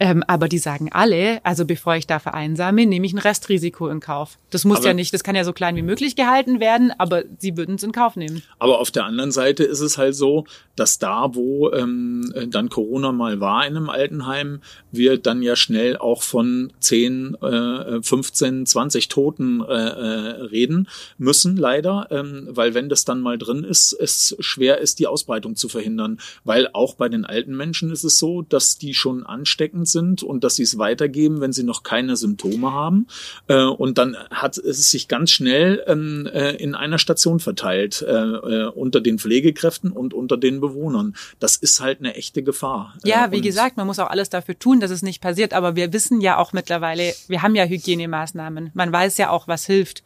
Ähm, 0.01 0.23
aber 0.25 0.47
die 0.47 0.57
sagen 0.57 0.89
alle, 0.91 1.45
also 1.45 1.63
bevor 1.63 1.95
ich 1.95 2.07
da 2.07 2.17
vereinsame, 2.17 2.87
nehme 2.87 3.05
ich 3.05 3.13
ein 3.13 3.19
Restrisiko 3.19 3.87
in 3.87 3.99
Kauf. 3.99 4.39
Das 4.49 4.65
muss 4.65 4.79
aber, 4.79 4.87
ja 4.87 4.93
nicht, 4.95 5.13
das 5.13 5.23
kann 5.23 5.35
ja 5.35 5.43
so 5.43 5.53
klein 5.53 5.75
wie 5.75 5.83
möglich 5.83 6.15
gehalten 6.15 6.59
werden, 6.59 6.91
aber 6.97 7.21
sie 7.37 7.55
würden 7.55 7.75
es 7.75 7.83
in 7.83 7.91
Kauf 7.91 8.15
nehmen. 8.15 8.41
Aber 8.57 8.79
auf 8.79 8.89
der 8.89 9.05
anderen 9.05 9.31
Seite 9.31 9.63
ist 9.63 9.79
es 9.79 9.99
halt 9.99 10.15
so, 10.15 10.45
dass 10.75 10.97
da, 10.97 11.35
wo 11.35 11.71
ähm, 11.71 12.33
dann 12.47 12.69
Corona 12.69 13.11
mal 13.11 13.39
war 13.41 13.67
in 13.67 13.77
einem 13.77 13.91
Altenheim, 13.91 14.61
wir 14.91 15.19
dann 15.19 15.43
ja 15.43 15.55
schnell 15.55 15.97
auch 15.97 16.23
von 16.23 16.73
10, 16.79 17.35
äh, 17.35 18.01
15, 18.01 18.65
20 18.65 19.07
Toten 19.07 19.61
äh, 19.61 19.65
äh, 19.65 20.07
reden 20.45 20.87
müssen, 21.19 21.57
leider, 21.57 22.07
ähm, 22.09 22.47
weil 22.49 22.73
wenn 22.73 22.89
das 22.89 23.05
dann 23.05 23.21
mal 23.21 23.37
drin 23.37 23.63
ist, 23.63 23.93
es 23.93 24.35
schwer 24.39 24.79
ist, 24.79 24.97
die 24.97 25.05
Ausbreitung 25.05 25.55
zu 25.55 25.69
verhindern. 25.69 26.19
Weil 26.43 26.69
auch 26.73 26.95
bei 26.95 27.07
den 27.07 27.23
alten 27.23 27.55
Menschen 27.55 27.91
ist 27.91 28.03
es 28.03 28.17
so, 28.17 28.41
dass 28.41 28.79
die 28.79 28.95
schon 28.95 29.27
ansteckend 29.27 29.90
sind 29.91 30.23
und 30.23 30.43
dass 30.43 30.55
sie 30.55 30.63
es 30.63 30.77
weitergeben, 30.77 31.41
wenn 31.41 31.53
sie 31.53 31.63
noch 31.63 31.83
keine 31.83 32.15
Symptome 32.15 32.71
haben. 32.71 33.07
Äh, 33.47 33.63
und 33.63 33.97
dann 33.97 34.15
hat 34.29 34.57
es 34.57 34.91
sich 34.91 35.07
ganz 35.07 35.31
schnell 35.31 35.83
ähm, 35.87 36.27
äh, 36.31 36.55
in 36.55 36.75
einer 36.75 36.97
Station 36.97 37.39
verteilt, 37.39 38.01
äh, 38.01 38.11
äh, 38.11 38.67
unter 38.67 39.01
den 39.01 39.19
Pflegekräften 39.19 39.91
und 39.91 40.13
unter 40.13 40.37
den 40.37 40.61
Bewohnern. 40.61 41.15
Das 41.39 41.55
ist 41.55 41.81
halt 41.81 41.99
eine 41.99 42.15
echte 42.15 42.43
Gefahr. 42.43 42.95
Ja, 43.03 43.25
äh, 43.25 43.31
wie 43.31 43.41
gesagt, 43.41 43.77
man 43.77 43.87
muss 43.87 43.99
auch 43.99 44.09
alles 44.09 44.29
dafür 44.29 44.57
tun, 44.57 44.79
dass 44.79 44.91
es 44.91 45.01
nicht 45.01 45.21
passiert. 45.21 45.53
Aber 45.53 45.75
wir 45.75 45.93
wissen 45.93 46.21
ja 46.21 46.37
auch 46.37 46.53
mittlerweile, 46.53 47.13
wir 47.27 47.41
haben 47.41 47.55
ja 47.55 47.65
Hygienemaßnahmen. 47.65 48.71
Man 48.73 48.91
weiß 48.91 49.17
ja 49.17 49.29
auch, 49.29 49.47
was 49.47 49.65
hilft. 49.65 50.03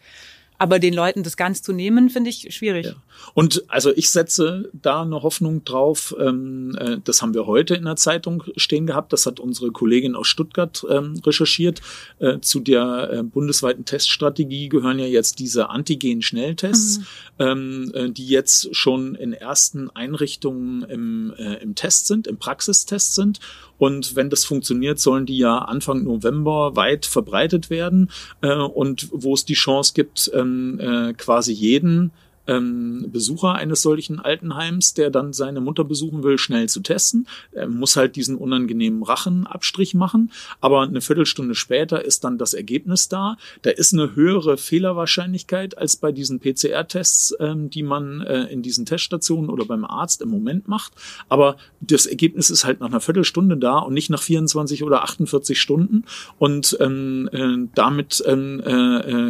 Aber 0.57 0.79
den 0.79 0.93
Leuten 0.93 1.23
das 1.23 1.37
ganz 1.37 1.61
zu 1.61 1.73
nehmen, 1.73 2.09
finde 2.09 2.29
ich 2.29 2.53
schwierig. 2.55 2.87
Ja. 2.87 2.93
Und 3.33 3.63
also 3.67 3.91
ich 3.95 4.09
setze 4.09 4.69
da 4.73 5.01
eine 5.01 5.21
Hoffnung 5.21 5.63
drauf. 5.63 6.15
Ähm, 6.19 6.75
äh, 6.79 6.97
das 7.03 7.21
haben 7.21 7.33
wir 7.33 7.45
heute 7.45 7.75
in 7.75 7.85
der 7.85 7.95
Zeitung 7.95 8.43
stehen 8.55 8.87
gehabt. 8.87 9.13
Das 9.13 9.25
hat 9.25 9.39
unsere 9.39 9.71
Kollegin 9.71 10.15
aus 10.15 10.27
Stuttgart 10.27 10.85
ähm, 10.89 11.21
recherchiert. 11.25 11.81
Äh, 12.19 12.39
zu 12.39 12.59
der 12.59 13.09
äh, 13.11 13.23
bundesweiten 13.23 13.85
Teststrategie 13.85 14.69
gehören 14.69 14.99
ja 14.99 15.05
jetzt 15.05 15.39
diese 15.39 15.69
Antigen-Schnelltests, 15.69 16.99
mhm. 16.99 17.05
ähm, 17.39 17.91
äh, 17.93 18.09
die 18.09 18.27
jetzt 18.27 18.75
schon 18.75 19.15
in 19.15 19.33
ersten 19.33 19.89
Einrichtungen 19.89 20.83
im, 20.83 21.33
äh, 21.37 21.55
im 21.55 21.75
Test 21.75 22.07
sind, 22.07 22.27
im 22.27 22.37
Praxistest 22.37 23.15
sind. 23.15 23.39
Und 23.77 24.15
wenn 24.15 24.29
das 24.29 24.45
funktioniert, 24.45 24.99
sollen 24.99 25.25
die 25.25 25.37
ja 25.37 25.57
Anfang 25.57 26.03
November 26.03 26.75
weit 26.75 27.05
verbreitet 27.05 27.69
werden. 27.69 28.09
Äh, 28.41 28.53
und 28.55 29.09
wo 29.11 29.33
es 29.33 29.45
die 29.45 29.53
Chance 29.53 29.93
gibt, 29.93 30.31
ähm, 30.33 30.79
äh, 30.79 31.13
quasi 31.13 31.51
jeden 31.51 32.11
ähm, 32.47 33.05
Besucher 33.11 33.55
eines 33.55 33.81
solchen 33.81 34.19
Altenheims, 34.19 34.93
der 34.93 35.09
dann 35.09 35.33
seine 35.33 35.61
Mutter 35.61 35.83
besuchen 35.83 36.23
will, 36.23 36.37
schnell 36.37 36.69
zu 36.69 36.81
testen. 36.81 37.27
Er 37.51 37.67
muss 37.67 37.95
halt 37.95 38.15
diesen 38.15 38.35
unangenehmen 38.37 39.03
Rachenabstrich 39.03 39.93
machen, 39.93 40.31
aber 40.61 40.81
eine 40.81 41.01
Viertelstunde 41.01 41.55
später 41.55 42.03
ist 42.03 42.23
dann 42.23 42.37
das 42.37 42.53
Ergebnis 42.53 43.09
da. 43.09 43.37
Da 43.61 43.71
ist 43.71 43.93
eine 43.93 44.15
höhere 44.15 44.57
Fehlerwahrscheinlichkeit 44.57 45.77
als 45.77 45.95
bei 45.95 46.11
diesen 46.11 46.39
PCR-Tests, 46.39 47.35
ähm, 47.39 47.69
die 47.69 47.83
man 47.83 48.21
äh, 48.21 48.43
in 48.45 48.61
diesen 48.61 48.85
Teststationen 48.85 49.49
oder 49.49 49.65
beim 49.65 49.85
Arzt 49.85 50.21
im 50.21 50.29
Moment 50.29 50.67
macht. 50.67 50.93
Aber 51.29 51.57
das 51.81 52.05
Ergebnis 52.05 52.49
ist 52.49 52.65
halt 52.65 52.79
nach 52.79 52.87
einer 52.87 53.01
Viertelstunde 53.01 53.57
da 53.57 53.79
und 53.79 53.93
nicht 53.93 54.09
nach 54.09 54.21
24 54.21 54.83
oder 54.83 55.03
48 55.03 55.59
Stunden. 55.59 56.05
Und 56.37 56.77
ähm, 56.79 57.29
äh, 57.31 57.69
damit 57.75 58.23
ähm, 58.25 58.61
äh, 58.65 58.71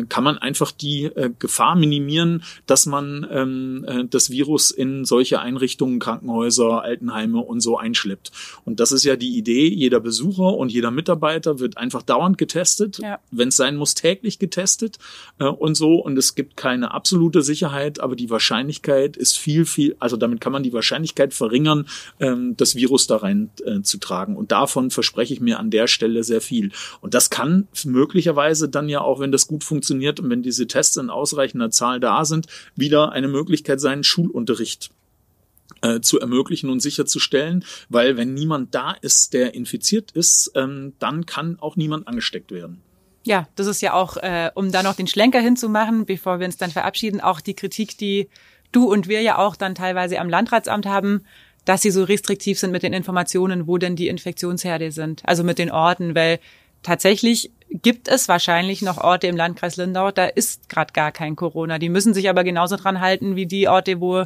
äh, 0.01 0.06
kann 0.08 0.23
man 0.23 0.38
einfach 0.38 0.71
die 0.71 1.06
äh, 1.06 1.32
Gefahr 1.38 1.75
minimieren, 1.75 2.43
dass 2.65 2.86
man 2.86 3.04
dann 3.05 3.27
ähm, 3.31 3.85
äh, 3.87 4.05
das 4.05 4.29
Virus 4.29 4.71
in 4.71 5.05
solche 5.05 5.39
Einrichtungen, 5.39 5.99
Krankenhäuser, 5.99 6.81
Altenheime 6.81 7.39
und 7.39 7.61
so 7.61 7.77
einschleppt. 7.77 8.31
Und 8.63 8.79
das 8.79 8.91
ist 8.91 9.03
ja 9.03 9.15
die 9.15 9.37
Idee, 9.37 9.67
jeder 9.67 9.99
Besucher 9.99 10.55
und 10.55 10.71
jeder 10.71 10.91
Mitarbeiter 10.91 11.59
wird 11.59 11.77
einfach 11.77 12.01
dauernd 12.01 12.37
getestet, 12.37 12.99
ja. 12.99 13.19
wenn 13.31 13.49
es 13.49 13.57
sein 13.57 13.75
muss, 13.75 13.93
täglich 13.93 14.39
getestet 14.39 14.97
äh, 15.39 15.45
und 15.45 15.75
so. 15.75 15.95
Und 15.95 16.17
es 16.17 16.35
gibt 16.35 16.57
keine 16.57 16.91
absolute 16.91 17.41
Sicherheit, 17.41 17.99
aber 17.99 18.15
die 18.15 18.29
Wahrscheinlichkeit 18.29 19.17
ist 19.17 19.37
viel, 19.37 19.65
viel, 19.65 19.95
also 19.99 20.17
damit 20.17 20.41
kann 20.41 20.51
man 20.51 20.63
die 20.63 20.73
Wahrscheinlichkeit 20.73 21.33
verringern, 21.33 21.87
ähm, 22.19 22.55
das 22.57 22.75
Virus 22.75 23.07
da 23.07 23.17
rein 23.17 23.49
äh, 23.65 23.81
zu 23.81 23.97
tragen. 23.97 24.35
Und 24.35 24.51
davon 24.51 24.91
verspreche 24.91 25.33
ich 25.33 25.41
mir 25.41 25.59
an 25.59 25.69
der 25.69 25.87
Stelle 25.87 26.23
sehr 26.23 26.41
viel. 26.41 26.71
Und 27.01 27.13
das 27.13 27.29
kann 27.29 27.67
möglicherweise 27.83 28.69
dann 28.69 28.89
ja 28.89 29.01
auch, 29.01 29.19
wenn 29.19 29.31
das 29.31 29.47
gut 29.47 29.63
funktioniert 29.63 30.19
und 30.19 30.29
wenn 30.29 30.43
diese 30.43 30.67
Tests 30.67 30.97
in 30.97 31.09
ausreichender 31.09 31.71
Zahl 31.71 31.99
da 31.99 32.25
sind, 32.25 32.47
wieder 32.75 32.94
eine 33.03 33.27
Möglichkeit 33.27 33.79
sein, 33.79 34.03
Schulunterricht 34.03 34.91
äh, 35.81 35.99
zu 35.99 36.19
ermöglichen 36.19 36.69
und 36.69 36.79
sicherzustellen, 36.79 37.63
weil 37.89 38.17
wenn 38.17 38.34
niemand 38.34 38.73
da 38.73 38.93
ist, 39.01 39.34
der 39.34 39.53
infiziert 39.53 40.12
ist, 40.12 40.51
ähm, 40.55 40.93
dann 40.99 41.25
kann 41.25 41.58
auch 41.60 41.75
niemand 41.75 42.08
angesteckt 42.08 42.51
werden. 42.51 42.81
Ja, 43.23 43.47
das 43.55 43.67
ist 43.67 43.81
ja 43.81 43.93
auch, 43.93 44.17
äh, 44.17 44.51
um 44.53 44.71
da 44.71 44.84
noch 44.84 44.95
den 44.95 45.08
Schlenker 45.08 45.39
hinzumachen, 45.39 46.05
bevor 46.05 46.39
wir 46.39 46.45
uns 46.45 46.58
dann 46.58 46.71
verabschieden, 46.71 47.21
auch 47.21 47.41
die 47.41 47.55
Kritik, 47.55 47.97
die 47.97 48.29
du 48.71 48.91
und 48.91 49.08
wir 49.08 49.21
ja 49.21 49.38
auch 49.38 49.55
dann 49.55 49.73
teilweise 49.73 50.19
am 50.19 50.29
Landratsamt 50.29 50.86
haben, 50.86 51.21
dass 51.65 51.81
sie 51.81 51.91
so 51.91 52.03
restriktiv 52.03 52.60
sind 52.60 52.71
mit 52.71 52.84
den 52.84 52.93
Informationen, 52.93 53.67
wo 53.67 53.77
denn 53.77 53.95
die 53.95 54.08
Infektionsherde 54.08 54.91
sind, 54.91 55.23
also 55.25 55.43
mit 55.43 55.58
den 55.58 55.71
Orten, 55.71 56.13
weil 56.13 56.39
tatsächlich 56.84 57.51
gibt 57.69 58.08
es 58.08 58.28
wahrscheinlich 58.28 58.82
noch 58.82 58.97
Orte 58.97 59.28
im 59.28 59.36
Landkreis 59.36 59.75
Lindau, 59.75 60.12
da 60.12 60.25
ist 60.25 60.69
gerade 60.69 60.93
gar 60.93 61.12
kein 61.12 61.36
Corona. 61.36 61.80
Die 61.80 61.89
müssen 61.89 62.13
sich 62.13 62.30
aber 62.30 62.43
genauso 62.43 62.78
dran 62.78 63.01
halten 63.01 63.36
wie 63.36 63.45
die 63.45 63.67
Orte, 63.67 63.99
wo 63.99 64.25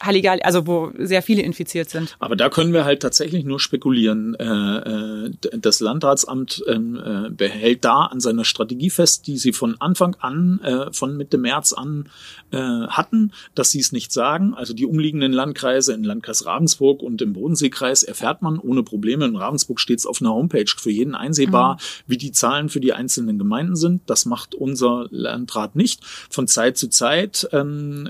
Halligalli, 0.00 0.42
also 0.42 0.66
wo 0.66 0.92
sehr 0.98 1.22
viele 1.22 1.42
infiziert 1.42 1.90
sind. 1.90 2.16
Aber 2.18 2.36
da 2.36 2.48
können 2.48 2.72
wir 2.72 2.84
halt 2.84 3.02
tatsächlich 3.02 3.44
nur 3.44 3.60
spekulieren. 3.60 4.34
Äh, 4.34 4.44
äh, 4.44 5.30
das 5.58 5.80
Landratsamt 5.80 6.62
ähm, 6.66 6.96
äh, 6.96 7.30
behält 7.30 7.84
da 7.84 8.06
an 8.06 8.20
seiner 8.20 8.44
Strategie 8.44 8.90
fest, 8.90 9.26
die 9.26 9.36
sie 9.36 9.52
von 9.52 9.76
Anfang 9.80 10.16
an, 10.20 10.60
von 10.92 11.16
Mitte 11.16 11.38
März 11.38 11.72
an 11.72 12.08
hatten, 12.52 13.32
dass 13.54 13.70
sie 13.70 13.80
es 13.80 13.92
nicht 13.92 14.12
sagen. 14.12 14.54
Also 14.54 14.74
die 14.74 14.86
umliegenden 14.86 15.32
Landkreise 15.32 15.92
in 15.92 16.04
Landkreis 16.04 16.46
Ravensburg 16.46 17.02
und 17.02 17.22
im 17.22 17.32
Bodenseekreis 17.32 18.02
erfährt 18.02 18.42
man 18.42 18.58
ohne 18.58 18.82
Probleme. 18.82 19.24
In 19.24 19.36
Ravensburg 19.36 19.80
steht 19.80 19.98
es 19.98 20.06
auf 20.06 20.20
einer 20.20 20.32
Homepage 20.32 20.70
für 20.76 20.90
jeden 20.90 21.14
einsehbar, 21.14 21.74
mhm. 21.74 21.78
wie 22.06 22.16
die 22.18 22.32
Zahlen 22.32 22.68
für 22.68 22.80
die 22.80 22.92
einzelnen 22.92 23.38
Gemeinden 23.38 23.76
sind. 23.76 24.02
Das 24.06 24.26
macht 24.26 24.54
unser 24.54 25.06
Landrat 25.10 25.76
nicht. 25.76 26.04
Von 26.30 26.48
Zeit 26.48 26.76
zu 26.76 26.88
Zeit 26.88 27.48
ähm, 27.52 28.08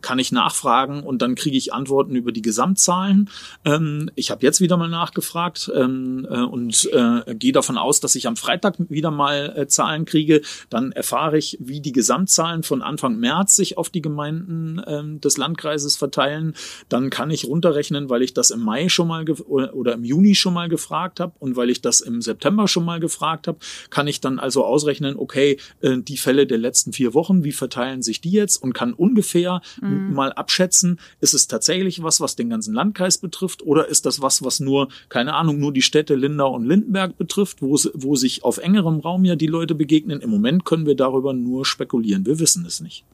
kann 0.00 0.18
ich 0.18 0.32
nachfragen 0.32 1.02
und 1.02 1.17
und 1.18 1.22
dann 1.22 1.34
kriege 1.34 1.56
ich 1.56 1.72
Antworten 1.72 2.14
über 2.14 2.30
die 2.30 2.42
Gesamtzahlen. 2.42 3.28
Ähm, 3.64 4.08
ich 4.14 4.30
habe 4.30 4.46
jetzt 4.46 4.60
wieder 4.60 4.76
mal 4.76 4.88
nachgefragt 4.88 5.68
ähm, 5.74 6.24
äh, 6.30 6.42
und 6.42 6.88
äh, 6.92 7.34
gehe 7.34 7.50
davon 7.50 7.76
aus, 7.76 7.98
dass 7.98 8.14
ich 8.14 8.28
am 8.28 8.36
Freitag 8.36 8.76
wieder 8.88 9.10
mal 9.10 9.52
äh, 9.56 9.66
Zahlen 9.66 10.04
kriege. 10.04 10.42
Dann 10.70 10.92
erfahre 10.92 11.36
ich, 11.36 11.58
wie 11.60 11.80
die 11.80 11.90
Gesamtzahlen 11.90 12.62
von 12.62 12.82
Anfang 12.82 13.18
März 13.18 13.56
sich 13.56 13.76
auf 13.76 13.90
die 13.90 14.00
Gemeinden 14.00 14.80
ähm, 14.86 15.20
des 15.20 15.38
Landkreises 15.38 15.96
verteilen. 15.96 16.54
Dann 16.88 17.10
kann 17.10 17.32
ich 17.32 17.46
runterrechnen, 17.46 18.08
weil 18.10 18.22
ich 18.22 18.32
das 18.32 18.50
im 18.50 18.60
Mai 18.60 18.88
schon 18.88 19.08
mal 19.08 19.24
oder 19.28 19.94
im 19.94 20.04
Juni 20.04 20.36
schon 20.36 20.54
mal 20.54 20.68
gefragt 20.68 21.18
habe 21.18 21.32
und 21.40 21.56
weil 21.56 21.68
ich 21.68 21.82
das 21.82 22.00
im 22.00 22.22
September 22.22 22.68
schon 22.68 22.84
mal 22.84 23.00
gefragt 23.00 23.48
habe, 23.48 23.58
kann 23.90 24.06
ich 24.06 24.20
dann 24.20 24.38
also 24.38 24.64
ausrechnen, 24.64 25.16
okay, 25.16 25.58
äh, 25.80 25.98
die 25.98 26.16
Fälle 26.16 26.46
der 26.46 26.58
letzten 26.58 26.92
vier 26.92 27.12
Wochen, 27.12 27.42
wie 27.42 27.50
verteilen 27.50 28.02
sich 28.02 28.20
die 28.20 28.30
jetzt 28.30 28.62
und 28.62 28.72
kann 28.72 28.92
ungefähr 28.92 29.62
mhm. 29.80 30.14
mal 30.14 30.32
abschätzen, 30.32 31.00
ist 31.20 31.34
es 31.34 31.46
tatsächlich 31.46 32.02
was, 32.02 32.20
was 32.20 32.36
den 32.36 32.50
ganzen 32.50 32.74
Landkreis 32.74 33.18
betrifft 33.18 33.62
oder 33.62 33.88
ist 33.88 34.06
das 34.06 34.20
was, 34.22 34.42
was 34.42 34.60
nur, 34.60 34.88
keine 35.08 35.34
Ahnung, 35.34 35.58
nur 35.58 35.72
die 35.72 35.82
Städte 35.82 36.14
Lindau 36.14 36.54
und 36.54 36.66
Lindenberg 36.66 37.16
betrifft, 37.16 37.62
wo, 37.62 37.78
wo 37.94 38.16
sich 38.16 38.44
auf 38.44 38.58
engerem 38.58 39.00
Raum 39.00 39.24
ja 39.24 39.36
die 39.36 39.46
Leute 39.46 39.74
begegnen? 39.74 40.20
Im 40.20 40.30
Moment 40.30 40.64
können 40.64 40.86
wir 40.86 40.96
darüber 40.96 41.32
nur 41.32 41.64
spekulieren. 41.64 42.26
Wir 42.26 42.38
wissen 42.38 42.64
es 42.66 42.80
nicht. 42.80 43.04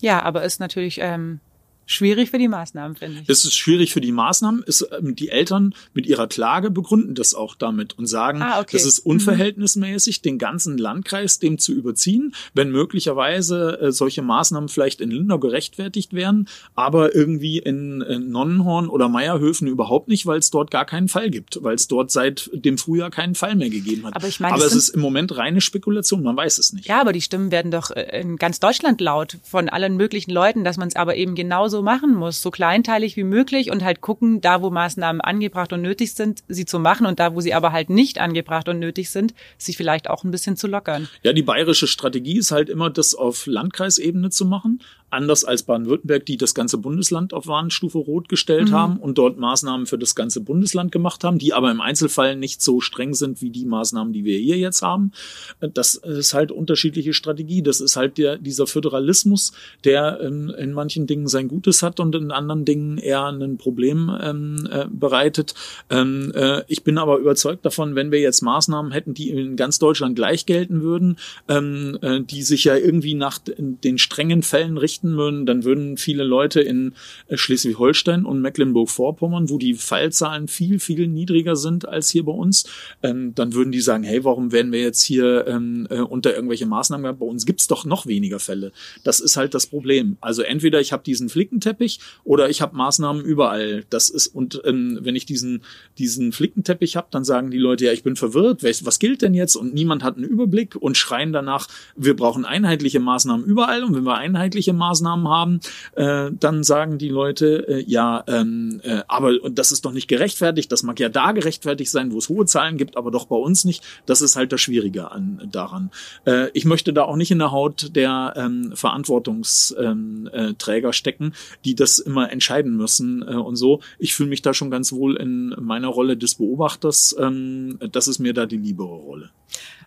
Ja, 0.00 0.22
aber 0.22 0.44
ist 0.44 0.60
natürlich 0.60 0.98
ähm, 1.00 1.40
schwierig 1.88 2.30
für 2.30 2.38
die 2.38 2.48
Maßnahmen, 2.48 2.96
finde 2.96 3.22
ich. 3.22 3.28
Es 3.28 3.44
ist 3.44 3.56
schwierig 3.56 3.92
für 3.92 4.00
die 4.00 4.12
Maßnahmen. 4.12 4.62
Es, 4.66 4.86
ähm, 4.96 5.16
die 5.16 5.30
Eltern 5.30 5.74
mit 5.94 6.06
ihrer 6.06 6.28
Klage 6.28 6.70
begründen 6.70 7.14
das 7.14 7.34
auch 7.34 7.54
damit 7.56 7.98
und 7.98 8.06
sagen, 8.06 8.42
ah, 8.42 8.60
okay. 8.60 8.68
das 8.72 8.84
ist 8.84 9.04
mhm. 9.04 9.12
unverhältnismäßig, 9.12 10.20
mhm. 10.20 10.22
den 10.22 10.38
ganzen 10.38 10.78
Landkreis 10.78 11.38
dem 11.38 11.58
zu 11.58 11.72
überziehen, 11.72 12.34
wenn 12.54 12.70
möglicherweise 12.70 13.80
äh, 13.80 13.92
solche 13.92 14.22
Maßnahmen 14.22 14.68
vielleicht 14.68 15.00
in 15.00 15.10
Lindau 15.10 15.38
gerechtfertigt 15.38 16.12
werden, 16.12 16.48
aber 16.74 17.14
irgendwie 17.14 17.58
in, 17.58 18.02
in 18.02 18.30
Nonnenhorn 18.30 18.88
oder 18.88 19.08
Meierhöfen 19.08 19.66
überhaupt 19.66 20.08
nicht, 20.08 20.26
weil 20.26 20.38
es 20.38 20.50
dort 20.50 20.70
gar 20.70 20.84
keinen 20.84 21.08
Fall 21.08 21.30
gibt, 21.30 21.62
weil 21.62 21.74
es 21.74 21.88
dort 21.88 22.10
seit 22.10 22.50
dem 22.52 22.76
Frühjahr 22.76 23.10
keinen 23.10 23.34
Fall 23.34 23.56
mehr 23.56 23.70
gegeben 23.70 24.06
hat. 24.06 24.14
Aber, 24.14 24.28
ich 24.28 24.40
meine, 24.40 24.54
aber 24.54 24.66
es 24.66 24.74
ist 24.74 24.90
im 24.90 25.00
Moment 25.00 25.36
reine 25.36 25.62
Spekulation, 25.62 26.22
man 26.22 26.36
weiß 26.36 26.58
es 26.58 26.74
nicht. 26.74 26.86
Ja, 26.86 27.00
aber 27.00 27.12
die 27.12 27.22
Stimmen 27.22 27.50
werden 27.50 27.70
doch 27.70 27.90
äh, 27.90 28.20
in 28.20 28.36
ganz 28.36 28.60
Deutschland 28.60 29.00
laut 29.00 29.38
von 29.42 29.70
allen 29.70 29.96
möglichen 29.96 30.30
Leuten, 30.30 30.64
dass 30.64 30.76
man 30.76 30.88
es 30.88 30.96
aber 30.96 31.16
eben 31.16 31.34
genauso 31.34 31.77
so 31.78 31.82
machen 31.84 32.12
muss, 32.12 32.42
so 32.42 32.50
kleinteilig 32.50 33.16
wie 33.16 33.22
möglich 33.22 33.70
und 33.70 33.84
halt 33.84 34.00
gucken, 34.00 34.40
da 34.40 34.62
wo 34.62 34.70
Maßnahmen 34.70 35.20
angebracht 35.20 35.72
und 35.72 35.80
nötig 35.80 36.12
sind, 36.12 36.42
sie 36.48 36.66
zu 36.66 36.80
machen 36.80 37.06
und 37.06 37.20
da 37.20 37.36
wo 37.36 37.40
sie 37.40 37.54
aber 37.54 37.70
halt 37.70 37.88
nicht 37.88 38.18
angebracht 38.18 38.68
und 38.68 38.80
nötig 38.80 39.10
sind, 39.10 39.32
sich 39.58 39.76
vielleicht 39.76 40.10
auch 40.10 40.24
ein 40.24 40.32
bisschen 40.32 40.56
zu 40.56 40.66
lockern. 40.66 41.08
Ja, 41.22 41.32
die 41.32 41.42
bayerische 41.42 41.86
Strategie 41.86 42.38
ist 42.38 42.50
halt 42.50 42.68
immer, 42.68 42.90
das 42.90 43.14
auf 43.14 43.46
Landkreisebene 43.46 44.30
zu 44.30 44.44
machen 44.44 44.82
anders 45.10 45.44
als 45.44 45.62
Baden-Württemberg, 45.62 46.26
die 46.26 46.36
das 46.36 46.54
ganze 46.54 46.78
Bundesland 46.78 47.32
auf 47.32 47.46
Warnstufe 47.46 47.98
Rot 47.98 48.28
gestellt 48.28 48.70
mhm. 48.70 48.74
haben 48.74 48.96
und 48.98 49.18
dort 49.18 49.38
Maßnahmen 49.38 49.86
für 49.86 49.98
das 49.98 50.14
ganze 50.14 50.40
Bundesland 50.40 50.92
gemacht 50.92 51.24
haben, 51.24 51.38
die 51.38 51.52
aber 51.52 51.70
im 51.70 51.80
Einzelfall 51.80 52.36
nicht 52.36 52.62
so 52.62 52.80
streng 52.80 53.14
sind 53.14 53.40
wie 53.40 53.50
die 53.50 53.64
Maßnahmen, 53.64 54.12
die 54.12 54.24
wir 54.24 54.38
hier 54.38 54.58
jetzt 54.58 54.82
haben. 54.82 55.12
Das 55.60 55.94
ist 55.94 56.34
halt 56.34 56.52
unterschiedliche 56.52 57.14
Strategie. 57.14 57.62
Das 57.62 57.80
ist 57.80 57.96
halt 57.96 58.18
der, 58.18 58.38
dieser 58.38 58.66
Föderalismus, 58.66 59.52
der 59.84 60.20
in, 60.20 60.50
in 60.50 60.72
manchen 60.72 61.06
Dingen 61.06 61.28
sein 61.28 61.48
Gutes 61.48 61.82
hat 61.82 62.00
und 62.00 62.14
in 62.14 62.30
anderen 62.30 62.64
Dingen 62.64 62.98
eher 62.98 63.26
ein 63.26 63.56
Problem 63.56 64.10
ähm, 64.20 64.68
äh, 64.70 64.86
bereitet. 64.90 65.54
Ähm, 65.90 66.32
äh, 66.34 66.62
ich 66.68 66.84
bin 66.84 66.98
aber 66.98 67.18
überzeugt 67.18 67.64
davon, 67.64 67.94
wenn 67.94 68.10
wir 68.10 68.20
jetzt 68.20 68.42
Maßnahmen 68.42 68.92
hätten, 68.92 69.14
die 69.14 69.30
in 69.30 69.56
ganz 69.56 69.78
Deutschland 69.78 70.16
gleich 70.16 70.46
gelten 70.46 70.82
würden, 70.82 71.16
ähm, 71.48 71.98
äh, 72.02 72.20
die 72.20 72.42
sich 72.42 72.64
ja 72.64 72.76
irgendwie 72.76 73.14
nach 73.14 73.38
den 73.38 73.98
strengen 73.98 74.42
Fällen 74.42 74.76
richten, 74.76 74.97
richten 74.98 75.16
würden, 75.16 75.46
dann 75.46 75.64
würden 75.64 75.96
viele 75.96 76.24
Leute 76.24 76.60
in 76.60 76.94
äh, 77.28 77.36
Schleswig-Holstein 77.36 78.24
und 78.24 78.40
Mecklenburg-Vorpommern, 78.40 79.48
wo 79.48 79.58
die 79.58 79.74
Fallzahlen 79.74 80.48
viel, 80.48 80.78
viel 80.78 81.06
niedriger 81.08 81.56
sind 81.56 81.86
als 81.86 82.10
hier 82.10 82.24
bei 82.24 82.32
uns, 82.32 82.64
ähm, 83.02 83.34
dann 83.34 83.54
würden 83.54 83.72
die 83.72 83.80
sagen, 83.80 84.04
hey, 84.04 84.24
warum 84.24 84.52
werden 84.52 84.72
wir 84.72 84.80
jetzt 84.80 85.02
hier 85.02 85.46
ähm, 85.46 85.86
äh, 85.90 86.00
unter 86.00 86.34
irgendwelche 86.34 86.66
Maßnahmen 86.66 87.04
gehabt? 87.04 87.20
Bei 87.20 87.26
uns 87.26 87.46
gibt's 87.46 87.66
doch 87.66 87.84
noch 87.84 88.06
weniger 88.06 88.38
Fälle. 88.38 88.72
Das 89.04 89.20
ist 89.20 89.36
halt 89.36 89.54
das 89.54 89.66
Problem. 89.66 90.16
Also 90.20 90.42
entweder 90.42 90.80
ich 90.80 90.92
habe 90.92 91.02
diesen 91.02 91.28
Flickenteppich 91.28 92.00
oder 92.24 92.48
ich 92.48 92.60
habe 92.60 92.76
Maßnahmen 92.76 93.24
überall. 93.24 93.84
Das 93.90 94.10
ist, 94.10 94.28
und 94.28 94.60
ähm, 94.64 94.98
wenn 95.02 95.16
ich 95.16 95.26
diesen, 95.26 95.62
diesen 95.98 96.32
Flickenteppich 96.32 96.96
habe, 96.96 97.08
dann 97.10 97.24
sagen 97.24 97.50
die 97.50 97.58
Leute, 97.58 97.86
ja, 97.86 97.92
ich 97.92 98.02
bin 98.02 98.16
verwirrt, 98.16 98.62
was 98.62 98.98
gilt 98.98 99.22
denn 99.22 99.34
jetzt? 99.34 99.56
Und 99.56 99.74
niemand 99.74 100.02
hat 100.02 100.16
einen 100.16 100.24
Überblick 100.24 100.76
und 100.76 100.96
schreien 100.96 101.32
danach, 101.32 101.68
wir 101.96 102.16
brauchen 102.16 102.44
einheitliche 102.44 103.00
Maßnahmen 103.00 103.46
überall. 103.46 103.84
Und 103.84 103.94
wenn 103.94 104.04
wir 104.04 104.16
einheitliche 104.16 104.72
Maßnahmen 104.72 104.87
Maßnahmen 104.88 105.28
haben, 105.28 105.60
äh, 105.96 106.30
dann 106.32 106.64
sagen 106.64 106.98
die 106.98 107.08
Leute, 107.08 107.66
äh, 107.68 107.84
ja, 107.86 108.24
ähm, 108.26 108.80
äh, 108.82 109.02
aber 109.08 109.38
das 109.50 109.72
ist 109.72 109.84
doch 109.84 109.92
nicht 109.92 110.08
gerechtfertigt, 110.08 110.70
das 110.72 110.82
mag 110.82 110.98
ja 111.00 111.08
da 111.08 111.32
gerechtfertigt 111.32 111.90
sein, 111.90 112.12
wo 112.12 112.18
es 112.18 112.28
hohe 112.28 112.46
Zahlen 112.46 112.76
gibt, 112.76 112.96
aber 112.96 113.10
doch 113.10 113.26
bei 113.26 113.36
uns 113.36 113.64
nicht. 113.64 113.84
Das 114.06 114.22
ist 114.22 114.36
halt 114.36 114.52
das 114.52 114.60
Schwierige 114.60 115.10
an, 115.10 115.48
daran. 115.50 115.90
Äh, 116.24 116.50
ich 116.54 116.64
möchte 116.64 116.92
da 116.92 117.02
auch 117.02 117.16
nicht 117.16 117.30
in 117.30 117.38
der 117.38 117.52
Haut 117.52 117.94
der 117.94 118.34
ähm, 118.36 118.72
Verantwortungsträger 118.74 120.88
ähm, 120.88 120.90
äh, 120.90 120.92
stecken, 120.92 121.34
die 121.64 121.74
das 121.74 121.98
immer 121.98 122.32
entscheiden 122.32 122.76
müssen 122.76 123.22
äh, 123.22 123.34
und 123.34 123.56
so. 123.56 123.80
Ich 123.98 124.14
fühle 124.14 124.30
mich 124.30 124.42
da 124.42 124.54
schon 124.54 124.70
ganz 124.70 124.92
wohl 124.92 125.16
in 125.16 125.54
meiner 125.60 125.88
Rolle 125.88 126.16
des 126.16 126.36
Beobachters. 126.36 127.14
Ähm, 127.18 127.78
das 127.92 128.08
ist 128.08 128.18
mir 128.18 128.32
da 128.32 128.46
die 128.46 128.56
liebere 128.56 128.88
Rolle. 128.88 129.30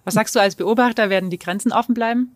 Was 0.03 0.15
sagst 0.15 0.35
du 0.35 0.39
als 0.39 0.55
Beobachter? 0.55 1.09
Werden 1.09 1.29
die 1.29 1.39
Grenzen 1.39 1.71
offen 1.71 1.93
bleiben? 1.93 2.35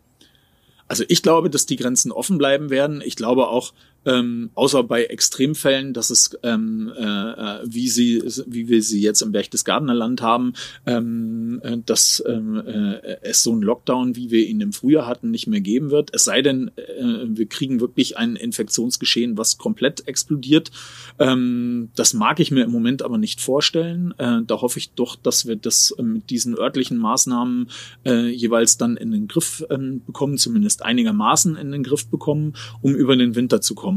Also 0.88 1.04
ich 1.08 1.24
glaube, 1.24 1.50
dass 1.50 1.66
die 1.66 1.78
Grenzen 1.78 2.12
offen 2.12 2.38
bleiben 2.38 2.70
werden. 2.70 3.02
Ich 3.04 3.16
glaube 3.16 3.48
auch, 3.48 3.74
ähm, 4.06 4.52
außer 4.54 4.84
bei 4.84 5.06
Extremfällen, 5.06 5.94
dass 5.94 6.10
es, 6.10 6.38
ähm, 6.44 6.92
äh, 6.96 7.60
wie 7.66 7.88
sie, 7.88 8.22
wie 8.46 8.68
wir 8.68 8.82
sie 8.82 9.02
jetzt 9.02 9.22
im 9.22 9.32
Berchtesgadener 9.32 9.94
Land 9.94 10.22
haben, 10.22 10.54
ähm, 10.86 11.60
äh, 11.64 11.78
dass 11.84 12.24
ähm, 12.28 12.58
äh, 12.66 13.18
es 13.22 13.44
so 13.44 13.52
einen 13.52 13.62
Lockdown, 13.62 14.16
wie 14.16 14.30
wir 14.30 14.46
ihn 14.46 14.62
im 14.62 14.74
Frühjahr 14.74 15.08
hatten, 15.08 15.32
nicht 15.32 15.48
mehr 15.48 15.62
geben 15.62 15.90
wird. 15.90 16.14
Es 16.14 16.24
sei 16.24 16.42
denn, 16.42 16.72
äh, 16.78 17.26
wir 17.28 17.48
kriegen 17.48 17.80
wirklich 17.80 18.18
ein 18.18 18.36
Infektionsgeschehen, 18.36 19.38
was 19.38 19.58
komplett 19.58 20.08
explodiert. 20.08 20.72
Ähm, 21.18 21.90
das 21.96 22.14
mag 22.14 22.40
ich 22.40 22.52
mir 22.52 22.64
im 22.64 22.72
Moment 22.72 23.02
aber 23.02 23.18
nicht 23.18 23.42
vorstellen. 23.42 24.14
Äh, 24.18 24.42
da 24.46 24.62
hoffe 24.62 24.80
ich 24.80 24.92
doch, 24.92 25.16
dass 25.16 25.48
wir 25.48 25.56
das 25.56 25.92
äh, 25.98 26.04
mit 26.04 26.30
diesen 26.30 26.58
örtlichen 26.58 26.98
Maßnahmen 26.98 27.70
äh, 28.06 28.28
jeweils 28.30 28.78
dann 28.78 28.98
in 28.98 29.12
den 29.12 29.28
Griff 29.28 29.66
äh, 29.70 29.78
bekommen, 30.06 30.38
zumindest 30.38 30.84
einigermaßen 30.84 31.56
in 31.56 31.72
den 31.72 31.84
Griff 31.84 32.08
bekommen, 32.08 32.54
um 32.82 32.94
über 32.94 33.16
den 33.16 33.36
Winter 33.36 33.62
zu 33.62 33.74
kommen 33.74 33.95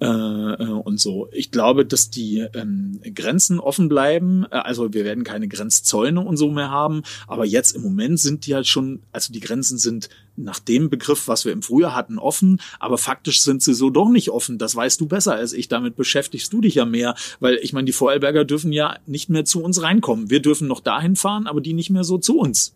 äh, 0.00 0.06
äh, 0.06 0.70
und 0.84 1.00
so. 1.00 1.28
Ich 1.32 1.50
glaube, 1.50 1.86
dass 1.86 2.10
die 2.10 2.46
ähm, 2.54 3.00
Grenzen 3.14 3.60
offen 3.60 3.88
bleiben. 3.88 4.44
Äh, 4.50 4.56
also 4.56 4.92
wir 4.92 5.04
werden 5.04 5.24
keine 5.24 5.48
Grenzzäune 5.48 6.20
und 6.20 6.36
so 6.36 6.50
mehr 6.50 6.70
haben. 6.70 7.02
Aber 7.26 7.44
jetzt 7.44 7.76
im 7.76 7.82
Moment 7.82 8.20
sind 8.20 8.46
die 8.46 8.54
halt 8.54 8.66
schon, 8.66 9.00
also 9.12 9.32
die 9.32 9.40
Grenzen 9.40 9.78
sind 9.78 10.08
nach 10.36 10.58
dem 10.58 10.90
Begriff, 10.90 11.28
was 11.28 11.44
wir 11.44 11.52
im 11.52 11.62
Frühjahr 11.62 11.94
hatten, 11.94 12.18
offen, 12.18 12.60
aber 12.78 12.98
faktisch 12.98 13.40
sind 13.40 13.62
sie 13.62 13.74
so 13.74 13.90
doch 13.90 14.10
nicht 14.10 14.30
offen. 14.30 14.58
Das 14.58 14.76
weißt 14.76 15.00
du 15.00 15.06
besser 15.06 15.34
als 15.34 15.52
ich. 15.52 15.68
Damit 15.68 15.96
beschäftigst 15.96 16.52
du 16.52 16.60
dich 16.60 16.74
ja 16.74 16.84
mehr, 16.84 17.14
weil 17.40 17.58
ich 17.62 17.72
meine, 17.72 17.86
die 17.86 17.92
Vorarlberger 17.92 18.44
dürfen 18.44 18.72
ja 18.72 18.98
nicht 19.06 19.30
mehr 19.30 19.44
zu 19.44 19.62
uns 19.62 19.82
reinkommen. 19.82 20.30
Wir 20.30 20.40
dürfen 20.40 20.68
noch 20.68 20.80
dahin 20.80 21.16
fahren, 21.16 21.46
aber 21.46 21.60
die 21.60 21.72
nicht 21.72 21.90
mehr 21.90 22.04
so 22.04 22.18
zu 22.18 22.38
uns. 22.38 22.74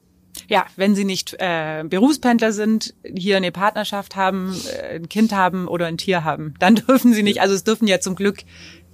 Ja, 0.48 0.66
wenn 0.76 0.94
sie 0.94 1.04
nicht 1.04 1.34
äh, 1.38 1.84
Berufspendler 1.84 2.52
sind, 2.52 2.94
hier 3.04 3.36
eine 3.36 3.52
Partnerschaft 3.52 4.16
haben, 4.16 4.54
äh, 4.66 4.96
ein 4.96 5.08
Kind 5.08 5.32
haben 5.32 5.68
oder 5.68 5.86
ein 5.86 5.98
Tier 5.98 6.24
haben, 6.24 6.54
dann 6.58 6.74
dürfen 6.88 7.12
sie 7.12 7.22
nicht. 7.22 7.40
Also 7.40 7.54
es 7.54 7.64
dürfen 7.64 7.86
ja 7.86 8.00
zum 8.00 8.14
Glück 8.14 8.38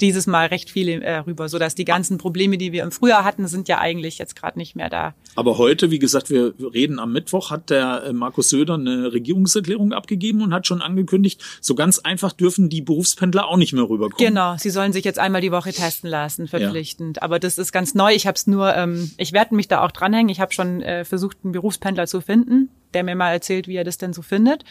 dieses 0.00 0.26
Mal 0.26 0.46
recht 0.46 0.70
viele 0.70 1.02
äh, 1.02 1.18
rüber, 1.18 1.48
so 1.48 1.58
dass 1.58 1.74
die 1.74 1.84
ganzen 1.84 2.18
Probleme, 2.18 2.58
die 2.58 2.72
wir 2.72 2.82
im 2.82 2.90
Frühjahr 2.90 3.24
hatten, 3.24 3.46
sind 3.48 3.68
ja 3.68 3.78
eigentlich 3.78 4.18
jetzt 4.18 4.36
gerade 4.36 4.58
nicht 4.58 4.76
mehr 4.76 4.90
da. 4.90 5.14
Aber 5.34 5.58
heute, 5.58 5.90
wie 5.90 5.98
gesagt, 5.98 6.30
wir 6.30 6.54
reden 6.58 6.98
am 6.98 7.12
Mittwoch, 7.12 7.50
hat 7.50 7.70
der 7.70 8.04
äh, 8.04 8.12
Markus 8.12 8.48
Söder 8.48 8.74
eine 8.74 9.12
Regierungserklärung 9.12 9.92
abgegeben 9.92 10.42
und 10.42 10.52
hat 10.52 10.66
schon 10.66 10.82
angekündigt, 10.82 11.42
so 11.60 11.74
ganz 11.74 11.98
einfach 11.98 12.32
dürfen 12.32 12.68
die 12.68 12.82
Berufspendler 12.82 13.46
auch 13.46 13.56
nicht 13.56 13.72
mehr 13.72 13.84
rüberkommen. 13.84 14.16
Genau, 14.18 14.56
sie 14.58 14.70
sollen 14.70 14.92
sich 14.92 15.04
jetzt 15.04 15.18
einmal 15.18 15.40
die 15.40 15.52
Woche 15.52 15.72
testen 15.72 16.10
lassen, 16.10 16.48
verpflichtend. 16.48 17.16
Ja. 17.16 17.22
Aber 17.22 17.38
das 17.38 17.58
ist 17.58 17.72
ganz 17.72 17.94
neu. 17.94 18.12
Ich 18.12 18.26
habe 18.26 18.36
es 18.36 18.46
nur, 18.46 18.74
ähm, 18.74 19.10
ich 19.16 19.32
werde 19.32 19.54
mich 19.54 19.68
da 19.68 19.84
auch 19.84 19.92
dranhängen. 19.92 20.28
Ich 20.28 20.40
habe 20.40 20.52
schon 20.52 20.82
äh, 20.82 21.04
versucht, 21.04 21.38
einen 21.44 21.52
Berufspendler 21.52 22.06
zu 22.06 22.20
finden, 22.20 22.70
der 22.94 23.04
mir 23.04 23.16
mal 23.16 23.32
erzählt, 23.32 23.68
wie 23.68 23.76
er 23.76 23.84
das 23.84 23.98
denn 23.98 24.12
so 24.12 24.22
findet. 24.22 24.64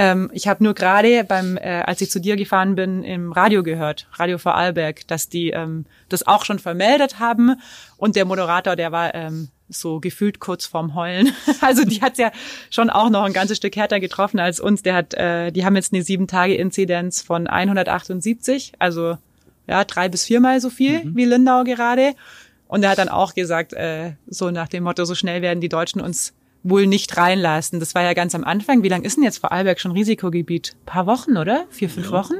Ähm, 0.00 0.30
ich 0.32 0.46
habe 0.46 0.62
nur 0.62 0.74
gerade 0.74 1.24
beim, 1.24 1.56
äh, 1.56 1.82
als 1.84 2.00
ich 2.00 2.08
zu 2.08 2.20
dir 2.20 2.36
gefahren 2.36 2.76
bin, 2.76 3.02
im 3.02 3.32
Radio 3.32 3.64
gehört, 3.64 4.06
Radio 4.12 4.38
Vorarlberg, 4.38 5.04
dass 5.08 5.28
die 5.28 5.50
ähm, 5.50 5.86
das 6.08 6.24
auch 6.24 6.44
schon 6.44 6.60
vermeldet 6.60 7.18
haben. 7.18 7.56
Und 7.96 8.14
der 8.14 8.24
Moderator, 8.24 8.76
der 8.76 8.92
war 8.92 9.12
ähm, 9.16 9.48
so 9.68 9.98
gefühlt 9.98 10.38
kurz 10.38 10.66
vorm 10.66 10.94
Heulen. 10.94 11.32
Also 11.60 11.84
die 11.84 12.00
hat's 12.00 12.20
ja 12.20 12.30
schon 12.70 12.90
auch 12.90 13.10
noch 13.10 13.24
ein 13.24 13.32
ganzes 13.32 13.56
Stück 13.56 13.74
härter 13.74 13.98
getroffen 13.98 14.38
als 14.38 14.60
uns. 14.60 14.84
Der 14.84 14.94
hat, 14.94 15.14
äh, 15.14 15.50
die 15.50 15.64
haben 15.64 15.74
jetzt 15.74 15.92
eine 15.92 16.04
sieben 16.04 16.28
Tage 16.28 16.54
Inzidenz 16.54 17.20
von 17.20 17.48
178, 17.48 18.74
also 18.78 19.18
ja 19.66 19.82
drei 19.82 20.08
bis 20.08 20.26
viermal 20.26 20.60
so 20.60 20.70
viel 20.70 21.06
mhm. 21.06 21.16
wie 21.16 21.24
Lindau 21.24 21.64
gerade. 21.64 22.14
Und 22.68 22.84
er 22.84 22.90
hat 22.90 22.98
dann 22.98 23.08
auch 23.08 23.34
gesagt, 23.34 23.72
äh, 23.72 24.12
so 24.28 24.52
nach 24.52 24.68
dem 24.68 24.84
Motto, 24.84 25.04
so 25.04 25.16
schnell 25.16 25.42
werden 25.42 25.60
die 25.60 25.68
Deutschen 25.68 26.00
uns 26.00 26.34
wohl 26.68 26.86
nicht 26.86 27.16
reinlassen. 27.16 27.80
Das 27.80 27.94
war 27.94 28.02
ja 28.02 28.14
ganz 28.14 28.34
am 28.34 28.44
Anfang. 28.44 28.82
Wie 28.82 28.88
lange 28.88 29.04
ist 29.04 29.16
denn 29.16 29.24
jetzt 29.24 29.38
Vorarlberg 29.38 29.80
schon 29.80 29.92
Risikogebiet? 29.92 30.76
Ein 30.82 30.86
paar 30.86 31.06
Wochen, 31.06 31.36
oder? 31.36 31.66
Vier, 31.70 31.88
fünf 31.88 32.06
ja. 32.06 32.12
Wochen? 32.12 32.34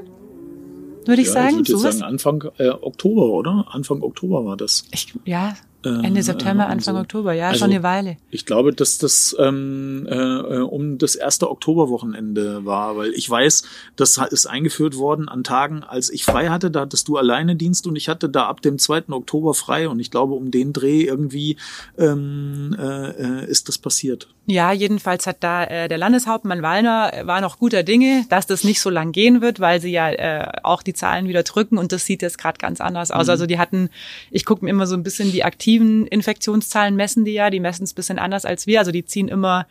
Würde 1.07 1.22
ich 1.22 1.29
ja, 1.29 1.35
sagen. 1.35 1.61
Ich 1.62 1.68
würde 1.68 1.85
jetzt 1.85 1.99
sagen 1.99 2.03
Anfang 2.03 2.45
äh, 2.59 2.68
Oktober, 2.68 3.31
oder? 3.31 3.66
Anfang 3.70 4.03
Oktober 4.03 4.45
war 4.45 4.57
das. 4.57 4.85
Ich, 4.91 5.14
ja, 5.24 5.55
Ende 5.85 6.24
September, 6.24 6.64
äh, 6.64 6.72
Anfang 6.72 6.97
so. 6.97 7.01
Oktober, 7.01 7.33
ja, 7.33 7.49
also, 7.49 7.61
schon 7.61 7.70
eine 7.70 7.85
Weile. 7.85 8.16
Ich 8.31 8.47
glaube, 8.47 8.72
dass 8.72 8.99
das 8.99 9.37
ähm, 9.39 10.09
äh, 10.11 10.16
äh, 10.16 10.61
um 10.61 10.99
das 10.99 11.14
erste 11.14 11.49
Oktoberwochenende 11.49 12.64
war, 12.64 12.97
weil 12.97 13.12
ich 13.12 13.31
weiß, 13.31 13.62
das 13.95 14.18
ist 14.31 14.47
eingeführt 14.47 14.97
worden 14.97 15.29
an 15.29 15.45
Tagen, 15.45 15.85
als 15.85 16.11
ich 16.11 16.24
frei 16.24 16.49
hatte, 16.49 16.72
da 16.72 16.81
hattest 16.81 17.07
du 17.07 17.16
alleine 17.16 17.55
Dienst 17.55 17.87
und 17.87 17.95
ich 17.95 18.09
hatte 18.09 18.29
da 18.29 18.47
ab 18.47 18.61
dem 18.61 18.79
2. 18.79 19.11
Oktober 19.11 19.55
frei 19.55 19.89
und 19.89 20.01
ich 20.01 20.11
glaube, 20.11 20.35
um 20.35 20.51
den 20.51 20.72
Dreh 20.72 21.03
irgendwie 21.03 21.57
ähm, 21.97 22.74
äh, 22.76 23.43
äh, 23.43 23.47
ist 23.49 23.68
das 23.68 23.79
passiert. 23.79 24.29
Ja, 24.47 24.72
jedenfalls 24.72 25.26
hat 25.26 25.37
da 25.41 25.64
äh, 25.64 25.89
der 25.89 25.99
Landeshauptmann 25.99 26.62
Wallner 26.62 27.12
äh, 27.12 27.26
war 27.26 27.41
noch 27.41 27.59
guter 27.59 27.85
Dinge, 27.85 28.24
dass 28.31 28.47
das 28.47 28.64
nicht 28.64 28.81
so 28.81 28.91
lang 28.91 29.12
gehen 29.12 29.43
wird, 29.43 29.61
weil 29.61 29.81
sie 29.81 29.93
ja 29.93 30.11
äh, 30.11 30.49
auch 30.64 30.83
die 30.83 30.95
Zahlen 30.95 31.29
wieder 31.29 31.45
drücken 31.45 31.79
und 31.79 31.93
das 31.93 32.05
sieht 32.05 32.22
jetzt 32.22 32.39
gerade 32.39 32.59
ganz 32.59 32.81
anders 32.81 33.12
aus. 33.12 33.26
Mhm. 33.26 33.31
Also 33.31 33.47
die 33.47 33.59
hatten, 33.59 33.91
ich 34.33 34.45
gucke 34.45 34.64
mir 34.64 34.70
immer 34.70 34.87
so 34.87 34.97
ein 34.97 35.03
bisschen 35.03 35.31
die 35.31 35.45
aktiven 35.45 35.68
aktiven 35.69 36.07
Infektionszahlen 36.07 36.97
messen 36.97 37.27
die 37.27 37.33
ja, 37.33 37.51
die 37.51 37.61
messen 37.61 37.85
es 37.85 37.93
bisschen 37.93 38.19
anders 38.19 38.47
als 38.47 38.66
wir. 38.66 38.79
Also 38.79 38.91
die 38.91 39.05
ziehen 39.05 39.29
immer 39.29 39.66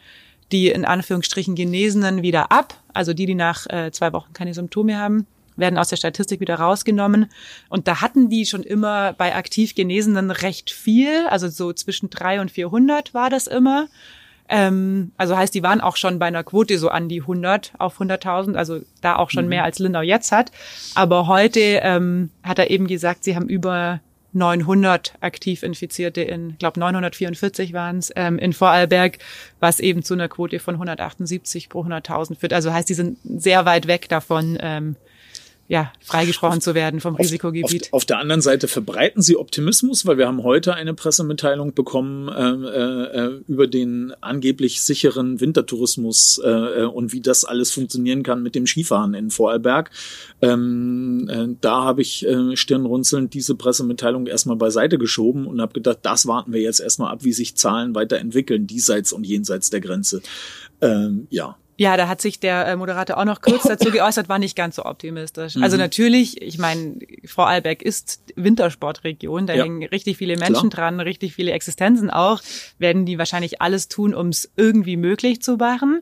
die 0.52 0.70
in 0.70 0.86
Anführungsstrichen 0.86 1.56
Genesenen 1.56 2.22
wieder 2.22 2.52
ab. 2.52 2.76
Also 2.94 3.16
die, 3.16 3.26
die 3.26 3.34
nach 3.34 3.66
äh, 3.68 3.90
zwei 3.92 4.14
Wochen 4.14 4.32
keine 4.32 4.54
Symptome 4.54 5.00
haben, 5.00 5.26
werden 5.56 5.80
aus 5.80 5.90
der 5.90 5.96
Statistik 5.96 6.40
wieder 6.40 6.60
rausgenommen. 6.60 7.32
Und 7.70 7.88
da 7.88 8.00
hatten 8.00 8.30
die 8.30 8.46
schon 8.46 8.62
immer 8.62 9.14
bei 9.14 9.34
aktiv 9.34 9.74
Genesenen 9.74 10.30
recht 10.30 10.70
viel. 10.70 11.26
Also 11.30 11.48
so 11.48 11.74
zwischen 11.74 12.12
drei 12.12 12.42
und 12.42 12.52
400 12.52 13.16
war 13.16 13.32
das 13.32 13.48
immer. 13.48 13.88
Ähm, 14.50 15.14
also 15.18 15.36
heißt, 15.36 15.56
die 15.56 15.64
waren 15.64 15.82
auch 15.82 15.98
schon 15.98 16.20
bei 16.20 16.28
einer 16.28 16.44
Quote 16.44 16.78
so 16.78 16.90
an 16.90 17.10
die 17.10 17.22
100 17.22 17.72
auf 17.80 18.00
100.000, 18.00 18.54
also 18.54 18.82
da 19.02 19.16
auch 19.16 19.32
schon 19.32 19.46
mhm. 19.46 19.50
mehr 19.50 19.64
als 19.64 19.80
Lindau 19.80 20.02
jetzt 20.02 20.32
hat. 20.32 20.52
Aber 20.94 21.26
heute 21.26 21.60
ähm, 21.60 22.30
hat 22.44 22.60
er 22.60 22.70
eben 22.70 22.86
gesagt, 22.86 23.24
sie 23.24 23.36
haben 23.36 23.50
über 23.50 24.00
900 24.34 25.16
aktiv 25.22 25.64
Infizierte 25.64 26.22
in, 26.22 26.58
glaube 26.58 26.80
944 26.80 27.74
waren 27.74 27.98
es, 27.98 28.12
ähm, 28.16 28.38
in 28.40 28.54
Vorarlberg, 28.54 29.18
was 29.60 29.80
eben 29.80 30.04
zu 30.04 30.14
einer 30.14 30.28
Quote 30.28 30.60
von 30.60 30.76
178 30.76 31.70
pro 31.70 31.84
100.000 31.84 32.38
führt. 32.38 32.54
Also 32.54 32.72
heißt, 32.72 32.90
die 32.90 32.94
sind 32.94 33.18
sehr 33.24 33.66
weit 33.66 33.88
weg 33.88 34.10
davon, 34.10 34.58
ähm, 34.62 34.96
ja, 35.70 35.92
freigesprochen 36.02 36.60
auf, 36.60 36.64
zu 36.64 36.76
werden 36.76 37.02
vom 37.02 37.16
Risikogebiet. 37.16 37.88
Auf, 37.88 37.94
auf, 37.94 38.06
der 38.06 38.20
anderen 38.20 38.42
Seite 38.42 38.70
verbreiten 38.70 39.22
sie 39.22 39.36
Optimismus, 39.36 40.06
weil 40.06 40.18
wir 40.18 40.26
haben 40.26 40.44
heute 40.44 40.74
eine 40.76 40.94
Pressemitteilung 40.94 41.74
bekommen 41.74 42.30
äh, 42.30 43.26
äh, 43.26 43.42
über 43.48 43.68
den 43.68 44.14
angeblich 44.22 44.82
sicheren 44.82 45.42
Wintertourismus 45.42 46.40
äh, 46.42 46.50
äh, 46.50 46.84
und 46.86 47.12
wie 47.12 47.20
das 47.20 47.44
alles 47.44 47.74
funktionieren 47.74 48.24
kann 48.24 48.42
mit 48.44 48.56
dem 48.56 48.66
Skifahren 48.66 49.14
in 49.14 49.30
Vorarlberg. 49.30 49.92
Ähm, 50.42 51.30
äh, 51.30 51.48
da 51.60 51.84
habe 51.84 52.02
ich 52.02 52.26
äh, 52.26 52.56
stirnrunzelnd 52.56 53.34
diese 53.34 53.56
Pressemitteilung 53.56 54.26
erstmal 54.28 54.56
beiseite 54.56 54.98
geschoben 54.98 55.48
und 55.48 55.60
habe 55.60 55.74
gedacht, 55.74 56.00
das 56.04 56.28
warten 56.28 56.54
wir 56.54 56.62
jetzt 56.62 56.80
erstmal 56.80 57.12
ab, 57.12 57.26
wie 57.26 57.34
sich 57.34 57.56
Zahlen 57.58 57.94
weiterentwickeln, 57.94 58.68
diesseits 58.68 59.12
und 59.12 59.26
jenseits 59.26 59.70
der 59.70 59.82
Grenze. 59.82 60.22
Ähm, 60.80 61.28
ja, 61.30 61.58
ja, 61.80 61.96
da 61.96 62.08
hat 62.08 62.22
sich 62.22 62.40
der 62.40 62.68
äh, 62.68 62.76
Moderator 62.76 63.18
auch 63.18 63.26
noch 63.26 63.40
kurz 63.40 63.64
dazu 63.64 63.92
geäußert, 63.92 64.28
war 64.30 64.40
nicht 64.40 64.56
ganz 64.56 64.76
so 64.76 64.86
optimistisch. 64.86 65.56
Mhm. 65.56 65.64
Also 65.64 65.78
natürlich, 65.78 66.42
ich 66.42 66.58
meine, 66.58 66.98
Vorarlberg 67.24 67.84
ist 67.84 68.20
Wintersportregion, 68.36 69.46
da 69.46 69.54
ja. 69.54 69.64
hängen 69.64 69.84
richtig 69.84 70.18
viele 70.18 70.38
Menschen 70.38 70.72
Klar. 70.72 70.90
dran, 70.90 71.00
richtig 71.00 71.36
viele 71.36 71.52
Existenzen 71.52 72.10
auch, 72.10 72.42
werden 72.80 73.06
die 73.06 73.20
wahrscheinlich 73.20 73.62
alles 73.62 73.88
tun, 73.88 74.16
um 74.16 74.30
es 74.30 74.52
irgendwie 74.58 74.98
möglich 74.98 75.42
zu 75.44 75.58
machen. 75.58 76.02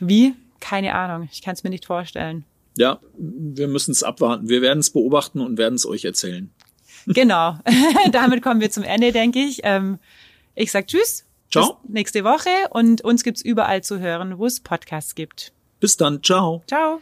Wie? 0.00 0.34
Keine 0.58 0.94
Ahnung, 0.94 1.28
ich 1.32 1.42
kann 1.42 1.54
es 1.54 1.62
mir 1.62 1.70
nicht 1.70 1.86
vorstellen. 1.86 2.44
Ja, 2.76 2.98
wir 3.16 3.68
müssen 3.68 3.92
es 3.92 4.02
abwarten. 4.02 4.48
Wir 4.48 4.60
werden 4.60 4.80
es 4.80 4.90
beobachten 4.90 5.40
und 5.40 5.56
werden 5.56 5.74
es 5.74 5.86
euch 5.86 6.04
erzählen. 6.04 6.50
Genau, 7.06 7.58
damit 8.12 8.42
kommen 8.42 8.60
wir 8.60 8.70
zum 8.70 8.82
Ende, 8.82 9.12
denke 9.12 9.38
ich. 9.38 9.60
Ähm, 9.62 9.98
ich 10.54 10.72
sag 10.72 10.88
Tschüss 10.88 11.26
Ciao. 11.52 11.78
Bis 11.82 11.92
nächste 11.92 12.24
Woche 12.24 12.48
und 12.70 13.02
uns 13.02 13.22
gibt's 13.24 13.42
überall 13.42 13.82
zu 13.82 14.00
hören, 14.00 14.38
wo 14.38 14.46
es 14.46 14.60
Podcasts 14.60 15.14
gibt. 15.14 15.52
Bis 15.80 15.98
dann. 15.98 16.22
Ciao. 16.22 16.62
Ciao. 16.66 17.00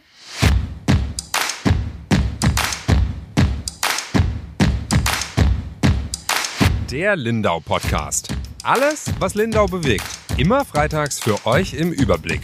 Der 6.91 7.15
Lindau 7.15 7.61
Podcast. 7.61 8.35
Alles, 8.63 9.13
was 9.19 9.35
Lindau 9.35 9.67
bewegt. 9.67 10.03
Immer 10.35 10.65
freitags 10.65 11.21
für 11.21 11.45
euch 11.45 11.73
im 11.73 11.93
Überblick. 11.93 12.41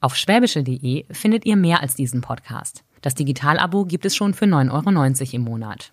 Auf 0.00 0.16
schwäbische.de 0.16 1.04
findet 1.10 1.44
ihr 1.44 1.56
mehr 1.56 1.82
als 1.82 1.94
diesen 1.94 2.22
Podcast. 2.22 2.82
Das 3.02 3.14
Digitalabo 3.14 3.84
gibt 3.84 4.06
es 4.06 4.16
schon 4.16 4.32
für 4.32 4.46
9,90 4.46 5.20
Euro 5.20 5.36
im 5.36 5.42
Monat. 5.42 5.92